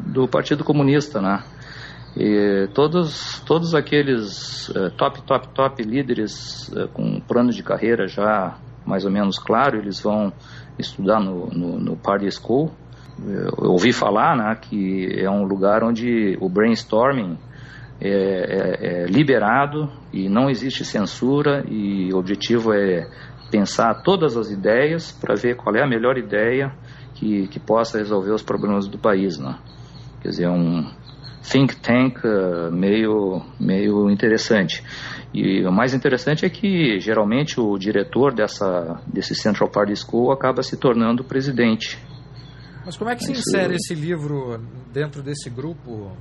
do 0.07 0.29
Partido 0.29 0.65
Comunista, 0.65 1.21
né? 1.21 1.43
E 2.17 2.69
todos, 2.73 3.41
todos 3.41 3.75
aqueles 3.75 4.69
uh, 4.69 4.91
top, 4.97 5.23
top, 5.23 5.49
top 5.49 5.83
líderes 5.83 6.69
uh, 6.69 6.87
com 6.89 7.21
plano 7.21 7.51
de 7.51 7.63
carreira 7.63 8.07
já 8.07 8.57
mais 8.87 9.05
ou 9.05 9.11
menos 9.11 9.39
claro, 9.39 9.79
eles 9.79 10.01
vão 10.01 10.33
estudar 10.79 11.19
no, 11.19 11.47
no, 11.49 11.81
no 11.81 11.97
Party 11.97 12.31
School. 12.31 12.71
Eu 13.19 13.71
ouvi 13.71 13.93
falar 13.93 14.37
né, 14.37 14.57
que 14.61 15.09
é 15.19 15.31
um 15.31 15.45
lugar 15.45 15.83
onde 15.83 16.37
o 16.41 16.49
brainstorming 16.49 17.39
é, 18.01 18.11
é, 18.11 19.03
é 19.03 19.07
liberado 19.07 19.91
e 20.13 20.29
não 20.29 20.51
existe 20.51 20.85
censura 20.85 21.65
e 21.69 22.13
o 22.13 22.19
objetivo 22.19 22.73
é 22.73 23.09
pensar 23.51 24.03
todas 24.03 24.37
as 24.37 24.51
ideias 24.51 25.13
para 25.13 25.35
ver 25.35 25.57
qual 25.57 25.75
é 25.77 25.83
a 25.83 25.87
melhor 25.87 26.19
ideia 26.19 26.73
que, 27.15 27.47
que 27.49 27.61
possa 27.61 27.99
resolver 27.99 28.33
os 28.33 28.43
problemas 28.43 28.89
do 28.89 28.99
país, 28.99 29.39
né? 29.39 29.59
Quer 30.21 30.29
dizer, 30.29 30.49
um 30.49 30.91
think 31.43 31.77
tank 31.77 32.19
uh, 32.25 32.73
meio, 32.73 33.43
meio 33.61 34.11
interessante. 34.11 34.83
E 35.33 35.65
o 35.67 35.73
mais 35.73 35.95
interessante 35.95 36.47
é 36.47 36.49
que, 36.49 36.99
geralmente, 37.01 37.61
o 37.61 37.77
diretor 37.77 38.33
dessa, 38.35 39.01
desse 39.07 39.35
Central 39.35 39.69
Party 39.69 39.95
School 39.97 40.33
acaba 40.33 40.63
se 40.63 40.77
tornando 40.77 41.25
presidente. 41.25 41.99
Mas 42.85 42.97
como 42.97 43.11
é 43.11 43.17
que 43.17 43.25
se 43.25 43.33
insere 43.33 43.75
esse 43.75 43.95
livro 43.95 44.61
dentro 44.93 45.23
desse 45.23 45.51
grupo? 45.51 46.13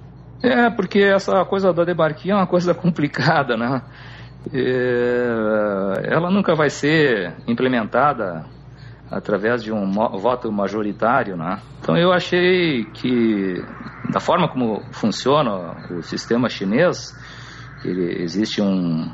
É, 0.42 0.70
porque 0.70 1.00
essa 1.00 1.46
coisa 1.46 1.72
da 1.72 1.84
debarquia 1.84 2.34
é 2.34 2.36
uma 2.36 2.48
coisa 2.48 2.74
complicada, 2.76 3.56
né? 3.56 3.82
Ela 4.52 6.30
nunca 6.30 6.54
vai 6.56 6.70
ser 6.70 7.36
implementada 7.48 8.46
através 9.10 9.64
de 9.64 9.72
um 9.72 9.92
voto 9.92 10.52
majoritário, 10.52 11.38
né? 11.38 11.60
Então 11.80 11.96
eu 11.96 12.12
achei 12.12 12.86
que 12.86 13.64
da 14.12 14.20
forma 14.20 14.50
como 14.50 14.82
funciona 14.92 15.76
o 15.92 16.02
sistema 16.02 16.50
chinês, 16.50 17.16
existe 17.86 18.62
um 18.62 19.12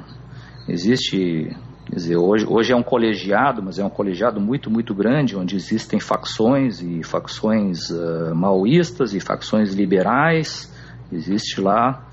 existe 0.67 1.55
dizer, 1.91 2.17
hoje, 2.17 2.45
hoje 2.47 2.71
é 2.71 2.75
um 2.75 2.83
colegiado, 2.83 3.63
mas 3.63 3.79
é 3.79 3.83
um 3.83 3.89
colegiado 3.89 4.39
muito 4.39 4.69
muito 4.69 4.93
grande, 4.93 5.35
onde 5.35 5.55
existem 5.55 5.99
facções 5.99 6.81
e 6.81 7.03
facções 7.03 7.89
uh, 7.89 8.35
maoístas 8.35 9.13
e 9.13 9.19
facções 9.19 9.73
liberais. 9.73 10.71
Existe 11.11 11.59
lá 11.59 12.05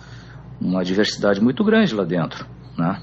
uma 0.61 0.83
diversidade 0.83 1.41
muito 1.41 1.62
grande 1.62 1.95
lá 1.95 2.05
dentro. 2.05 2.47
Né? 2.77 3.01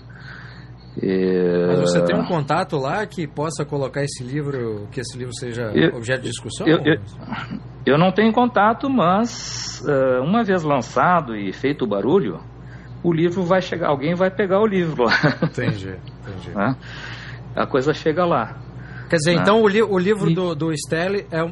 E... 1.02 1.66
Mas 1.68 1.80
você 1.80 2.02
tem 2.04 2.16
um 2.16 2.26
contato 2.26 2.78
lá 2.78 3.06
que 3.06 3.28
possa 3.28 3.66
colocar 3.66 4.04
esse 4.04 4.24
livro, 4.24 4.88
que 4.92 5.00
esse 5.00 5.18
livro 5.18 5.34
seja 5.34 5.72
eu, 5.74 5.96
objeto 5.98 6.22
de 6.22 6.30
discussão? 6.30 6.68
Eu, 6.68 6.80
eu, 6.86 7.02
eu, 7.86 7.98
não 7.98 8.12
tenho 8.12 8.32
contato, 8.32 8.90
mas 8.90 9.82
uh, 9.86 10.24
uma 10.24 10.44
vez 10.44 10.64
lançado 10.64 11.36
e 11.36 11.52
feito 11.52 11.86
o 11.86 11.88
barulho, 11.88 12.40
o 13.04 13.12
livro 13.12 13.44
vai 13.44 13.62
chegar, 13.62 13.90
alguém 13.90 14.14
vai 14.14 14.30
pegar 14.30 14.62
o 14.62 14.68
livro 14.68 15.06
lá. 15.06 15.14
Entendi, 15.42 15.90
entendi. 16.22 16.56
Né? 16.56 16.76
A 17.56 17.66
coisa 17.66 17.92
chega 17.94 18.24
lá. 18.24 18.56
Quer 19.10 19.18
dizer, 19.18 19.36
né? 19.36 19.42
então 19.42 19.62
o, 19.62 19.68
li 19.68 19.82
o 19.82 19.98
livro 19.98 20.30
e... 20.30 20.36
do, 20.36 20.56
do 20.56 20.72
é, 20.72 20.76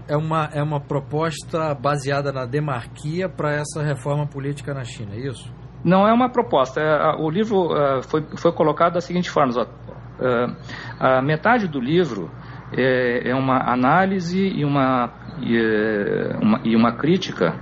é, 0.07 0.17
uma, 0.17 0.49
é 0.53 0.61
uma 0.61 0.79
proposta 0.79 1.73
baseada 1.73 2.31
na 2.31 2.45
demarquia 2.45 3.27
para 3.27 3.53
essa 3.53 3.81
reforma 3.81 4.27
política 4.27 4.73
na 4.73 4.83
China, 4.83 5.15
é 5.15 5.27
isso? 5.27 5.51
Não 5.83 6.07
é 6.07 6.13
uma 6.13 6.29
proposta. 6.29 6.79
É, 6.79 7.15
o 7.17 7.29
livro 7.29 7.73
uh, 7.73 8.01
foi, 8.03 8.23
foi 8.37 8.51
colocado 8.51 8.93
da 8.93 9.01
seguinte 9.01 9.29
forma: 9.29 9.51
uh, 9.61 10.55
a 10.99 11.21
metade 11.21 11.67
do 11.67 11.79
livro 11.79 12.29
é, 12.73 13.29
é 13.29 13.35
uma 13.35 13.71
análise 13.71 14.39
e 14.39 14.63
uma, 14.63 15.11
e, 15.41 15.57
é, 15.57 16.77
uma, 16.77 16.93
crítica 16.93 17.55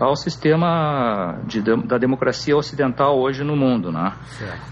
ao 0.00 0.16
sistema 0.16 1.40
de, 1.44 1.60
da 1.60 1.98
democracia 1.98 2.56
ocidental 2.56 3.18
hoje 3.18 3.42
no 3.42 3.56
mundo, 3.56 3.90
né? 3.90 4.12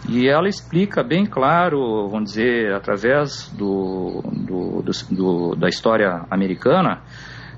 E 0.08 0.28
ela 0.28 0.48
explica 0.48 1.02
bem 1.02 1.26
claro, 1.26 2.08
vamos 2.08 2.30
dizer, 2.30 2.72
através 2.72 3.48
do, 3.50 4.22
do, 4.32 4.82
do, 4.82 4.92
do 5.10 5.56
da 5.56 5.68
história 5.68 6.24
americana, 6.30 7.02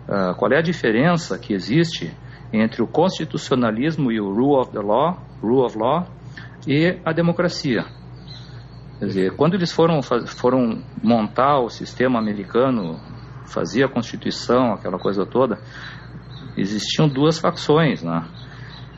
uh, 0.09 0.35
qual 0.37 0.51
é 0.53 0.59
a 0.59 0.63
diferença 0.63 1.39
que 1.39 1.53
existe 1.53 2.11
entre 2.53 2.83
o 2.83 2.87
constitucionalismo 2.87 4.11
e 4.11 4.21
o 4.21 4.33
rule 4.33 4.61
of 4.61 4.73
the 4.73 4.81
law, 4.81 5.19
rule 5.43 5.65
of 5.65 5.79
law 5.79 6.07
e 6.67 6.99
a 7.05 7.13
democracia. 7.13 7.85
Quer 8.99 9.07
dizer, 9.07 9.37
quando 9.37 9.55
eles 9.55 9.71
foram, 9.71 10.01
foram 10.03 10.83
montar 11.03 11.61
o 11.61 11.69
sistema 11.69 12.19
americano, 12.19 12.99
fazer 13.47 13.85
a 13.85 13.89
constituição, 13.89 14.73
aquela 14.73 14.99
coisa 14.99 15.25
toda, 15.25 15.59
existiam 16.57 17.09
duas 17.09 17.39
facções, 17.39 18.03
né? 18.03 18.25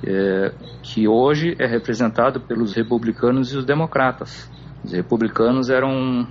É, 0.03 0.55
que 0.83 1.07
hoje 1.07 1.55
é 1.59 1.67
representado 1.67 2.41
pelos 2.41 2.73
republicanos 2.75 3.53
e 3.53 3.59
os 3.59 3.67
democratas. 3.67 4.51
Os 4.83 4.93
republicanos 4.93 5.69
eram 5.69 6.27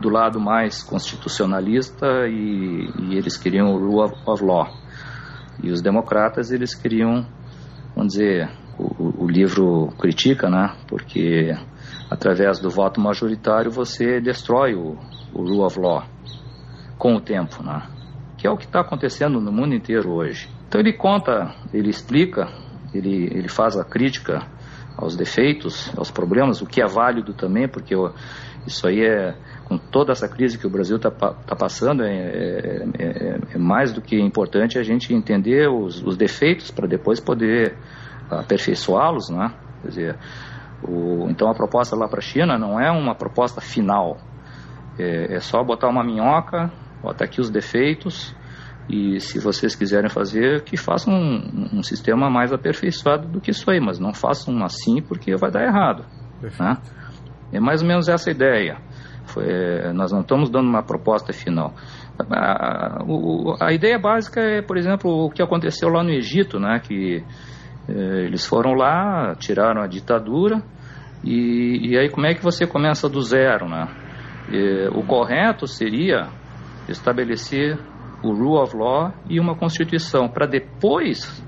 do 0.00 0.08
lado 0.08 0.40
mais 0.40 0.82
constitucionalista 0.82 2.26
e, 2.26 2.90
e 2.98 3.16
eles 3.16 3.36
queriam 3.36 3.72
o 3.72 3.78
rule 3.78 4.12
of 4.26 4.44
law. 4.44 4.81
E 5.62 5.70
os 5.70 5.82
democratas, 5.82 6.50
eles 6.52 6.74
queriam, 6.74 7.26
vamos 7.94 8.12
dizer, 8.12 8.48
o, 8.78 9.24
o 9.24 9.28
livro 9.28 9.88
critica, 9.98 10.48
né? 10.48 10.76
Porque 10.88 11.52
através 12.10 12.60
do 12.60 12.70
voto 12.70 13.00
majoritário 13.00 13.70
você 13.70 14.20
destrói 14.20 14.74
o, 14.74 14.96
o 15.32 15.42
rule 15.42 15.60
of 15.60 15.78
law 15.80 16.04
com 16.98 17.14
o 17.14 17.20
tempo, 17.20 17.62
né? 17.62 17.82
Que 18.38 18.46
é 18.46 18.50
o 18.50 18.56
que 18.56 18.64
está 18.64 18.80
acontecendo 18.80 19.40
no 19.40 19.52
mundo 19.52 19.74
inteiro 19.74 20.12
hoje. 20.12 20.48
Então 20.68 20.80
ele 20.80 20.92
conta, 20.92 21.54
ele 21.72 21.90
explica, 21.90 22.48
ele, 22.94 23.28
ele 23.32 23.48
faz 23.48 23.76
a 23.76 23.84
crítica 23.84 24.46
aos 24.96 25.16
defeitos, 25.16 25.92
aos 25.96 26.10
problemas, 26.10 26.60
o 26.60 26.66
que 26.66 26.80
é 26.80 26.86
válido 26.86 27.32
também, 27.32 27.68
porque 27.68 27.94
isso 28.66 28.86
aí 28.86 29.00
é, 29.04 29.34
com 29.72 29.78
toda 29.78 30.12
essa 30.12 30.28
crise 30.28 30.58
que 30.58 30.66
o 30.66 30.70
Brasil 30.70 30.96
está 30.96 31.10
tá 31.10 31.56
passando, 31.56 32.02
é, 32.02 32.12
é, 32.12 32.84
é, 32.98 33.38
é, 33.54 33.58
mais 33.58 33.92
do 33.92 34.02
que 34.02 34.20
importante 34.20 34.78
a 34.78 34.82
gente 34.82 35.14
entender 35.14 35.68
os, 35.68 36.02
os 36.02 36.16
defeitos 36.16 36.70
para 36.70 36.86
depois 36.86 37.20
poder 37.20 37.74
aperfeiçoá-los, 38.30 39.30
né? 39.30 39.54
Quer 39.80 39.88
dizer, 39.88 40.18
o, 40.86 41.26
então 41.30 41.48
a 41.50 41.54
proposta 41.54 41.96
lá 41.96 42.06
para 42.06 42.18
a 42.18 42.22
China 42.22 42.58
não 42.58 42.78
é 42.78 42.90
uma 42.90 43.14
proposta 43.14 43.60
final, 43.62 44.18
é, 44.98 45.36
é 45.36 45.40
só 45.40 45.64
botar 45.64 45.88
uma 45.88 46.04
minhoca, 46.04 46.70
botar 47.02 47.24
aqui 47.24 47.40
os 47.40 47.48
defeitos, 47.48 48.36
e 48.90 49.20
se 49.20 49.38
vocês 49.38 49.74
quiserem 49.74 50.10
fazer, 50.10 50.64
que 50.64 50.76
façam 50.76 51.14
um, 51.14 51.78
um, 51.78 51.82
sistema 51.82 52.28
mais 52.28 52.52
aperfeiçoado 52.52 53.26
do 53.26 53.40
que 53.40 53.52
isso 53.52 53.70
aí, 53.70 53.80
mas 53.80 53.98
não 53.98 54.12
façam 54.12 54.62
assim 54.64 55.00
porque 55.00 55.34
vai 55.36 55.50
dar 55.50 55.62
errado. 55.62 56.04
Né? 56.42 56.76
É 57.52 57.60
mais 57.60 57.80
ou 57.80 57.88
menos 57.88 58.08
essa 58.08 58.30
ideia. 58.30 58.76
Foi, 59.32 59.46
nós 59.94 60.12
não 60.12 60.20
estamos 60.20 60.50
dando 60.50 60.68
uma 60.68 60.82
proposta 60.82 61.32
final. 61.32 61.72
A, 62.30 63.00
a, 63.00 63.66
a, 63.66 63.72
ideia 63.72 63.98
básica 63.98 64.40
é, 64.40 64.60
por 64.60 64.76
exemplo, 64.76 65.24
o 65.24 65.30
que 65.30 65.42
aconteceu 65.42 65.88
lá 65.88 66.02
no 66.02 66.10
Egito, 66.10 66.60
né, 66.60 66.78
que 66.80 67.24
é, 67.88 67.92
eles 68.24 68.46
foram 68.46 68.74
lá, 68.74 69.34
tiraram 69.36 69.80
a 69.80 69.86
ditadura, 69.86 70.62
e, 71.24 71.92
e, 71.92 71.98
aí 71.98 72.10
como 72.10 72.26
é 72.26 72.34
que 72.34 72.42
você 72.42 72.66
começa 72.66 73.08
do 73.08 73.22
zero? 73.22 73.68
Né? 73.68 73.88
E, 74.50 74.88
o 74.88 75.02
correto 75.02 75.66
seria 75.66 76.28
estabelecer 76.88 77.78
o 78.22 78.32
rule 78.34 78.60
of 78.60 78.76
law 78.76 79.12
e 79.30 79.40
uma 79.40 79.56
constituição, 79.56 80.28
para 80.28 80.46
depois 80.46 81.42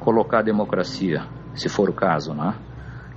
colocar 0.00 0.40
a 0.40 0.42
democracia, 0.42 1.22
se 1.54 1.68
for 1.68 1.88
o 1.88 1.92
caso, 1.92 2.34
né? 2.34 2.54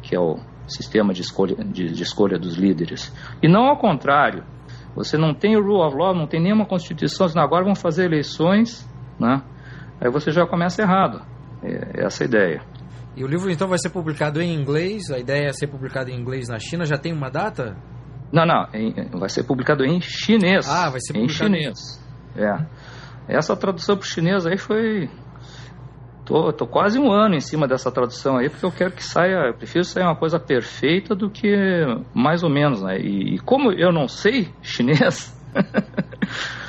que 0.03 0.16
é 0.16 0.20
o 0.20 0.38
sistema 0.68 1.13
de 1.13 1.22
escolha, 1.22 1.55
de, 1.55 1.91
de 1.91 2.03
escolha 2.03 2.38
dos 2.38 2.55
líderes. 2.55 3.13
E 3.41 3.47
não 3.47 3.66
ao 3.66 3.78
contrário. 3.78 4.43
Você 4.95 5.18
não 5.18 5.34
tem 5.34 5.57
o 5.57 5.61
rule 5.61 5.86
of 5.86 5.97
law, 5.97 6.16
não 6.16 6.26
tem 6.26 6.41
nenhuma 6.41 6.66
constituição, 6.66 7.28
senão 7.28 7.43
agora 7.43 7.66
vão 7.66 7.76
fazer 7.76 8.05
eleições, 8.05 8.89
né? 9.20 9.43
aí 9.99 10.09
você 10.09 10.32
já 10.32 10.45
começa 10.47 10.82
errado. 10.82 11.22
É, 11.61 12.01
é 12.01 12.05
essa 12.05 12.24
a 12.24 12.28
ideia. 12.28 12.61
E 13.16 13.24
o 13.24 13.28
livro 13.28 13.49
então 13.49 13.68
vai 13.68 13.78
ser 13.78 13.89
publicado 13.89 14.41
em 14.41 14.53
inglês? 14.53 15.09
A 15.09 15.20
ideia 15.20 15.47
é 15.47 15.53
ser 15.53 15.68
publicado 15.68 16.09
em 16.09 16.20
inglês 16.20 16.47
na 16.47 16.59
China? 16.59 16.86
Já 16.86 16.97
tem 16.97 17.13
uma 17.13 17.30
data? 17.30 17.76
Não, 18.32 18.45
não. 18.45 18.68
Em, 18.74 18.93
vai 19.18 19.30
ser 19.30 19.43
publicado 19.43 19.86
em 19.86 20.01
chinês. 20.01 20.68
Ah, 20.68 20.89
vai 20.89 20.99
ser 20.99 21.13
publicado 21.13 21.55
em 21.55 21.59
chinês. 21.59 22.05
É. 22.36 22.66
Essa 23.28 23.55
tradução 23.55 23.95
para 23.95 24.03
o 24.03 24.07
chinês 24.07 24.45
aí 24.45 24.57
foi. 24.57 25.09
Tô, 26.26 26.51
tô 26.51 26.65
quase 26.65 26.97
um 26.97 27.11
ano 27.11 27.36
em 27.36 27.39
cima 27.39 27.67
dessa 27.67 27.91
tradução 27.91 28.38
aí, 28.38 28.49
porque 28.49 28.65
eu 28.65 28.71
quero 28.71 28.91
que 28.91 29.03
saia. 29.03 29.47
Eu 29.47 29.53
prefiro 29.53 29.84
sair 29.84 30.03
uma 30.03 30.15
coisa 30.15 30.39
perfeita 30.39 31.13
do 31.15 31.30
que 31.30 31.55
mais 32.13 32.43
ou 32.43 32.49
menos, 32.49 32.82
né? 32.82 32.99
E, 32.99 33.36
e 33.36 33.39
como 33.39 33.71
eu 33.71 33.91
não 33.91 34.07
sei 34.07 34.49
chinês. 34.61 35.34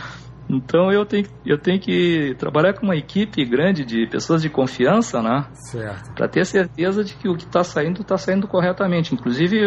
Então 0.48 0.92
eu 0.92 1.04
tenho, 1.04 1.26
eu 1.44 1.58
tenho 1.58 1.80
que 1.80 2.34
trabalhar 2.38 2.74
com 2.74 2.86
uma 2.86 2.96
equipe 2.96 3.44
grande 3.44 3.84
de 3.84 4.06
pessoas 4.06 4.40
de 4.40 4.48
confiança, 4.48 5.20
né? 5.20 5.44
Certo. 5.52 6.14
Para 6.14 6.28
ter 6.28 6.46
certeza 6.46 7.02
de 7.02 7.14
que 7.16 7.28
o 7.28 7.36
que 7.36 7.44
está 7.44 7.64
saindo 7.64 8.02
está 8.02 8.16
saindo 8.16 8.46
corretamente. 8.46 9.12
Inclusive 9.12 9.58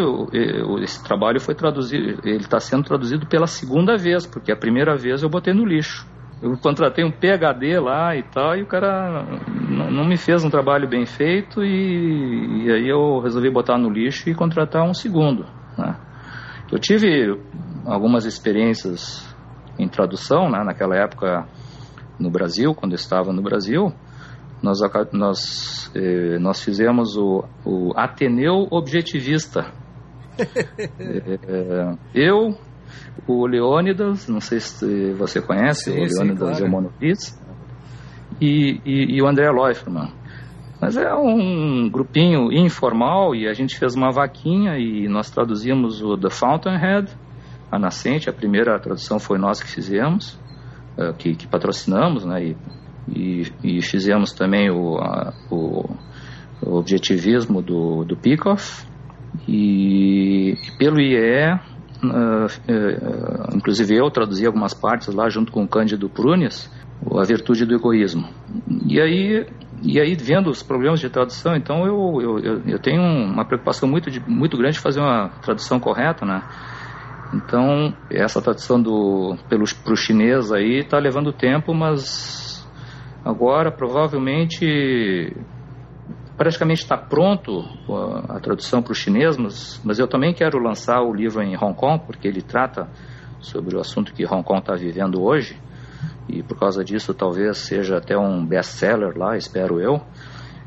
esse 0.81 1.03
trabalho 1.03 1.39
foi 1.39 1.53
traduzido, 1.53 2.21
ele 2.23 2.37
está 2.37 2.59
sendo 2.59 2.83
traduzido 2.83 3.27
pela 3.27 3.45
segunda 3.45 3.97
vez, 3.97 4.25
porque 4.25 4.51
a 4.51 4.55
primeira 4.55 4.95
vez 4.95 5.21
eu 5.21 5.29
botei 5.29 5.53
no 5.53 5.65
lixo. 5.65 6.07
Eu 6.41 6.57
contratei 6.57 7.03
um 7.03 7.11
PhD 7.11 7.77
lá 7.79 8.15
e 8.15 8.23
tal, 8.23 8.55
e 8.55 8.63
o 8.63 8.65
cara 8.65 9.25
não 9.91 10.05
me 10.07 10.17
fez 10.17 10.43
um 10.43 10.49
trabalho 10.49 10.87
bem 10.87 11.05
feito, 11.05 11.63
e, 11.63 12.65
e 12.65 12.71
aí 12.71 12.87
eu 12.87 13.19
resolvi 13.19 13.49
botar 13.49 13.77
no 13.77 13.89
lixo 13.89 14.29
e 14.29 14.35
contratar 14.35 14.83
um 14.83 14.93
segundo. 14.93 15.45
Né? 15.77 15.95
Eu 16.71 16.79
tive 16.79 17.37
algumas 17.85 18.25
experiências 18.25 19.27
em 19.77 19.87
tradução, 19.87 20.49
né? 20.49 20.63
naquela 20.63 20.95
época 20.95 21.45
no 22.19 22.29
Brasil, 22.29 22.75
quando 22.75 22.91
eu 22.91 22.97
estava 22.97 23.31
no 23.31 23.41
Brasil, 23.41 23.93
nós, 24.61 24.79
nós, 25.13 25.91
eh, 25.95 26.37
nós 26.37 26.61
fizemos 26.61 27.15
o, 27.15 27.45
o 27.65 27.93
Ateneu 27.95 28.67
Objetivista. 28.69 29.71
eh, 30.37 31.95
eu, 32.13 32.57
o 33.25 33.47
Leônidas, 33.47 34.27
não 34.27 34.41
sei 34.41 34.59
se 34.59 35.13
você 35.13 35.41
conhece, 35.41 35.91
sim, 35.91 35.99
o 35.99 36.03
Leônidas 36.03 36.57
sim, 36.57 36.65
claro. 36.69 37.38
E, 38.39 38.79
e, 38.85 39.17
e, 39.17 39.21
o 39.21 39.27
André 39.27 39.49
Leuferman. 39.51 40.11
Mas 40.81 40.95
é 40.95 41.13
um 41.13 41.89
grupinho 41.89 42.51
informal 42.53 43.35
e 43.35 43.47
a 43.47 43.53
gente 43.53 43.77
fez 43.77 43.95
uma 43.95 44.11
vaquinha 44.11 44.77
e 44.77 45.07
nós 45.09 45.29
traduzimos 45.29 46.01
o 46.01 46.17
The 46.17 46.29
Fountainhead, 46.29 47.09
a 47.69 47.77
nascente. 47.77 48.29
A 48.29 48.33
primeira 48.33 48.79
tradução 48.79 49.19
foi 49.19 49.37
nós 49.37 49.61
que 49.61 49.69
fizemos, 49.69 50.39
uh, 50.97 51.13
que, 51.13 51.35
que, 51.35 51.47
patrocinamos, 51.47 52.25
né? 52.25 52.55
E, 53.09 53.51
e, 53.63 53.81
fizemos 53.81 54.31
também 54.31 54.69
o, 54.69 54.97
a, 54.99 55.33
o, 55.51 55.89
o, 56.61 56.75
objetivismo 56.77 57.61
do, 57.61 58.05
do 58.05 58.15
Peikoff. 58.15 58.87
E, 59.47 60.51
e 60.51 60.77
pelo 60.77 61.01
IE, 61.01 61.53
uh, 62.03 62.45
uh, 62.45 63.55
inclusive 63.57 63.95
eu 63.95 64.09
traduzi 64.09 64.45
algumas 64.45 64.73
partes 64.73 65.13
lá 65.13 65.27
junto 65.29 65.51
com 65.51 65.63
o 65.63 65.67
Cândido 65.67 66.07
Prunes, 66.07 66.71
a 67.17 67.23
virtude 67.23 67.65
do 67.65 67.75
egoísmo. 67.75 68.27
E 68.85 68.99
aí, 68.99 69.45
e 69.81 69.99
aí 69.99 70.15
vendo 70.15 70.49
os 70.49 70.61
problemas 70.61 70.99
de 70.99 71.09
tradução, 71.09 71.55
então 71.55 71.85
eu, 71.85 72.21
eu, 72.21 72.61
eu 72.65 72.79
tenho 72.79 73.01
uma 73.01 73.45
preocupação 73.45 73.87
muito, 73.87 74.11
de, 74.11 74.19
muito 74.19 74.57
grande 74.57 74.75
de 74.75 74.81
fazer 74.81 74.99
uma 74.99 75.29
tradução 75.41 75.79
correta, 75.79 76.25
né? 76.25 76.43
Então, 77.33 77.93
essa 78.09 78.41
tradução 78.41 78.81
do 78.81 79.37
o 79.51 79.95
chinês 79.95 80.51
aí 80.51 80.79
está 80.79 80.97
levando 80.97 81.31
tempo, 81.31 81.73
mas 81.73 82.67
agora 83.23 83.71
provavelmente 83.71 85.35
praticamente 86.35 86.81
está 86.81 86.97
pronto 86.97 87.65
a, 87.89 88.37
a 88.37 88.39
tradução 88.39 88.81
para 88.81 88.93
o 88.93 88.95
chinês, 88.95 89.37
mas, 89.37 89.79
mas 89.83 89.99
eu 89.99 90.07
também 90.07 90.33
quero 90.33 90.57
lançar 90.57 91.01
o 91.01 91.13
livro 91.13 91.41
em 91.43 91.55
Hong 91.55 91.75
Kong, 91.75 92.03
porque 92.05 92.27
ele 92.27 92.41
trata 92.41 92.87
sobre 93.39 93.75
o 93.75 93.79
assunto 93.79 94.13
que 94.13 94.25
Hong 94.25 94.43
Kong 94.43 94.59
está 94.59 94.73
vivendo 94.73 95.21
hoje, 95.21 95.55
e 96.27 96.43
por 96.43 96.57
causa 96.57 96.83
disso 96.83 97.13
talvez 97.13 97.57
seja 97.57 97.97
até 97.97 98.17
um 98.17 98.45
best-seller 98.45 99.17
lá, 99.17 99.35
espero 99.35 99.79
eu. 99.79 100.01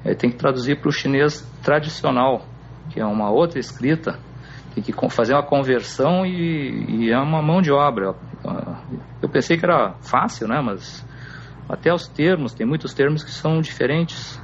É, 0.05 0.14
tem 0.14 0.30
que 0.30 0.37
traduzir 0.37 0.80
para 0.80 0.89
o 0.89 0.93
chinês 0.93 1.41
tradicional, 1.62 2.45
que 2.91 3.01
é 3.01 3.05
uma 3.05 3.30
outra 3.30 3.61
escrita, 3.61 4.18
tem 4.74 4.83
que 4.83 4.93
fazer 5.11 5.35
uma 5.35 5.43
conversão 5.43 6.24
e, 6.24 7.07
e, 7.07 7.12
é 7.12 7.18
uma 7.18 7.43
mão 7.43 7.61
de 7.61 7.70
obra. 7.70 8.14
Eu 9.20 9.28
pensei 9.28 9.57
que 9.57 9.64
era 9.64 9.95
fácil, 10.01 10.49
né? 10.49 10.61
Mas 10.61 11.07
até 11.68 11.93
os 11.93 12.09
termos, 12.09 12.55
tem 12.55 12.66
muitos 12.66 12.95
termos 12.95 13.22
que 13.22 13.30
são 13.30 13.61
diferentes. 13.61 14.41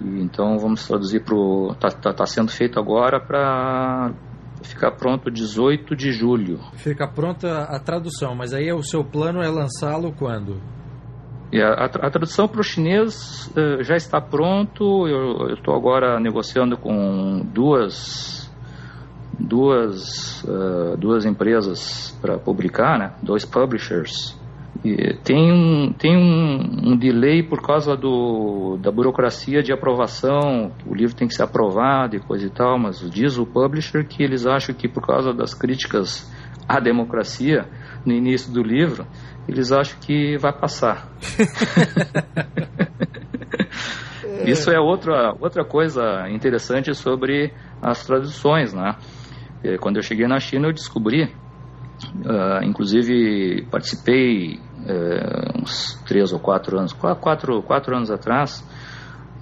E, 0.00 0.22
então 0.22 0.56
vamos 0.58 0.86
traduzir 0.86 1.24
para 1.24 1.34
o. 1.34 1.72
Está 1.72 1.90
tá, 1.90 2.12
tá 2.12 2.26
sendo 2.26 2.50
feito 2.50 2.78
agora 2.78 3.20
para 3.20 4.12
ficar 4.62 4.92
pronto 4.92 5.30
18 5.30 5.94
de 5.96 6.12
julho. 6.12 6.60
Fica 6.74 7.06
pronta 7.06 7.64
a 7.64 7.78
tradução, 7.78 8.34
mas 8.34 8.52
aí 8.52 8.72
o 8.72 8.82
seu 8.82 9.04
plano 9.04 9.42
é 9.42 9.48
lançá-lo 9.48 10.12
quando? 10.12 10.60
A, 11.54 11.84
a, 11.84 12.06
a 12.06 12.10
tradução 12.10 12.48
para 12.48 12.60
o 12.60 12.64
chinês 12.64 13.48
uh, 13.48 13.82
já 13.82 13.96
está 13.96 14.20
pronto. 14.20 15.06
Eu 15.06 15.54
estou 15.54 15.74
agora 15.74 16.18
negociando 16.18 16.76
com 16.76 17.44
duas 17.44 18.42
duas, 19.38 20.42
uh, 20.44 20.96
duas 20.96 21.24
empresas 21.24 22.16
para 22.20 22.38
publicar, 22.38 22.98
né? 22.98 23.12
dois 23.22 23.44
publishers. 23.44 24.36
Tem 25.22 25.52
um, 25.52 25.92
tem 25.92 26.16
um, 26.16 26.90
um, 26.90 26.96
delay 26.96 27.40
por 27.40 27.62
causa 27.62 27.96
do, 27.96 28.76
da 28.82 28.90
burocracia 28.90 29.62
de 29.62 29.72
aprovação, 29.72 30.72
o 30.84 30.92
livro 30.92 31.14
tem 31.14 31.28
que 31.28 31.34
ser 31.34 31.44
aprovado 31.44 32.16
e 32.16 32.20
coisa 32.20 32.46
e 32.46 32.50
tal, 32.50 32.76
mas 32.80 32.98
diz 33.08 33.38
o 33.38 33.46
publisher 33.46 34.04
que 34.04 34.24
eles 34.24 34.44
acham 34.44 34.74
que 34.74 34.88
por 34.88 35.06
causa 35.06 35.32
das 35.32 35.54
críticas 35.54 36.28
à 36.68 36.80
democracia 36.80 37.68
no 38.04 38.12
início 38.12 38.52
do 38.52 38.60
livro, 38.60 39.06
eles 39.46 39.70
acham 39.70 40.00
que 40.00 40.36
vai 40.38 40.52
passar. 40.52 41.08
Isso 44.44 44.68
é 44.68 44.80
outra, 44.80 45.32
outra 45.38 45.64
coisa 45.64 46.28
interessante 46.28 46.92
sobre 46.92 47.52
as 47.80 48.04
traduções, 48.04 48.74
né? 48.74 48.96
É, 49.62 49.78
quando 49.78 49.96
eu 49.98 50.02
cheguei 50.02 50.26
na 50.26 50.40
China, 50.40 50.66
eu 50.66 50.72
descobri, 50.72 51.22
uh, 51.24 52.64
inclusive 52.64 53.64
participei 53.70 54.58
uh, 54.82 55.62
uns 55.62 55.94
três 56.06 56.32
ou 56.32 56.38
quatro 56.38 56.78
anos, 56.78 56.92
quatro, 56.92 57.62
quatro 57.62 57.96
anos 57.96 58.10
atrás, 58.10 58.64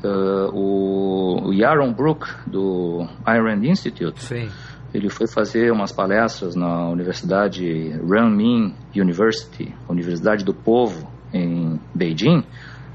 uh, 0.05 0.51
o, 0.53 1.49
o 1.49 1.53
Yaron 1.53 1.93
Brook, 1.93 2.27
do 2.47 3.07
Iron 3.29 3.63
Institute, 3.65 4.21
Sim. 4.23 4.49
ele 4.93 5.09
foi 5.09 5.27
fazer 5.27 5.73
umas 5.73 5.93
palestras 5.93 6.55
na 6.55 6.89
Universidade 6.89 7.65
Renmin 8.09 8.75
University, 8.95 9.75
Universidade 9.89 10.45
do 10.45 10.55
Povo, 10.55 11.11
em 11.33 11.81
Beijing, 11.95 12.45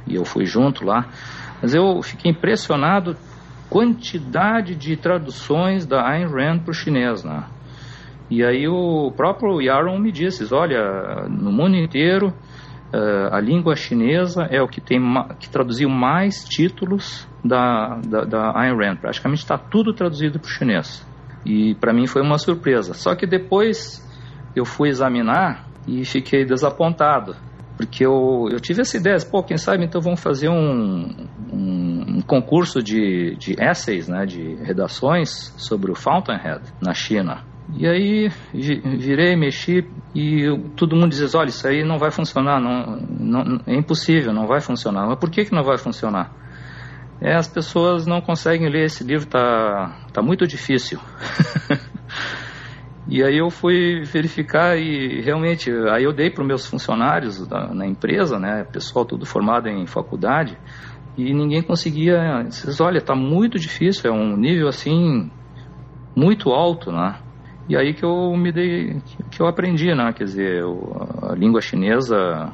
e 0.07 0.15
eu 0.15 0.25
fui 0.25 0.45
junto 0.45 0.85
lá. 0.85 1.07
Mas 1.61 1.73
eu 1.73 2.01
fiquei 2.01 2.31
impressionado 2.31 3.15
quantidade 3.69 4.75
de 4.75 4.95
traduções 4.95 5.85
da 5.85 6.07
Ayn 6.07 6.27
Rand 6.27 6.59
para 6.59 6.71
o 6.71 6.73
chinês, 6.73 7.23
né? 7.23 7.45
E 8.29 8.43
aí 8.43 8.67
o 8.67 9.11
próprio 9.15 9.61
Yaron 9.61 9.99
me 9.99 10.11
disse, 10.11 10.51
olha, 10.53 11.27
no 11.29 11.51
mundo 11.51 11.75
inteiro 11.75 12.33
uh, 12.93 13.33
a 13.33 13.39
língua 13.39 13.75
chinesa 13.75 14.47
é 14.49 14.61
o 14.61 14.67
que 14.67 14.81
tem 14.81 14.99
que 15.39 15.49
traduziu 15.49 15.89
mais 15.89 16.43
títulos 16.43 17.27
da, 17.43 17.99
da, 18.07 18.23
da 18.25 18.59
Ayn 18.59 18.75
Rand. 18.75 18.97
Praticamente 18.97 19.43
está 19.43 19.57
tudo 19.57 19.93
traduzido 19.93 20.39
para 20.39 20.47
o 20.47 20.51
chinês. 20.51 21.05
E 21.45 21.75
para 21.75 21.93
mim 21.93 22.07
foi 22.07 22.21
uma 22.21 22.37
surpresa. 22.37 22.93
Só 22.93 23.15
que 23.15 23.27
depois 23.27 24.03
eu 24.55 24.65
fui 24.65 24.89
examinar 24.89 25.67
e 25.87 26.03
fiquei 26.03 26.43
desapontado. 26.45 27.35
Porque 27.77 28.05
eu, 28.05 28.47
eu 28.49 28.59
tive 28.59 28.81
essa 28.81 28.95
ideia, 28.97 29.17
pô, 29.29 29.43
quem 29.43 29.57
sabe 29.57 29.83
então 29.83 29.99
vamos 29.99 30.21
fazer 30.21 30.47
um, 30.47 31.27
um, 31.51 32.17
um 32.17 32.21
concurso 32.21 32.81
de, 32.81 33.35
de 33.35 33.53
essays, 33.61 34.07
né, 34.07 34.25
de 34.25 34.55
redações 34.63 35.53
sobre 35.57 35.91
o 35.91 35.95
Fountainhead 35.95 36.61
na 36.81 36.93
China. 36.93 37.43
E 37.73 37.87
aí 37.87 38.29
virei, 38.53 39.35
mexi 39.35 39.89
e 40.13 40.45
todo 40.75 40.95
mundo 40.95 41.09
diz, 41.09 41.33
olha, 41.33 41.49
isso 41.49 41.67
aí 41.67 41.83
não 41.83 41.97
vai 41.97 42.11
funcionar, 42.11 42.61
não, 42.61 42.97
não, 43.19 43.61
é 43.65 43.75
impossível, 43.75 44.31
não 44.31 44.45
vai 44.45 44.61
funcionar. 44.61 45.07
Mas 45.07 45.17
por 45.17 45.29
que, 45.29 45.45
que 45.45 45.51
não 45.51 45.63
vai 45.63 45.77
funcionar? 45.77 46.31
É, 47.19 47.33
as 47.35 47.47
pessoas 47.47 48.05
não 48.05 48.21
conseguem 48.21 48.69
ler 48.69 48.85
esse 48.85 49.03
livro, 49.03 49.25
tá, 49.25 50.05
tá 50.13 50.21
muito 50.21 50.45
difícil. 50.45 50.99
E 53.07 53.23
aí 53.23 53.37
eu 53.37 53.51
fui 53.51 54.01
verificar 54.03 54.77
e 54.77 55.21
realmente, 55.21 55.69
aí 55.91 56.03
eu 56.03 56.11
dei 56.11 56.31
para 56.31 56.41
os 56.41 56.47
meus 56.47 56.65
funcionários 56.65 57.47
da, 57.47 57.71
na 57.71 57.85
empresa, 57.85 58.39
né, 58.39 58.63
pessoal 58.63 59.05
tudo 59.05 59.27
formado 59.27 59.69
em 59.69 59.85
faculdade, 59.85 60.57
e 61.15 61.31
ninguém 61.31 61.61
conseguia, 61.61 62.43
disse, 62.47 62.81
olha, 62.81 62.97
está 62.97 63.15
muito 63.15 63.59
difícil, 63.59 64.09
é 64.09 64.13
um 64.13 64.35
nível 64.35 64.67
assim 64.67 65.29
muito 66.15 66.49
alto, 66.49 66.91
né? 66.91 67.19
E 67.67 67.75
aí 67.75 67.93
que 67.93 68.05
eu 68.05 68.35
me 68.37 68.51
dei, 68.51 69.01
que 69.31 69.41
eu 69.41 69.47
aprendi, 69.47 69.93
né? 69.93 70.13
Quer 70.13 70.25
dizer, 70.25 70.63
a 71.23 71.33
língua 71.33 71.61
chinesa, 71.61 72.53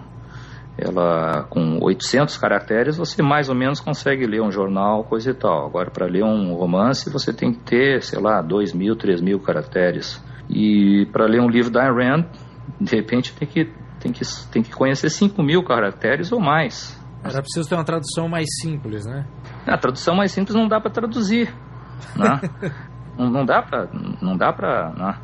ela 0.77 1.43
com 1.49 1.79
800 1.81 2.37
caracteres, 2.37 2.97
você 2.97 3.21
mais 3.21 3.49
ou 3.49 3.55
menos 3.55 3.81
consegue 3.81 4.25
ler 4.25 4.41
um 4.41 4.51
jornal, 4.51 5.03
coisa 5.03 5.31
e 5.31 5.33
tal. 5.33 5.65
Agora, 5.65 5.91
para 5.91 6.05
ler 6.05 6.23
um 6.23 6.53
romance, 6.53 7.09
você 7.09 7.33
tem 7.33 7.51
que 7.51 7.59
ter, 7.59 8.01
sei 8.01 8.19
lá, 8.21 8.41
2 8.41 8.73
mil, 8.73 8.95
3 8.95 9.21
mil 9.21 9.39
caracteres. 9.39 10.23
E 10.49 11.05
para 11.11 11.25
ler 11.25 11.41
um 11.41 11.49
livro 11.49 11.71
da 11.71 11.83
Ayn 11.83 11.93
Rand, 11.93 12.25
de 12.79 12.95
repente 12.95 13.33
tem 13.33 13.47
que, 13.47 13.65
tem 13.99 14.11
que, 14.13 14.21
tem 14.49 14.63
que 14.63 14.71
conhecer 14.71 15.09
5 15.09 15.43
mil 15.43 15.61
caracteres 15.63 16.31
ou 16.31 16.39
mais. 16.39 16.97
Era 17.23 17.41
preciso 17.41 17.67
ter 17.69 17.75
uma 17.75 17.83
tradução 17.83 18.27
mais 18.29 18.47
simples, 18.61 19.05
né? 19.05 19.25
A 19.67 19.77
tradução 19.77 20.15
mais 20.15 20.31
simples 20.31 20.55
não 20.55 20.67
dá 20.67 20.79
para 20.79 20.89
traduzir, 20.89 21.53
né? 22.15 22.41
não, 23.21 23.29
não 23.29 23.45
dá 23.45 23.61
para, 23.61 23.87
não 24.21 24.35
dá 24.35 24.51
para, 24.51 24.89
né? 24.97 25.15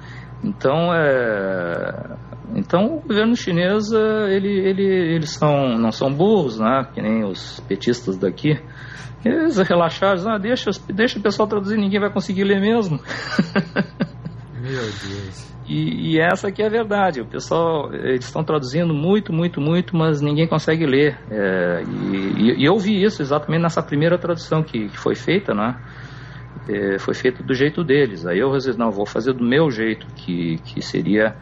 Então, 0.43 0.93
é, 0.93 2.17
então 2.55 2.97
o 2.97 3.01
governo 3.01 3.35
chinês 3.35 3.91
é, 3.91 4.35
ele, 4.35 4.49
ele, 4.49 4.83
eles 5.15 5.31
são, 5.31 5.77
não 5.77 5.91
são 5.91 6.13
burros, 6.13 6.59
né? 6.59 6.87
Que 6.93 7.01
nem 7.01 7.23
os 7.23 7.59
petistas 7.61 8.17
daqui. 8.17 8.59
Eles 9.25 9.57
relaxaram, 9.57 10.31
ah, 10.31 10.37
deixa, 10.37 10.69
deixa 10.93 11.17
o 11.19 11.21
pessoal 11.21 11.47
traduzir, 11.47 11.77
ninguém 11.77 11.99
vai 11.99 12.11
conseguir 12.11 12.43
ler 12.43 12.61
mesmo. 12.61 12.99
Meu 14.61 14.81
Deus. 14.81 15.57
E, 15.67 16.13
e, 16.13 16.19
essa 16.19 16.47
aqui 16.47 16.61
é 16.61 16.67
a 16.67 16.69
verdade. 16.69 17.19
O 17.19 17.25
pessoal, 17.25 17.93
eles 17.93 18.25
estão 18.25 18.43
traduzindo 18.43 18.93
muito, 18.93 19.33
muito, 19.33 19.59
muito, 19.59 19.97
mas 19.97 20.21
ninguém 20.21 20.47
consegue 20.47 20.85
ler. 20.85 21.19
É, 21.29 21.83
e, 21.83 22.61
e, 22.61 22.65
eu 22.65 22.77
vi 22.77 23.03
isso 23.03 23.21
exatamente 23.21 23.61
nessa 23.61 23.83
primeira 23.83 24.17
tradução 24.17 24.63
que, 24.63 24.87
que 24.87 24.97
foi 24.97 25.15
feita, 25.15 25.53
né? 25.53 25.75
É, 26.69 26.99
foi 26.99 27.13
feita 27.13 27.41
do 27.43 27.53
jeito 27.53 27.83
deles. 27.83 28.25
Aí 28.25 28.39
eu 28.39 28.51
resolvi, 28.51 28.77
não, 28.77 28.91
vou 28.91 29.05
fazer 29.05 29.33
do 29.33 29.43
meu 29.43 29.69
jeito, 29.69 30.05
que, 30.15 30.57
que 30.57 30.81
seria 30.81 31.35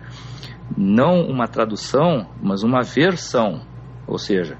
não 0.77 1.21
uma 1.27 1.47
tradução, 1.47 2.27
mas 2.41 2.63
uma 2.63 2.81
versão. 2.81 3.61
Ou 4.07 4.17
seja, 4.17 4.57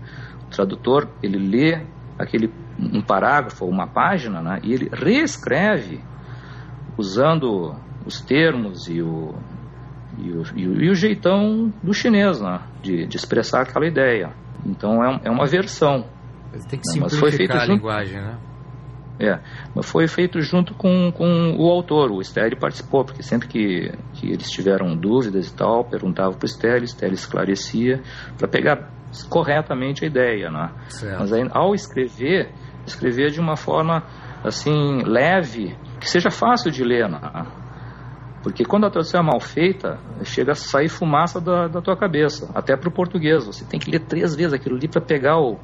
o 0.47 0.49
tradutor, 0.49 1.07
ele 1.21 1.37
lê 1.37 1.85
aquele 2.17 2.51
um 2.77 3.01
parágrafo, 3.01 3.65
uma 3.65 3.87
página, 3.87 4.41
né? 4.41 4.59
E 4.63 4.73
ele 4.73 4.89
reescreve 4.91 6.03
usando 6.97 7.75
os 8.05 8.21
termos 8.21 8.87
e 8.87 9.01
o, 9.01 9.33
e 10.17 10.31
o, 10.31 10.43
e 10.55 10.67
o, 10.67 10.83
e 10.83 10.89
o 10.89 10.95
jeitão 10.95 11.73
do 11.81 11.93
chinês, 11.93 12.41
né? 12.41 12.59
De, 12.81 13.05
de, 13.07 13.15
expressar 13.15 13.61
aquela 13.61 13.87
ideia. 13.87 14.33
Então 14.65 15.03
é, 15.03 15.21
é 15.25 15.31
uma 15.31 15.45
versão. 15.45 16.05
Mas 16.51 16.65
tem 16.65 16.79
que 16.79 16.87
né? 16.87 16.93
simplificar 16.93 17.11
mas 17.11 17.19
foi 17.19 17.31
feito 17.31 17.53
a 17.53 17.59
junto, 17.59 17.71
linguagem, 17.73 18.21
né? 18.21 18.37
É, 19.19 19.39
mas 19.73 19.89
foi 19.89 20.07
feito 20.07 20.41
junto 20.41 20.73
com, 20.73 21.11
com 21.11 21.55
o 21.57 21.69
autor, 21.69 22.11
o 22.11 22.21
Stélio 22.21 22.59
participou, 22.59 23.05
porque 23.05 23.23
sempre 23.23 23.47
que, 23.47 23.91
que 24.13 24.27
eles 24.27 24.49
tiveram 24.49 24.95
dúvidas 24.95 25.47
e 25.47 25.55
tal, 25.55 25.85
perguntavam 25.85 26.33
para 26.33 26.45
o 26.45 26.49
Stélio, 26.49 26.83
o 26.83 26.87
Stélio 26.87 27.13
esclarecia, 27.13 28.01
para 28.37 28.47
pegar 28.47 28.89
corretamente 29.29 30.03
a 30.03 30.07
ideia, 30.07 30.51
né? 30.51 30.71
Certo. 30.89 31.19
Mas 31.19 31.31
aí, 31.31 31.47
ao 31.51 31.73
escrever, 31.73 32.51
escrever 32.85 33.31
de 33.31 33.39
uma 33.39 33.55
forma 33.55 34.03
assim, 34.43 35.01
leve, 35.05 35.77
que 35.99 36.09
seja 36.09 36.29
fácil 36.29 36.69
de 36.69 36.83
ler, 36.83 37.09
né? 37.09 37.19
Porque 38.43 38.63
quando 38.63 38.85
a 38.85 38.91
tradução 38.91 39.21
é 39.21 39.23
mal 39.23 39.39
feita, 39.39 39.97
chega 40.23 40.51
a 40.51 40.55
sair 40.55 40.87
fumaça 40.87 41.41
da, 41.41 41.67
da 41.67 41.81
tua 41.81 41.97
cabeça, 41.97 42.51
até 42.53 42.77
para 42.77 42.89
o 42.89 42.91
português. 42.91 43.43
Você 43.45 43.65
tem 43.65 43.79
que 43.79 43.89
ler 43.89 44.01
três 44.01 44.35
vezes 44.35 44.53
aquilo 44.53 44.75
ali 44.75 44.87
para 44.87 45.01
pegar 45.01 45.39
o, 45.39 45.57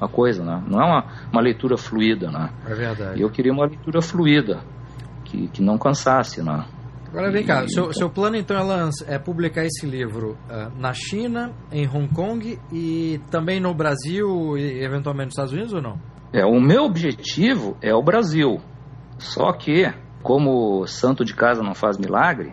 a 0.00 0.08
coisa, 0.08 0.44
né? 0.44 0.62
Não 0.66 0.80
é 0.80 0.84
uma, 0.84 1.04
uma 1.32 1.40
leitura 1.40 1.76
fluida, 1.76 2.30
né? 2.30 2.50
É 2.66 2.74
verdade. 2.74 3.18
E 3.18 3.22
eu 3.22 3.30
queria 3.30 3.52
uma 3.52 3.66
leitura 3.66 4.00
fluida, 4.02 4.60
que, 5.24 5.48
que 5.48 5.62
não 5.62 5.78
cansasse, 5.78 6.42
né? 6.42 6.64
Agora 7.08 7.30
vem 7.30 7.44
cá, 7.44 7.64
seu, 7.68 7.92
seu 7.92 8.10
plano 8.10 8.36
então 8.36 8.56
é, 8.56 9.14
é 9.14 9.18
publicar 9.20 9.64
esse 9.64 9.86
livro 9.86 10.36
uh, 10.50 10.80
na 10.80 10.92
China, 10.92 11.52
em 11.70 11.86
Hong 11.86 12.08
Kong 12.08 12.58
e 12.72 13.20
também 13.30 13.60
no 13.60 13.72
Brasil 13.72 14.58
e 14.58 14.82
eventualmente 14.82 15.26
nos 15.26 15.34
Estados 15.34 15.52
Unidos 15.52 15.72
ou 15.72 15.80
não? 15.80 16.00
É, 16.32 16.44
o 16.44 16.60
meu 16.60 16.82
objetivo 16.82 17.76
é 17.80 17.94
o 17.94 18.02
Brasil. 18.02 18.60
Só 19.16 19.52
que 19.52 19.92
como 20.24 20.84
santo 20.88 21.24
de 21.24 21.34
casa 21.34 21.62
não 21.62 21.74
faz 21.74 21.96
milagre, 21.98 22.52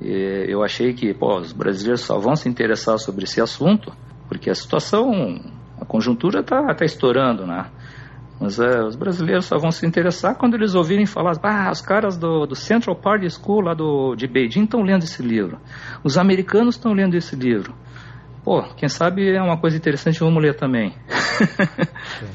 eu 0.00 0.62
achei 0.62 0.94
que 0.94 1.12
pô, 1.12 1.40
os 1.40 1.52
brasileiros 1.52 2.02
só 2.02 2.18
vão 2.18 2.36
se 2.36 2.48
interessar 2.48 2.98
sobre 2.98 3.24
esse 3.24 3.40
assunto 3.40 3.92
porque 4.32 4.48
a 4.48 4.54
situação, 4.54 5.40
a 5.82 5.84
conjuntura 5.84 6.40
está 6.40 6.72
tá 6.74 6.84
estourando, 6.84 7.44
né? 7.44 7.66
Mas 8.40 8.58
é, 8.58 8.82
os 8.82 8.96
brasileiros 8.96 9.46
só 9.46 9.58
vão 9.58 9.70
se 9.70 9.86
interessar 9.86 10.36
quando 10.36 10.54
eles 10.54 10.74
ouvirem 10.74 11.06
falar, 11.06 11.32
ah, 11.42 11.70
os 11.70 11.80
caras 11.80 12.16
do, 12.16 12.46
do 12.46 12.54
Central 12.54 12.96
Party 12.96 13.28
School 13.30 13.60
lá 13.60 13.74
do, 13.74 14.14
de 14.16 14.26
Beijing 14.26 14.64
estão 14.64 14.82
lendo 14.82 15.02
esse 15.02 15.22
livro, 15.22 15.58
os 16.02 16.16
americanos 16.16 16.76
estão 16.76 16.92
lendo 16.92 17.14
esse 17.14 17.36
livro. 17.36 17.74
Pô, 18.44 18.62
quem 18.76 18.88
sabe 18.88 19.32
é 19.32 19.40
uma 19.40 19.56
coisa 19.56 19.76
interessante, 19.76 20.18
vamos 20.18 20.42
ler 20.42 20.56
também. 20.56 20.94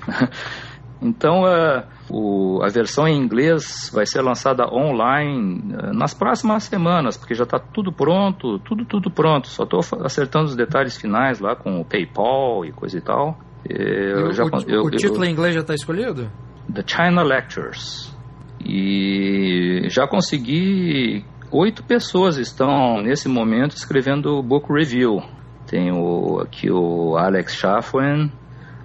Então, 1.02 1.44
uh, 1.44 1.84
o, 2.10 2.64
a 2.64 2.70
versão 2.70 3.08
em 3.08 3.18
inglês 3.18 3.92
vai 3.94 4.06
ser 4.06 4.22
lançada 4.22 4.68
online 4.74 5.74
uh, 5.74 5.94
nas 5.94 6.14
próximas 6.14 6.64
semanas, 6.64 7.18
porque 7.18 7.36
já 7.36 7.44
está 7.44 7.60
tudo 7.60 7.92
pronto, 7.92 8.60
tudo, 8.60 8.86
tudo 8.86 9.12
pronto. 9.12 9.48
Só 9.48 9.64
estou 9.64 9.80
acertando 10.04 10.46
os 10.46 10.56
detalhes 10.56 10.98
finais 10.98 11.40
lá 11.40 11.56
com 11.56 11.80
o 11.80 11.86
PayPal 11.86 12.66
e 12.66 12.72
coisa 12.72 12.98
e 12.98 13.02
tal. 13.02 13.38
Eu, 13.70 14.32
já, 14.32 14.44
o, 14.46 14.50
eu, 14.68 14.84
o 14.84 14.92
título 14.92 15.24
eu, 15.24 15.30
em 15.30 15.34
inglês 15.34 15.54
já 15.54 15.62
está 15.62 15.74
escolhido? 15.74 16.30
The 16.74 16.84
China 16.86 17.24
Lectures. 17.24 18.16
E 18.64 19.88
já 19.90 20.08
consegui. 20.08 21.24
Oito 21.52 21.84
pessoas 21.84 22.38
estão 22.38 23.02
nesse 23.02 23.30
momento 23.30 23.76
escrevendo 23.76 24.38
o 24.38 24.44
book 24.44 24.72
review. 24.72 25.22
Tem 25.66 25.92
o, 25.92 26.40
aqui 26.40 26.70
o 26.72 27.18
Alex 27.18 27.56
Chaffin, 27.56 28.32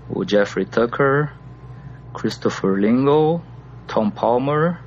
o 0.08 0.28
Jeffrey 0.28 0.64
Tucker, 0.64 1.32
Christopher 2.14 2.74
Lingle, 2.74 3.40
Tom 3.86 4.10
Palmer, 4.10 4.78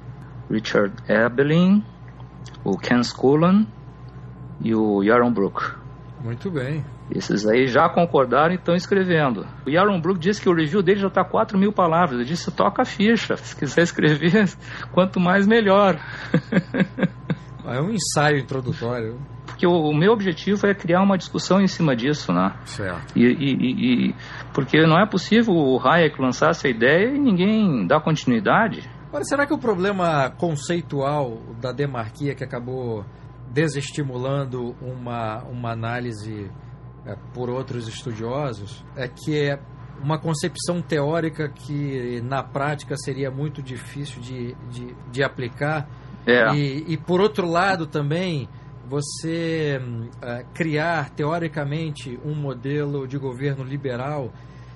Richard 0.49 0.93
Ebelin, 1.07 1.84
o 2.63 2.78
Ken 2.78 3.01
Scullen 3.03 3.67
e 4.61 4.73
o 4.73 5.03
Yaron 5.03 5.32
Brook. 5.32 5.61
Muito 6.23 6.49
bem. 6.49 6.84
Esses 7.11 7.45
aí 7.45 7.67
já 7.67 7.88
concordaram 7.88 8.53
e 8.53 8.55
estão 8.55 8.76
escrevendo. 8.76 9.45
O 9.65 9.69
Yaron 9.69 10.01
Brook 10.01 10.19
disse 10.19 10.41
que 10.41 10.49
o 10.49 10.55
review 10.55 10.82
dele 10.82 10.99
já 10.99 11.07
está 11.07 11.23
4 11.23 11.57
mil 11.57 11.71
palavras. 11.71 12.13
Ele 12.19 12.26
disse: 12.26 12.51
toca 12.51 12.82
a 12.82 12.86
ficha. 12.86 13.38
Se 13.38 13.55
quiser 13.55 13.84
escrever, 13.84 14.49
quanto 14.91 15.19
mais 15.19 15.45
melhor. 15.45 15.99
É 17.68 17.82
um 17.82 17.91
ensaio 17.91 18.38
introdutório. 18.38 19.20
Porque 19.45 19.66
o, 19.66 19.72
o, 19.72 19.95
meu 19.95 20.11
objetivo 20.11 20.68
é 20.68 20.74
criar 20.74 21.01
uma 21.01 21.18
discussão 21.18 21.61
em 21.61 21.68
cima 21.68 21.95
disso, 21.95 22.34
né? 22.34 22.53
Certo. 22.66 23.18
E, 23.18 23.24
e, 23.24 24.09
e, 24.09 24.16
porque 24.53 24.86
não 24.86 24.99
é 24.99 25.05
possível 25.05 25.53
o 25.53 25.80
Hayek 25.80 26.22
lançar 26.22 26.49
essa 26.49 26.68
ideia 26.68 27.16
e 27.16 27.20
ninguém 27.20 27.88
dar 27.88 28.01
continuidade. 28.01 28.89
Agora, 29.07 29.24
será 29.24 29.45
que 29.45 29.53
o 29.53 29.57
problema 29.57 30.30
conceitual 30.32 31.38
da 31.61 31.72
demarquia 31.72 32.36
que 32.36 32.43
acabou 32.43 33.05
desestimulando 33.51 34.76
uma, 34.82 35.43
uma 35.43 35.72
análise 35.72 36.51
é, 37.05 37.16
por 37.34 37.49
outros 37.49 37.88
estudiosos 37.88 38.84
é 38.95 39.07
que 39.07 39.38
é 39.38 39.59
uma 40.01 40.20
concepção 40.20 40.82
teórica 40.82 41.47
que 41.47 42.22
na 42.22 42.43
prática 42.43 42.97
seria 42.97 43.32
muito 43.32 43.61
difícil 43.61 44.22
de, 44.22 44.53
de, 44.70 44.95
de 45.11 45.24
aplicar 45.24 45.88
é. 46.26 46.55
E, 46.55 46.93
e, 46.93 46.97
por 46.97 47.21
outro 47.21 47.49
lado 47.49 47.86
também, 47.86 48.49
você 48.88 49.80
uh, 49.80 50.45
criar 50.53 51.09
teoricamente 51.09 52.19
um 52.23 52.34
modelo 52.34 53.07
de 53.07 53.17
governo 53.17 53.63
liberal 53.63 54.32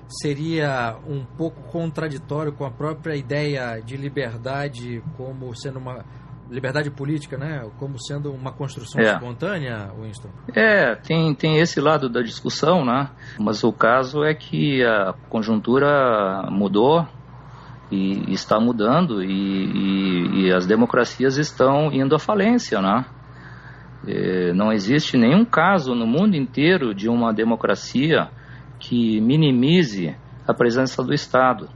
seria 0.08 0.97
um 1.08 1.24
pouco 1.24 1.62
contraditório 1.72 2.52
com 2.52 2.66
a 2.66 2.72
própria 2.72 3.16
ideia 3.16 3.80
de 3.80 3.95
liberdade 3.95 5.04
como 5.16 5.56
sendo 5.56 5.78
uma 5.78 6.04
liberdade 6.50 6.89
política, 6.89 7.38
né? 7.38 7.70
Como 7.78 8.02
sendo 8.02 8.32
uma 8.32 8.52
construção 8.52 9.00
é. 9.00 9.14
espontânea, 9.14 9.91
Winston? 10.02 10.30
É, 10.56 10.95
tem, 10.95 11.34
tem 11.36 11.60
esse 11.60 11.80
lado 11.80 12.10
da 12.10 12.22
discussão, 12.22 12.84
né? 12.84 13.12
Mas 13.39 13.64
o 13.64 13.72
caso 13.72 14.24
é 14.24 14.34
que 14.34 14.84
a 14.84 15.14
conjuntura 15.30 16.47
mudou 16.50 17.08
e 17.92 18.32
está 18.32 18.60
mudando 18.60 19.24
e, 19.24 20.46
e, 20.46 20.54
as 20.54 20.68
democracias 20.68 21.38
estão 21.38 21.92
indo 21.92 22.16
à 22.16 22.20
falência, 22.20 22.80
né? 22.82 23.06
É, 24.08 24.54
não 24.54 24.72
existe 24.72 25.18
nenhum 25.18 25.44
caso 25.44 25.94
no 25.96 26.06
mundo 26.06 26.36
inteiro 26.36 26.94
de 26.94 27.10
uma 27.10 27.34
democracia 27.34 28.30
que 28.80 29.20
minimize 29.20 30.16
a 30.48 30.54
presença 30.54 31.04
do 31.04 31.14
Estado. 31.14 31.70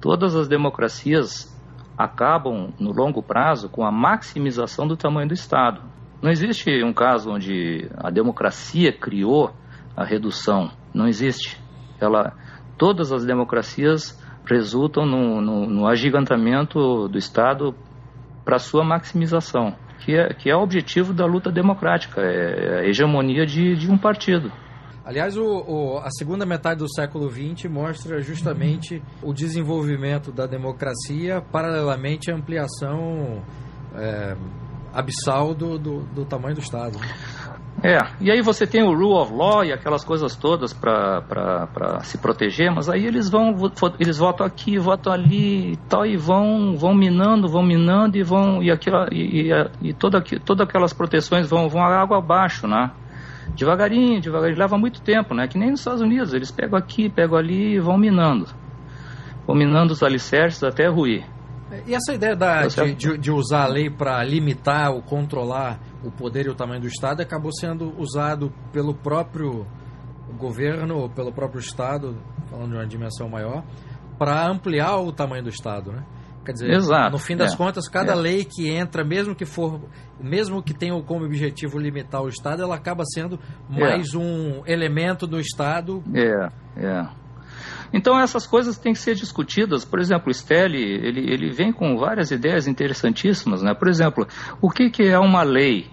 Todas 0.00 0.34
as 0.36 0.48
democracias 0.48 1.54
acabam 1.96 2.74
no 2.78 2.92
longo 2.92 3.22
prazo 3.22 3.68
com 3.68 3.84
a 3.84 3.90
maximização 3.90 4.86
do 4.86 4.96
tamanho 4.96 5.28
do 5.28 5.34
Estado. 5.34 5.80
Não 6.20 6.30
existe 6.30 6.82
um 6.84 6.92
caso 6.92 7.30
onde 7.30 7.88
a 7.96 8.10
democracia 8.10 8.92
criou 8.92 9.54
a 9.96 10.04
redução. 10.04 10.70
Não 10.92 11.06
existe. 11.06 11.58
Ela, 11.98 12.34
todas 12.76 13.12
as 13.12 13.24
democracias 13.24 14.20
resultam 14.46 15.04
no, 15.04 15.40
no, 15.40 15.66
no 15.66 15.86
agigantamento 15.86 17.08
do 17.08 17.18
Estado 17.18 17.74
para 18.44 18.58
sua 18.58 18.84
maximização, 18.84 19.74
que 20.04 20.14
é, 20.14 20.32
que 20.32 20.48
é 20.48 20.56
o 20.56 20.60
objetivo 20.60 21.12
da 21.12 21.26
luta 21.26 21.50
democrática, 21.50 22.20
é 22.20 22.80
a 22.80 22.88
hegemonia 22.88 23.44
de, 23.44 23.74
de 23.74 23.90
um 23.90 23.98
partido. 23.98 24.52
Aliás, 25.04 25.36
o, 25.36 25.44
o, 25.44 25.98
a 25.98 26.10
segunda 26.10 26.44
metade 26.44 26.80
do 26.80 26.92
século 26.92 27.30
XX 27.30 27.70
mostra 27.70 28.20
justamente 28.20 29.00
o 29.22 29.32
desenvolvimento 29.32 30.32
da 30.32 30.46
democracia, 30.46 31.40
paralelamente 31.52 32.30
à 32.30 32.34
ampliação 32.34 33.40
é, 33.94 34.36
abissal 34.92 35.54
do, 35.54 35.78
do, 35.78 36.00
do, 36.06 36.24
tamanho 36.24 36.56
do 36.56 36.60
Estado. 36.60 36.98
É, 37.86 37.98
e 38.20 38.32
aí 38.32 38.42
você 38.42 38.66
tem 38.66 38.82
o 38.82 38.88
rule 38.88 39.14
of 39.14 39.32
law 39.32 39.64
e 39.64 39.72
aquelas 39.72 40.04
coisas 40.04 40.34
todas 40.34 40.72
para 40.72 42.00
se 42.02 42.18
proteger, 42.18 42.68
mas 42.68 42.88
aí 42.88 43.06
eles 43.06 43.30
vão, 43.30 43.54
eles 44.00 44.18
votam 44.18 44.44
aqui, 44.44 44.76
votam 44.76 45.12
ali 45.12 45.74
e 45.74 45.76
tal, 45.88 46.04
e 46.04 46.16
vão, 46.16 46.76
vão 46.76 46.92
minando, 46.92 47.46
vão 47.46 47.62
minando 47.62 48.18
e 48.18 48.24
vão, 48.24 48.60
e, 48.60 48.72
aquilo, 48.72 49.06
e, 49.12 49.52
e, 49.52 49.90
e 49.90 49.94
toda, 49.94 50.20
todas 50.44 50.66
aquelas 50.66 50.92
proteções 50.92 51.48
vão, 51.48 51.68
vão 51.68 51.80
água 51.80 52.18
abaixo, 52.18 52.66
né? 52.66 52.90
Devagarinho, 53.54 54.20
devagarinho, 54.20 54.58
leva 54.58 54.76
muito 54.76 55.00
tempo, 55.00 55.32
né? 55.32 55.46
Que 55.46 55.56
nem 55.56 55.70
nos 55.70 55.78
Estados 55.78 56.00
Unidos, 56.00 56.34
eles 56.34 56.50
pegam 56.50 56.76
aqui, 56.76 57.08
pegam 57.08 57.38
ali 57.38 57.76
e 57.76 57.78
vão 57.78 57.96
minando. 57.96 58.46
Vão 59.46 59.54
minando 59.54 59.92
os 59.92 60.02
alicerces 60.02 60.64
até 60.64 60.88
ruir. 60.88 61.24
E 61.86 61.94
essa 61.94 62.14
ideia 62.14 62.36
da, 62.36 62.68
tá 62.68 62.84
de, 62.84 62.94
de, 62.94 63.18
de, 63.18 63.30
usar 63.30 63.64
a 63.64 63.66
lei 63.66 63.90
para 63.90 64.22
limitar 64.22 64.92
ou 64.92 65.02
controlar 65.02 65.80
o 66.04 66.10
poder 66.12 66.46
e 66.46 66.48
o 66.48 66.54
tamanho 66.54 66.80
do 66.80 66.86
Estado 66.86 67.20
acabou 67.20 67.52
sendo 67.52 67.92
usado 67.98 68.52
pelo 68.72 68.94
próprio 68.94 69.66
governo 70.38 70.98
ou 70.98 71.10
pelo 71.10 71.32
próprio 71.32 71.58
Estado, 71.58 72.16
falando 72.48 72.70
de 72.70 72.76
uma 72.76 72.86
dimensão 72.86 73.28
maior, 73.28 73.64
para 74.16 74.48
ampliar 74.48 74.96
o 74.96 75.12
tamanho 75.12 75.42
do 75.42 75.50
Estado, 75.50 75.92
né? 75.92 76.04
Quer 76.44 76.52
dizer, 76.52 76.70
Exato, 76.70 77.10
no 77.10 77.18
fim 77.18 77.36
das 77.36 77.54
é, 77.54 77.56
contas, 77.56 77.88
cada 77.88 78.12
é. 78.12 78.14
lei 78.14 78.44
que 78.44 78.68
entra, 78.68 79.04
mesmo 79.04 79.34
que 79.34 79.44
for, 79.44 79.80
mesmo 80.20 80.62
que 80.62 80.72
tenha 80.72 80.94
como 81.02 81.24
objetivo 81.24 81.76
limitar 81.76 82.22
o 82.22 82.28
Estado, 82.28 82.62
ela 82.62 82.76
acaba 82.76 83.02
sendo 83.04 83.40
mais 83.68 84.14
é. 84.14 84.16
um 84.16 84.62
elemento 84.64 85.26
do 85.26 85.40
Estado. 85.40 86.04
É, 86.14 86.48
é. 86.76 87.08
Então 87.92 88.18
essas 88.18 88.46
coisas 88.46 88.78
têm 88.78 88.92
que 88.92 88.98
ser 88.98 89.14
discutidas. 89.14 89.84
Por 89.84 89.98
exemplo, 89.98 90.32
o 90.32 90.52
ele, 90.62 91.32
ele 91.32 91.50
vem 91.50 91.72
com 91.72 91.96
várias 91.96 92.30
ideias 92.30 92.66
interessantíssimas, 92.66 93.62
né? 93.62 93.74
Por 93.74 93.88
exemplo, 93.88 94.26
o 94.60 94.70
que, 94.70 94.90
que 94.90 95.02
é 95.02 95.18
uma 95.18 95.42
lei? 95.42 95.86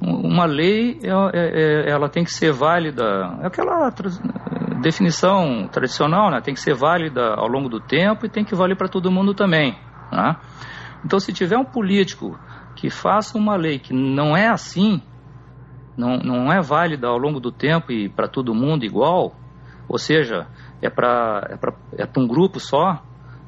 Uma 0.00 0.46
lei, 0.46 0.98
é, 1.02 1.08
é, 1.08 1.86
é 1.86 1.90
ela 1.90 2.08
tem 2.08 2.24
que 2.24 2.32
ser 2.32 2.52
válida, 2.52 3.04
aquela 3.42 3.88
definição 4.82 5.68
tradicional, 5.70 6.30
né? 6.30 6.40
Tem 6.40 6.54
que 6.54 6.60
ser 6.60 6.74
válida 6.74 7.34
ao 7.34 7.46
longo 7.46 7.68
do 7.68 7.80
tempo 7.80 8.26
e 8.26 8.28
tem 8.28 8.44
que 8.44 8.54
valer 8.54 8.76
para 8.76 8.88
todo 8.88 9.10
mundo 9.10 9.32
também, 9.32 9.78
né? 10.10 10.36
Então, 11.04 11.18
se 11.18 11.32
tiver 11.32 11.56
um 11.56 11.64
político 11.64 12.38
que 12.74 12.90
faça 12.90 13.38
uma 13.38 13.56
lei 13.56 13.78
que 13.78 13.92
não 13.92 14.36
é 14.36 14.48
assim, 14.48 15.02
não, 15.96 16.16
não 16.18 16.52
é 16.52 16.60
válida 16.60 17.08
ao 17.08 17.18
longo 17.18 17.40
do 17.40 17.52
tempo 17.52 17.92
e 17.92 18.08
para 18.08 18.28
todo 18.28 18.54
mundo 18.54 18.84
igual, 18.84 19.34
ou 19.88 19.98
seja, 19.98 20.46
é 20.82 20.90
para 20.90 21.48
é 21.96 22.02
é 22.02 22.08
um 22.18 22.26
grupo 22.26 22.60
só, 22.60 23.02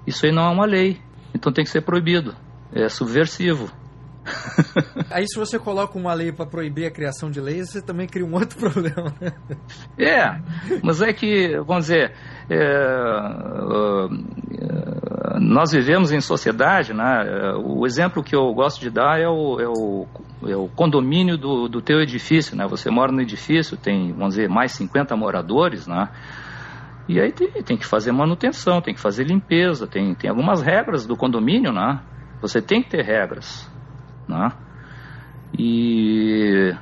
isso 0.06 0.24
aí 0.24 0.32
não 0.32 0.44
é 0.44 0.50
uma 0.50 0.64
lei. 0.64 1.00
Então 1.34 1.52
tem 1.52 1.64
que 1.64 1.70
ser 1.70 1.82
proibido. 1.82 2.34
É 2.72 2.88
subversivo. 2.88 3.70
Aí 5.10 5.26
se 5.28 5.38
você 5.38 5.58
coloca 5.58 5.98
uma 5.98 6.14
lei 6.14 6.32
para 6.32 6.46
proibir 6.46 6.86
a 6.86 6.90
criação 6.90 7.30
de 7.30 7.40
leis, 7.40 7.70
você 7.70 7.82
também 7.82 8.06
cria 8.06 8.24
um 8.24 8.32
outro 8.32 8.58
problema. 8.70 9.14
Né? 9.20 9.32
É, 9.98 10.40
mas 10.82 11.02
é 11.02 11.12
que, 11.12 11.58
vamos 11.66 11.86
dizer, 11.86 12.14
é, 12.48 12.56
uh, 13.62 14.08
nós 15.38 15.72
vivemos 15.72 16.10
em 16.10 16.20
sociedade, 16.20 16.94
né? 16.94 17.52
O 17.64 17.86
exemplo 17.86 18.22
que 18.22 18.34
eu 18.34 18.52
gosto 18.54 18.80
de 18.80 18.90
dar 18.90 19.20
é 19.20 19.28
o, 19.28 19.60
é 19.60 19.68
o, 19.68 20.06
é 20.46 20.56
o 20.56 20.68
condomínio 20.68 21.36
do, 21.36 21.68
do 21.68 21.82
teu 21.82 22.00
edifício, 22.00 22.56
né? 22.56 22.66
Você 22.66 22.90
mora 22.90 23.12
no 23.12 23.20
edifício, 23.20 23.76
tem, 23.76 24.12
vamos 24.12 24.36
dizer, 24.36 24.48
mais 24.48 24.72
50 24.72 25.14
moradores, 25.16 25.86
né? 25.86 26.08
E 27.06 27.20
aí 27.20 27.32
tem, 27.32 27.50
tem 27.62 27.76
que 27.76 27.86
fazer 27.86 28.12
manutenção, 28.12 28.80
tem 28.80 28.94
que 28.94 29.00
fazer 29.00 29.24
limpeza, 29.24 29.86
tem, 29.86 30.14
tem 30.14 30.30
algumas 30.30 30.62
regras 30.62 31.06
do 31.06 31.16
condomínio, 31.16 31.72
né? 31.72 32.00
Você 32.40 32.62
tem 32.62 32.82
que 32.82 32.90
ter 32.90 33.04
regras, 33.04 33.70
né? 34.26 34.50
E, 35.58 36.74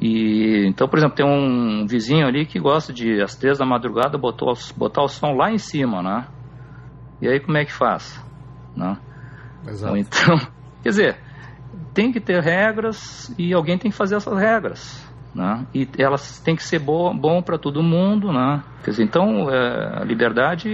e 0.00 0.66
então, 0.66 0.88
por 0.88 0.98
exemplo, 0.98 1.16
tem 1.16 1.26
um 1.26 1.86
vizinho 1.86 2.26
ali 2.26 2.46
que 2.46 2.58
gosta 2.58 2.92
de 2.92 3.20
às 3.20 3.36
três 3.36 3.58
da 3.58 3.66
madrugada 3.66 4.16
botar, 4.16 4.52
botar 4.76 5.02
o 5.02 5.08
som 5.08 5.32
lá 5.32 5.50
em 5.50 5.58
cima, 5.58 6.02
né? 6.02 6.26
E 7.20 7.28
aí 7.28 7.38
como 7.38 7.58
é 7.58 7.64
que 7.64 7.72
faz, 7.72 8.24
né? 8.74 8.96
Exato. 9.68 9.96
Então, 9.98 10.36
quer 10.82 10.88
dizer, 10.88 11.18
tem 11.92 12.10
que 12.10 12.20
ter 12.20 12.42
regras 12.42 13.32
e 13.38 13.52
alguém 13.52 13.76
tem 13.76 13.90
que 13.90 13.96
fazer 13.96 14.16
essas 14.16 14.38
regras 14.38 15.11
né? 15.34 15.66
e 15.74 15.88
elas 15.98 16.40
têm 16.40 16.54
que 16.54 16.62
ser 16.62 16.78
bo 16.78 17.12
bom 17.14 17.42
para 17.42 17.58
todo 17.58 17.82
mundo, 17.82 18.32
né? 18.32 18.62
Dizer, 18.84 19.04
então 19.04 19.50
é, 19.50 20.00
a 20.00 20.04
liberdade 20.04 20.68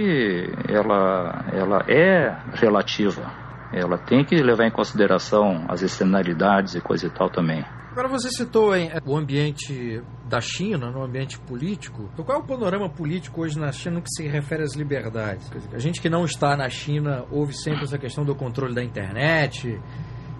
ela, 0.67 1.45
ela 1.53 1.85
é 1.87 2.35
relativa, 2.53 3.31
ela 3.73 3.97
tem 3.97 4.23
que 4.25 4.35
levar 4.35 4.65
em 4.65 4.71
consideração 4.71 5.65
as 5.69 5.81
externalidades 5.81 6.75
e 6.75 6.81
coisa 6.81 7.07
e 7.07 7.09
tal 7.09 7.29
também. 7.29 7.63
Agora 7.91 8.07
você 8.07 8.29
citou 8.29 8.75
hein, 8.75 8.91
o 9.05 9.17
ambiente 9.17 10.01
da 10.25 10.39
China, 10.39 10.91
no 10.91 11.03
ambiente 11.03 11.39
político. 11.39 12.09
Então, 12.13 12.23
qual 12.23 12.39
é 12.39 12.41
o 12.41 12.45
panorama 12.45 12.87
político 12.87 13.41
hoje 13.41 13.59
na 13.59 13.71
China 13.71 13.95
no 13.95 14.01
que 14.01 14.09
se 14.09 14.27
refere 14.27 14.63
às 14.63 14.75
liberdades? 14.75 15.49
Dizer, 15.49 15.75
a 15.75 15.79
gente 15.79 15.99
que 15.99 16.09
não 16.09 16.23
está 16.23 16.55
na 16.55 16.69
China 16.69 17.25
ouve 17.31 17.53
sempre 17.53 17.83
essa 17.83 17.97
questão 17.97 18.23
do 18.23 18.35
controle 18.35 18.75
da 18.75 18.83
internet, 18.83 19.79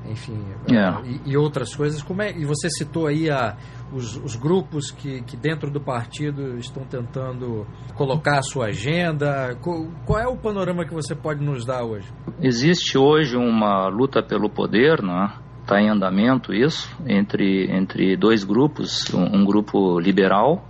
enfim, 0.06 0.44
yeah. 0.70 1.02
É. 1.06 1.10
e, 1.10 1.32
e, 1.32 1.38
outras 1.38 1.76
coisas. 1.76 2.02
Como 2.02 2.22
é, 2.22 2.32
e 2.32 2.46
você 2.46 2.70
citou 2.70 3.08
aí 3.08 3.30
a, 3.30 3.56
os, 3.92 4.16
os 4.18 4.36
grupos 4.36 4.92
que, 4.92 5.22
que 5.22 5.36
dentro 5.36 5.70
do 5.70 5.80
partido 5.80 6.58
estão 6.58 6.84
tentando 6.84 7.66
colocar 7.96 8.40
a 8.40 8.42
sua 8.42 8.68
agenda. 8.68 9.56
Qual, 9.62 9.88
qual, 10.06 10.20
é 10.20 10.28
o 10.28 10.38
panorama 10.38 10.86
que 10.86 10.94
você 10.94 11.16
pode 11.16 11.44
nos 11.44 11.66
dar 11.66 11.84
hoje? 11.84 12.08
Existe 12.42 12.98
hoje 12.98 13.36
uma 13.36 13.88
luta 13.88 14.24
pelo 14.24 14.50
poder, 14.50 15.02
né? 15.02 15.34
Está 15.62 15.80
em 15.80 15.90
andamento 15.90 16.54
isso 16.54 16.90
entre 17.06 17.70
entre 17.72 18.18
dois 18.18 18.44
grupos, 18.44 19.14
um, 19.14 19.42
um 19.42 19.46
grupo 19.46 20.00
liberal 20.00 20.68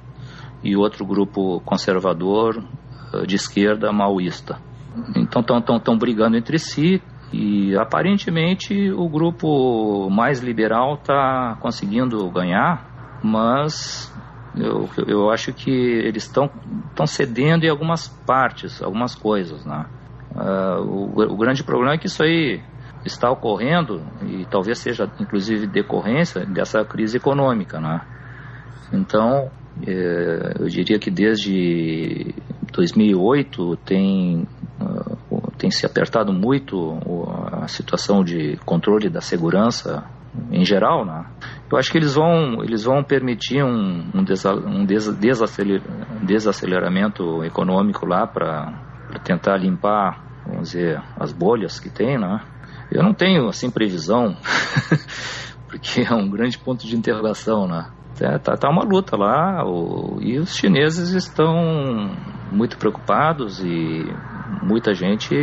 e 0.62 0.76
outro 0.76 1.06
grupo 1.06 1.62
conservador 1.62 2.62
eh, 3.14 3.26
de 3.26 3.36
esquerda 3.36 3.94
maoísta. 3.94 4.60
Então 5.16 5.42
estão 5.42 5.98
brigando 5.98 6.36
entre 6.36 6.60
si 6.60 7.02
E 7.32 7.76
aparentemente 7.78 8.92
o 8.92 9.08
grupo 9.08 10.10
mais 10.10 10.40
liberal 10.40 10.96
está 10.96 11.58
conseguindo 11.60 12.30
ganhar, 12.32 13.20
mas 13.24 14.12
eu, 14.56 14.90
eu 15.08 15.30
acho 15.30 15.54
que 15.54 15.70
eles 15.70 16.24
estão 16.24 16.50
cedendo 17.06 17.66
em 17.66 17.70
algumas 17.70 18.08
partes, 18.08 18.82
algumas 18.82 19.14
coisas. 19.14 19.64
Né? 19.66 19.86
Uh, 20.36 20.82
o, 20.82 21.34
o 21.34 21.38
grande 21.38 21.64
problema 21.64 21.94
é 21.94 21.98
que 21.98 22.08
isso 22.08 22.24
aí 22.24 22.62
está 23.06 23.30
ocorrendo 23.30 24.02
e 24.24 24.46
talvez 24.46 24.80
seja 24.80 25.10
inclusive 25.20 25.68
decorrência 25.68 26.46
dessa 26.46 26.84
crise 26.84 27.18
econômica, 27.18 27.80
né? 27.80 28.02
Então, 28.92 29.50
é, 29.86 30.54
eu 30.60 30.68
diria 30.68 31.00
que 31.00 31.10
desde 31.10 32.34
2008 32.74 33.78
tem 33.78 34.48
uh, 34.82 35.18
tem 35.60 35.70
se 35.70 35.86
apertado 35.86 36.32
muito 36.32 36.98
a 37.52 37.68
situação 37.68 38.24
de 38.24 38.58
controle 38.66 39.10
da 39.10 39.20
segurança 39.20 40.06
em 40.52 40.64
geral, 40.64 41.06
né? 41.06 41.26
Eu 41.70 41.78
acho 41.78 41.92
que 41.92 41.98
eles 41.98 42.16
vão 42.16 42.64
eles 42.64 42.84
vão 42.84 43.04
permitir 43.04 43.62
um, 43.62 44.10
um, 44.16 44.24
desa, 44.24 44.54
um 44.54 44.86
desacelerar, 44.86 45.84
desaceleramento 46.24 47.44
econômico 47.44 48.06
lá 48.06 48.26
para 48.26 48.74
tentar 49.24 49.58
limpar, 49.58 50.24
vamos 50.46 50.72
dizer, 50.72 51.02
as 51.20 51.34
bolhas 51.34 51.80
que 51.80 51.90
tem, 51.90 52.18
né? 52.18 52.40
Eu 52.92 53.04
não 53.04 53.14
tenho, 53.14 53.48
assim, 53.48 53.70
previsão, 53.70 54.36
porque 55.68 56.02
é 56.02 56.14
um 56.14 56.30
grande 56.30 56.58
ponto 56.58 56.88
de 56.88 56.96
interrogação, 56.96 57.68
né? 57.68 57.86
É, 58.22 58.38
tá, 58.38 58.56
tá 58.58 58.70
uma 58.70 58.84
luta 58.84 59.16
lá 59.16 59.64
o, 59.66 60.18
e 60.22 60.38
os 60.40 60.54
chineses 60.54 61.12
estão 61.12 61.54
muito 62.52 62.78
preocupados 62.78 63.64
e 63.64 64.04
muita 64.62 64.94
gente 64.94 65.36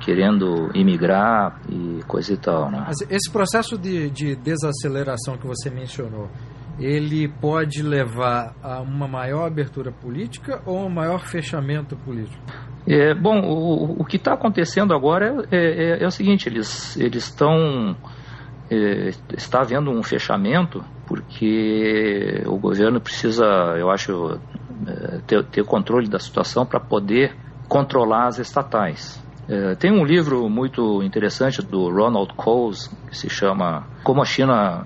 querendo 0.00 0.70
imigrar 0.74 1.60
e 1.68 2.02
coisa 2.06 2.32
e 2.32 2.36
tal, 2.36 2.70
né? 2.70 2.84
Mas 2.86 3.00
esse 3.10 3.30
processo 3.30 3.76
de, 3.76 4.10
de 4.10 4.36
desaceleração 4.36 5.36
que 5.36 5.46
você 5.46 5.70
mencionou, 5.70 6.30
ele 6.78 7.28
pode 7.28 7.82
levar 7.82 8.54
a 8.62 8.80
uma 8.80 9.08
maior 9.08 9.46
abertura 9.46 9.90
política 9.90 10.62
ou 10.64 10.86
um 10.86 10.88
maior 10.88 11.20
fechamento 11.20 11.96
político? 11.96 12.40
É, 12.86 13.14
bom, 13.14 13.40
o, 13.40 14.00
o 14.00 14.04
que 14.04 14.16
está 14.16 14.32
acontecendo 14.32 14.94
agora 14.94 15.46
é, 15.50 15.56
é, 15.56 16.04
é, 16.04 16.06
o 16.06 16.10
seguinte, 16.10 16.48
eles 16.48 16.96
eles 16.96 17.24
estão 17.24 17.96
é, 18.70 19.10
está 19.36 19.60
havendo 19.60 19.90
um 19.90 20.02
fechamento 20.02 20.82
porque 21.06 22.42
o 22.46 22.56
governo 22.58 23.00
precisa, 23.00 23.44
eu 23.78 23.90
acho, 23.90 24.38
é, 24.86 25.18
ter, 25.26 25.44
ter 25.44 25.64
controle 25.64 26.08
da 26.08 26.18
situação 26.18 26.64
para 26.64 26.78
poder 26.78 27.34
controlar 27.68 28.26
as 28.28 28.38
estatais. 28.38 29.22
É, 29.48 29.74
tem 29.76 29.90
um 29.90 30.04
livro 30.04 30.48
muito 30.48 31.02
interessante 31.02 31.62
do 31.62 31.90
Ronald 31.90 32.34
Coase 32.34 32.90
que 33.08 33.16
se 33.16 33.30
chama 33.30 33.86
Como 34.04 34.20
a 34.20 34.24
China 34.24 34.84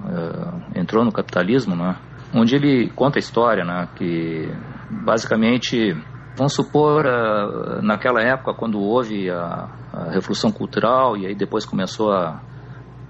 é, 0.74 0.80
entrou 0.80 1.05
no 1.05 1.12
capitalismo, 1.12 1.74
né? 1.74 1.97
onde 2.35 2.57
ele 2.57 2.89
conta 2.91 3.18
a 3.18 3.20
história, 3.20 3.64
né? 3.64 3.89
que 3.97 4.49
basicamente 4.91 5.97
Vamos 6.35 6.55
supor, 6.55 7.05
uh, 7.05 7.83
naquela 7.83 8.22
época, 8.22 8.55
quando 8.55 8.80
houve 8.80 9.28
a, 9.30 9.68
a, 9.93 10.11
Revolução 10.11 10.51
Cultural 10.51 11.14
e 11.14 11.26
aí 11.26 11.35
depois 11.35 11.66
começou 11.66 12.11
a, 12.11 12.41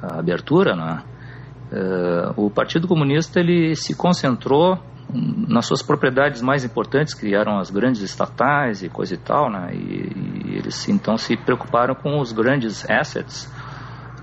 a 0.02 0.18
abertura, 0.18 0.74
né? 0.74 1.02
uh, 1.72 2.46
o 2.46 2.50
Partido 2.50 2.88
Comunista 2.88 3.38
ele 3.38 3.76
se 3.76 3.94
concentrou 3.94 4.76
nas 5.12 5.66
suas 5.66 5.82
propriedades 5.82 6.40
mais 6.40 6.64
importantes, 6.64 7.16
eram 7.22 7.58
as 7.58 7.70
grandes 7.70 8.00
estatais 8.02 8.82
e 8.82 8.88
coisa 8.88 9.14
e 9.14 9.18
tal, 9.18 9.50
né? 9.50 9.74
E, 9.74 10.48
e 10.48 10.56
eles 10.56 10.88
então 10.88 11.18
se 11.18 11.36
preocuparam 11.36 11.94
com 11.94 12.18
os 12.18 12.32
grandes 12.32 12.88
assets 12.88 13.52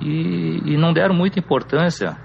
e, 0.01 0.61
e 0.65 0.77
não 0.77 0.91
deram 0.93 1.13
muita 1.13 1.39
importância 1.39 2.17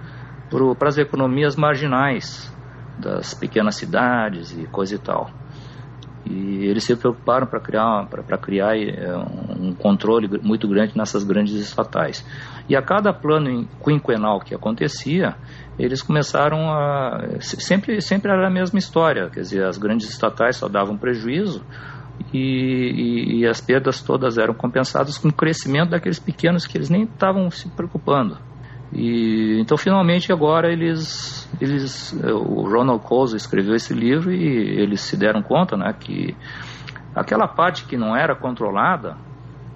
para 0.79 0.89
as 0.89 0.99
economias 0.99 1.57
marginais 1.57 2.53
das 2.99 3.35
pequenas 3.35 3.77
cidades 3.77 4.57
e 4.57 4.67
coisa 4.67 4.95
e 4.95 4.99
tal. 4.99 5.31
E 6.27 6.65
eles 6.65 6.85
se 6.85 6.97
preocuparam 6.97 7.47
para 7.47 7.61
criar, 7.61 8.07
para 8.07 8.39
criar 8.39 8.79
é, 8.79 9.15
um 9.61 9.75
controle 9.75 10.41
muito 10.43 10.67
grande 10.67 10.97
nessas 10.97 11.23
grandes 11.23 11.55
estatais. 11.55 12.25
E 12.67 12.75
a 12.75 12.81
cada 12.81 13.13
plano 13.13 13.69
quinquenal 13.85 14.41
que 14.41 14.55
acontecia, 14.55 15.37
eles 15.79 16.03
começaram 16.03 16.71
a. 16.71 17.41
Sempre, 17.41 18.01
sempre 18.01 18.31
era 18.31 18.47
a 18.47 18.51
mesma 18.51 18.79
história, 18.79 19.29
quer 19.31 19.41
dizer, 19.41 19.65
as 19.65 19.77
grandes 19.79 20.09
estatais 20.09 20.57
só 20.57 20.69
davam 20.69 20.97
prejuízo 20.97 21.65
e, 22.33 22.39
e, 22.39 23.41
e 23.41 23.47
as 23.47 23.61
perdas 23.61 24.01
todas 24.01 24.39
eram 24.39 24.55
compensadas 24.55 25.19
com 25.19 25.29
o 25.29 25.33
crescimento 25.33 25.91
daqueles 25.91 26.19
pequenos 26.19 26.67
que 26.67 26.79
eles 26.79 26.89
nem 26.89 27.05
estavam 27.05 27.51
se 27.51 27.69
preocupando. 27.71 28.39
E 28.93 29.59
então 29.61 29.77
finalmente 29.77 30.33
agora 30.33 30.73
eles, 30.73 31.51
eles 31.61 32.13
o 32.13 32.63
Ronald 32.69 33.03
Coase 33.03 33.37
escreveu 33.37 33.75
esse 33.75 33.93
livro 33.93 34.33
e 34.33 34.81
eles 34.81 35.01
se 35.01 35.17
deram 35.17 35.43
conta, 35.43 35.77
né, 35.77 35.93
que 35.99 36.37
aquela 37.15 37.49
parte 37.49 37.87
que 37.87 37.97
não 37.97 38.17
era 38.17 38.37
controlada, 38.37 39.17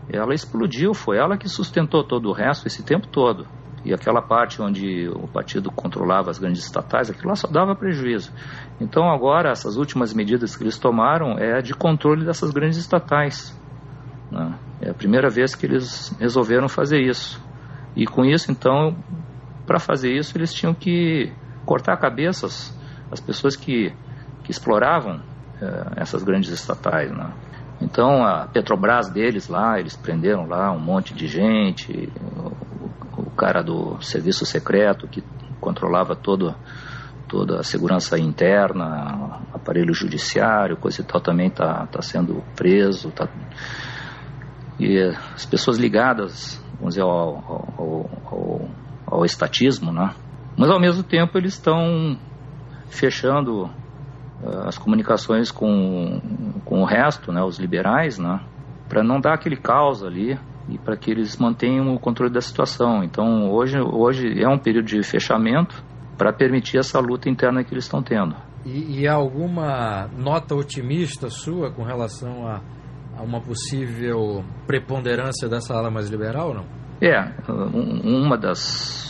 ela 0.08 0.32
explodiu, 0.32 0.94
foi 0.94 1.18
ela 1.18 1.36
que 1.36 1.48
sustentou 1.48 2.04
todo 2.04 2.28
o 2.28 2.32
resto 2.32 2.66
esse 2.66 2.84
tempo 2.84 3.08
todo. 3.08 3.46
E 3.88 3.94
aquela 3.94 4.20
parte 4.20 4.60
onde 4.60 5.08
o 5.08 5.26
partido 5.26 5.70
controlava 5.70 6.28
as 6.28 6.38
grandes 6.38 6.62
estatais, 6.62 7.08
aquilo 7.08 7.28
lá 7.28 7.34
só 7.34 7.48
dava 7.48 7.74
prejuízo. 7.74 8.30
Então 8.78 9.10
agora 9.10 9.50
essas 9.50 9.78
últimas 9.78 10.12
medidas 10.12 10.54
que 10.54 10.62
eles 10.62 10.76
tomaram 10.76 11.38
é 11.38 11.62
de 11.62 11.72
controle 11.72 12.22
dessas 12.22 12.50
grandes 12.50 12.76
estatais. 12.76 13.58
Né? 14.30 14.58
É 14.82 14.90
a 14.90 14.94
primeira 14.94 15.30
vez 15.30 15.54
que 15.54 15.64
eles 15.64 16.14
resolveram 16.20 16.68
fazer 16.68 17.00
isso. 17.00 17.42
E 17.96 18.04
com 18.04 18.26
isso, 18.26 18.52
então, 18.52 18.94
para 19.66 19.78
fazer 19.78 20.12
isso, 20.12 20.36
eles 20.36 20.52
tinham 20.52 20.74
que 20.74 21.32
cortar 21.64 21.96
cabeças 21.96 22.76
as 23.10 23.20
pessoas 23.20 23.56
que, 23.56 23.90
que 24.44 24.50
exploravam 24.50 25.22
eh, 25.62 25.92
essas 25.96 26.22
grandes 26.22 26.50
estatais, 26.50 27.10
né? 27.10 27.32
Então, 27.80 28.22
a 28.22 28.46
Petrobras 28.46 29.08
deles 29.08 29.48
lá, 29.48 29.80
eles 29.80 29.96
prenderam 29.96 30.46
lá 30.46 30.70
um 30.72 30.78
monte 30.78 31.14
de 31.14 31.26
gente, 31.26 32.12
cara 33.38 33.62
do 33.62 34.00
serviço 34.02 34.44
secreto 34.44 35.06
que 35.06 35.22
controlava 35.60 36.16
todo, 36.16 36.54
toda 37.28 37.60
a 37.60 37.62
segurança 37.62 38.18
interna, 38.18 39.40
aparelho 39.54 39.94
judiciário, 39.94 40.76
coisa 40.76 41.00
e 41.00 41.04
tal, 41.04 41.20
também 41.20 41.46
está 41.46 41.86
tá 41.86 42.02
sendo 42.02 42.42
preso. 42.56 43.10
Tá... 43.10 43.28
E 44.78 44.98
as 45.34 45.46
pessoas 45.46 45.78
ligadas 45.78 46.62
vamos 46.78 46.94
dizer, 46.94 47.02
ao, 47.02 47.10
ao, 47.78 48.10
ao, 48.26 48.68
ao 49.06 49.24
estatismo, 49.24 49.92
né? 49.92 50.14
Mas 50.56 50.70
ao 50.70 50.80
mesmo 50.80 51.02
tempo 51.02 51.36
eles 51.36 51.54
estão 51.54 52.16
fechando 52.88 53.64
uh, 53.64 54.66
as 54.66 54.78
comunicações 54.78 55.50
com, 55.50 56.20
com 56.64 56.82
o 56.82 56.84
resto, 56.84 57.32
né, 57.32 57.42
os 57.42 57.58
liberais, 57.58 58.18
né, 58.18 58.40
para 58.88 59.02
não 59.02 59.20
dar 59.20 59.34
aquele 59.34 59.56
caos 59.56 60.02
ali 60.02 60.38
e 60.68 60.78
para 60.78 60.96
que 60.96 61.10
eles 61.10 61.36
mantenham 61.36 61.94
o 61.94 61.98
controle 61.98 62.32
da 62.32 62.40
situação. 62.40 63.02
Então 63.02 63.50
hoje, 63.50 63.78
hoje 63.80 64.42
é 64.42 64.48
um 64.48 64.58
período 64.58 64.86
de 64.86 65.02
fechamento 65.02 65.82
para 66.16 66.32
permitir 66.32 66.78
essa 66.78 66.98
luta 66.98 67.28
interna 67.28 67.62
que 67.62 67.72
eles 67.72 67.84
estão 67.84 68.02
tendo. 68.02 68.34
E, 68.66 69.00
e 69.00 69.08
há 69.08 69.14
alguma 69.14 70.08
nota 70.18 70.54
otimista 70.54 71.30
sua 71.30 71.70
com 71.70 71.82
relação 71.82 72.46
a 72.46 72.60
a 73.18 73.22
uma 73.22 73.40
possível 73.40 74.44
preponderância 74.66 75.48
dessa 75.48 75.74
ala 75.74 75.90
mais 75.90 76.08
liberal, 76.08 76.54
não? 76.54 76.64
É, 77.00 77.32
uma 78.04 78.36
das 78.38 79.07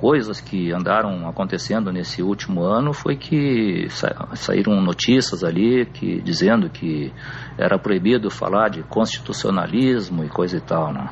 coisas 0.00 0.40
que 0.40 0.72
andaram 0.72 1.28
acontecendo 1.28 1.92
nesse 1.92 2.22
último 2.22 2.62
ano 2.62 2.94
foi 2.94 3.16
que 3.16 3.86
saíram 4.34 4.80
notícias 4.80 5.44
ali 5.44 5.84
que 5.84 6.22
dizendo 6.22 6.70
que 6.70 7.12
era 7.58 7.78
proibido 7.78 8.30
falar 8.30 8.70
de 8.70 8.82
constitucionalismo 8.82 10.24
e 10.24 10.28
coisa 10.30 10.56
e 10.56 10.60
tal, 10.60 10.90
né? 10.90 11.10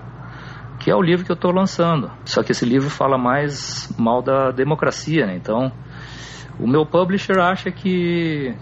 Que 0.81 0.91
é 0.91 0.97
o 0.97 1.03
livro 1.03 1.27
que 1.27 1.31
eu 1.31 1.35
estou 1.35 1.53
lançando. 1.53 2.11
Só 2.25 2.43
que 2.43 2.53
esse 2.53 2.65
livro 2.65 2.89
fala 2.89 3.19
mais 3.19 3.95
mal 3.99 4.23
da 4.23 4.51
democracia, 4.53 5.27
né? 5.27 5.37
Então, 5.37 5.71
o 6.59 6.67
meu 6.67 6.87
publisher 6.87 7.39
acha 7.41 7.71
que 7.71 8.57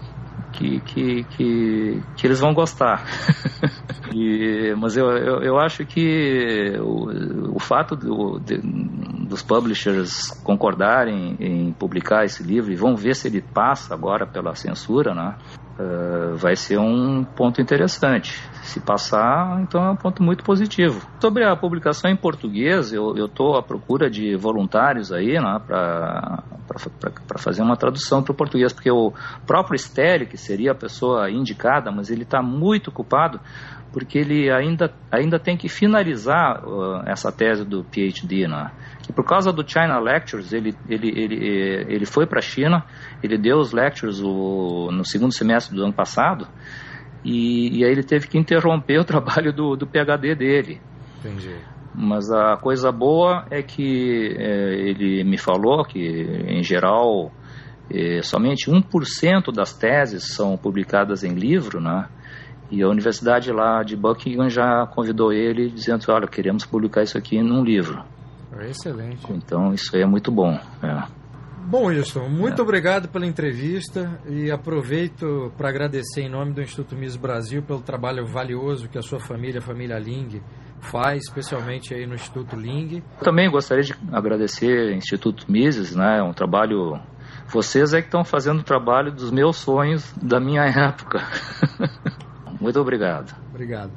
que, 0.51 0.81
que, 0.81 1.23
que, 1.25 2.03
que 2.15 2.27
eles 2.27 2.39
vão 2.39 2.53
gostar. 2.53 3.03
e, 4.13 4.73
mas 4.77 4.97
eu, 4.97 5.05
eu, 5.09 5.41
eu, 5.43 5.59
acho 5.59 5.85
que 5.85 6.77
o, 6.79 7.55
o 7.55 7.59
fato 7.59 7.95
do, 7.95 8.39
de, 8.39 8.59
dos 9.27 9.41
publishers 9.43 10.29
concordarem 10.43 11.35
em 11.39 11.73
publicar 11.73 12.25
esse 12.25 12.43
livro 12.43 12.71
e 12.71 12.75
vão 12.75 12.95
ver 12.95 13.15
se 13.15 13.27
ele 13.27 13.41
passa 13.41 13.93
agora 13.93 14.25
pela 14.25 14.55
censura, 14.55 15.13
né? 15.13 15.35
Uh, 15.79 16.35
vai 16.35 16.55
ser 16.55 16.79
um 16.79 17.23
ponto 17.23 17.61
interessante. 17.61 18.41
Se 18.63 18.79
passar, 18.79 19.61
então 19.61 19.85
é 19.85 19.91
um 19.91 19.95
ponto 19.95 20.23
muito 20.23 20.43
positivo. 20.43 21.07
Sobre 21.21 21.45
a 21.45 21.55
publicação 21.55 22.09
em 22.09 22.15
português, 22.17 22.91
eu 22.91 23.13
estou 23.25 23.55
à 23.55 23.61
procura 23.61 24.09
de 24.09 24.35
voluntários 24.35 25.11
aí, 25.11 25.39
né, 25.39 25.61
para 25.67 26.43
fazer 27.37 27.61
uma 27.61 27.77
tradução 27.77 28.21
para 28.23 28.33
o 28.33 28.35
português, 28.35 28.73
porque 28.73 28.91
o 28.91 29.13
próprio 29.45 29.77
Stelli, 29.77 30.25
que 30.25 30.35
seria 30.35 30.71
a 30.71 30.75
pessoa 30.75 31.29
indicada, 31.31 31.91
mas 31.91 32.09
ele 32.09 32.23
está 32.23 32.41
muito 32.41 32.89
ocupado 32.89 33.39
porque 33.97 34.19
ele 34.19 34.51
ainda, 34.51 34.93
ainda 35.11 35.39
tem 35.39 35.57
que 35.57 35.67
finalizar 35.67 36.63
uh, 36.63 37.01
essa 37.07 37.31
tese 37.31 37.65
do 37.65 37.83
PhD, 37.83 38.47
né? 38.47 38.69
E 39.09 39.11
por 39.11 39.25
causa 39.25 39.51
do 39.51 39.67
China 39.67 39.99
Lectures, 39.99 40.53
ele, 40.53 40.75
ele, 40.87 41.09
ele, 41.19 41.85
ele 41.89 42.05
foi 42.05 42.27
para 42.27 42.37
a 42.37 42.41
China, 42.41 42.85
ele 43.23 43.39
deu 43.39 43.57
os 43.57 43.73
lectures 43.73 44.21
o, 44.21 44.91
no 44.91 45.03
segundo 45.03 45.33
semestre 45.33 45.75
do 45.75 45.83
ano 45.83 45.93
passado, 45.93 46.47
e, 47.25 47.79
e, 47.79 47.83
aí 47.83 47.91
ele 47.91 48.03
teve 48.03 48.27
que 48.27 48.37
interromper 48.37 48.99
o 49.01 49.03
trabalho 49.03 49.51
do, 49.51 49.75
do 49.75 49.87
PhD 49.87 50.35
dele. 50.35 50.79
Entendi. 51.17 51.55
Mas 51.95 52.29
a 52.29 52.55
coisa 52.57 52.91
boa 52.91 53.47
é 53.49 53.63
que 53.63 54.35
é, 54.37 54.73
ele 54.89 55.23
me 55.23 55.39
falou 55.39 55.83
que, 55.83 55.99
em 55.99 56.61
geral, 56.61 57.31
é, 57.91 58.21
somente 58.21 58.69
1% 58.69 59.51
das 59.51 59.73
teses 59.73 60.35
são 60.35 60.55
publicadas 60.55 61.23
em 61.23 61.33
livro, 61.33 61.81
né? 61.81 62.07
E 62.69 62.83
a 62.83 62.87
universidade 62.87 63.51
lá 63.51 63.81
de 63.83 63.95
Buckingham 63.95 64.49
já 64.49 64.85
convidou 64.87 65.31
ele, 65.31 65.69
dizendo: 65.69 66.03
olha, 66.09 66.27
queremos 66.27 66.65
publicar 66.65 67.03
isso 67.03 67.17
aqui 67.17 67.41
num 67.41 67.63
livro. 67.63 68.03
Excelente. 68.61 69.25
Então, 69.31 69.73
isso 69.73 69.95
aí 69.95 70.01
é 70.01 70.05
muito 70.05 70.31
bom. 70.31 70.59
É. 70.83 71.03
Bom, 71.65 71.87
Wilson, 71.87 72.29
muito 72.29 72.61
é. 72.61 72.63
obrigado 72.63 73.09
pela 73.09 73.25
entrevista 73.25 74.19
e 74.27 74.49
aproveito 74.49 75.51
para 75.57 75.69
agradecer 75.69 76.21
em 76.21 76.29
nome 76.29 76.53
do 76.53 76.61
Instituto 76.61 76.95
Mises 76.95 77.17
Brasil 77.17 77.61
pelo 77.61 77.81
trabalho 77.81 78.25
valioso 78.25 78.87
que 78.87 78.97
a 78.97 79.01
sua 79.01 79.19
família, 79.19 79.59
a 79.59 79.61
família 79.61 79.99
Ling, 79.99 80.41
faz, 80.79 81.23
especialmente 81.25 81.93
aí 81.93 82.07
no 82.07 82.15
Instituto 82.15 82.55
Ling. 82.55 83.03
Também 83.21 83.49
gostaria 83.51 83.83
de 83.83 83.93
agradecer 84.11 84.91
ao 84.91 84.95
Instituto 84.95 85.49
Mises, 85.51 85.93
né? 85.93 86.19
É 86.19 86.23
um 86.23 86.33
trabalho 86.33 86.99
vocês 87.47 87.93
é 87.93 88.01
que 88.01 88.07
estão 88.07 88.25
fazendo 88.25 88.59
o 88.59 88.63
trabalho 88.63 89.11
dos 89.11 89.31
meus 89.31 89.57
sonhos 89.57 90.13
da 90.21 90.39
minha 90.39 90.63
época. 90.67 91.19
Muito 92.59 92.79
obrigado. 92.79 93.35
Obrigado. 93.49 93.91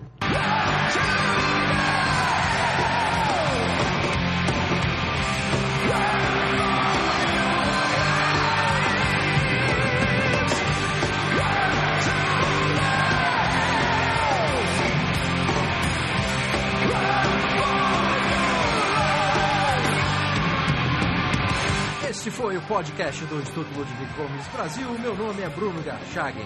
Este 22.08 22.30
foi 22.30 22.56
o 22.56 22.60
podcast 22.62 23.24
do 23.24 23.40
Instituto 23.40 23.68
Ludwig 23.78 24.12
Gomes 24.14 24.46
Brasil. 24.48 24.90
Meu 24.98 25.16
nome 25.16 25.40
é 25.42 25.48
Bruno 25.48 25.82
Garchagen. 25.82 26.44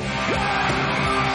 Yeah! 0.00 1.27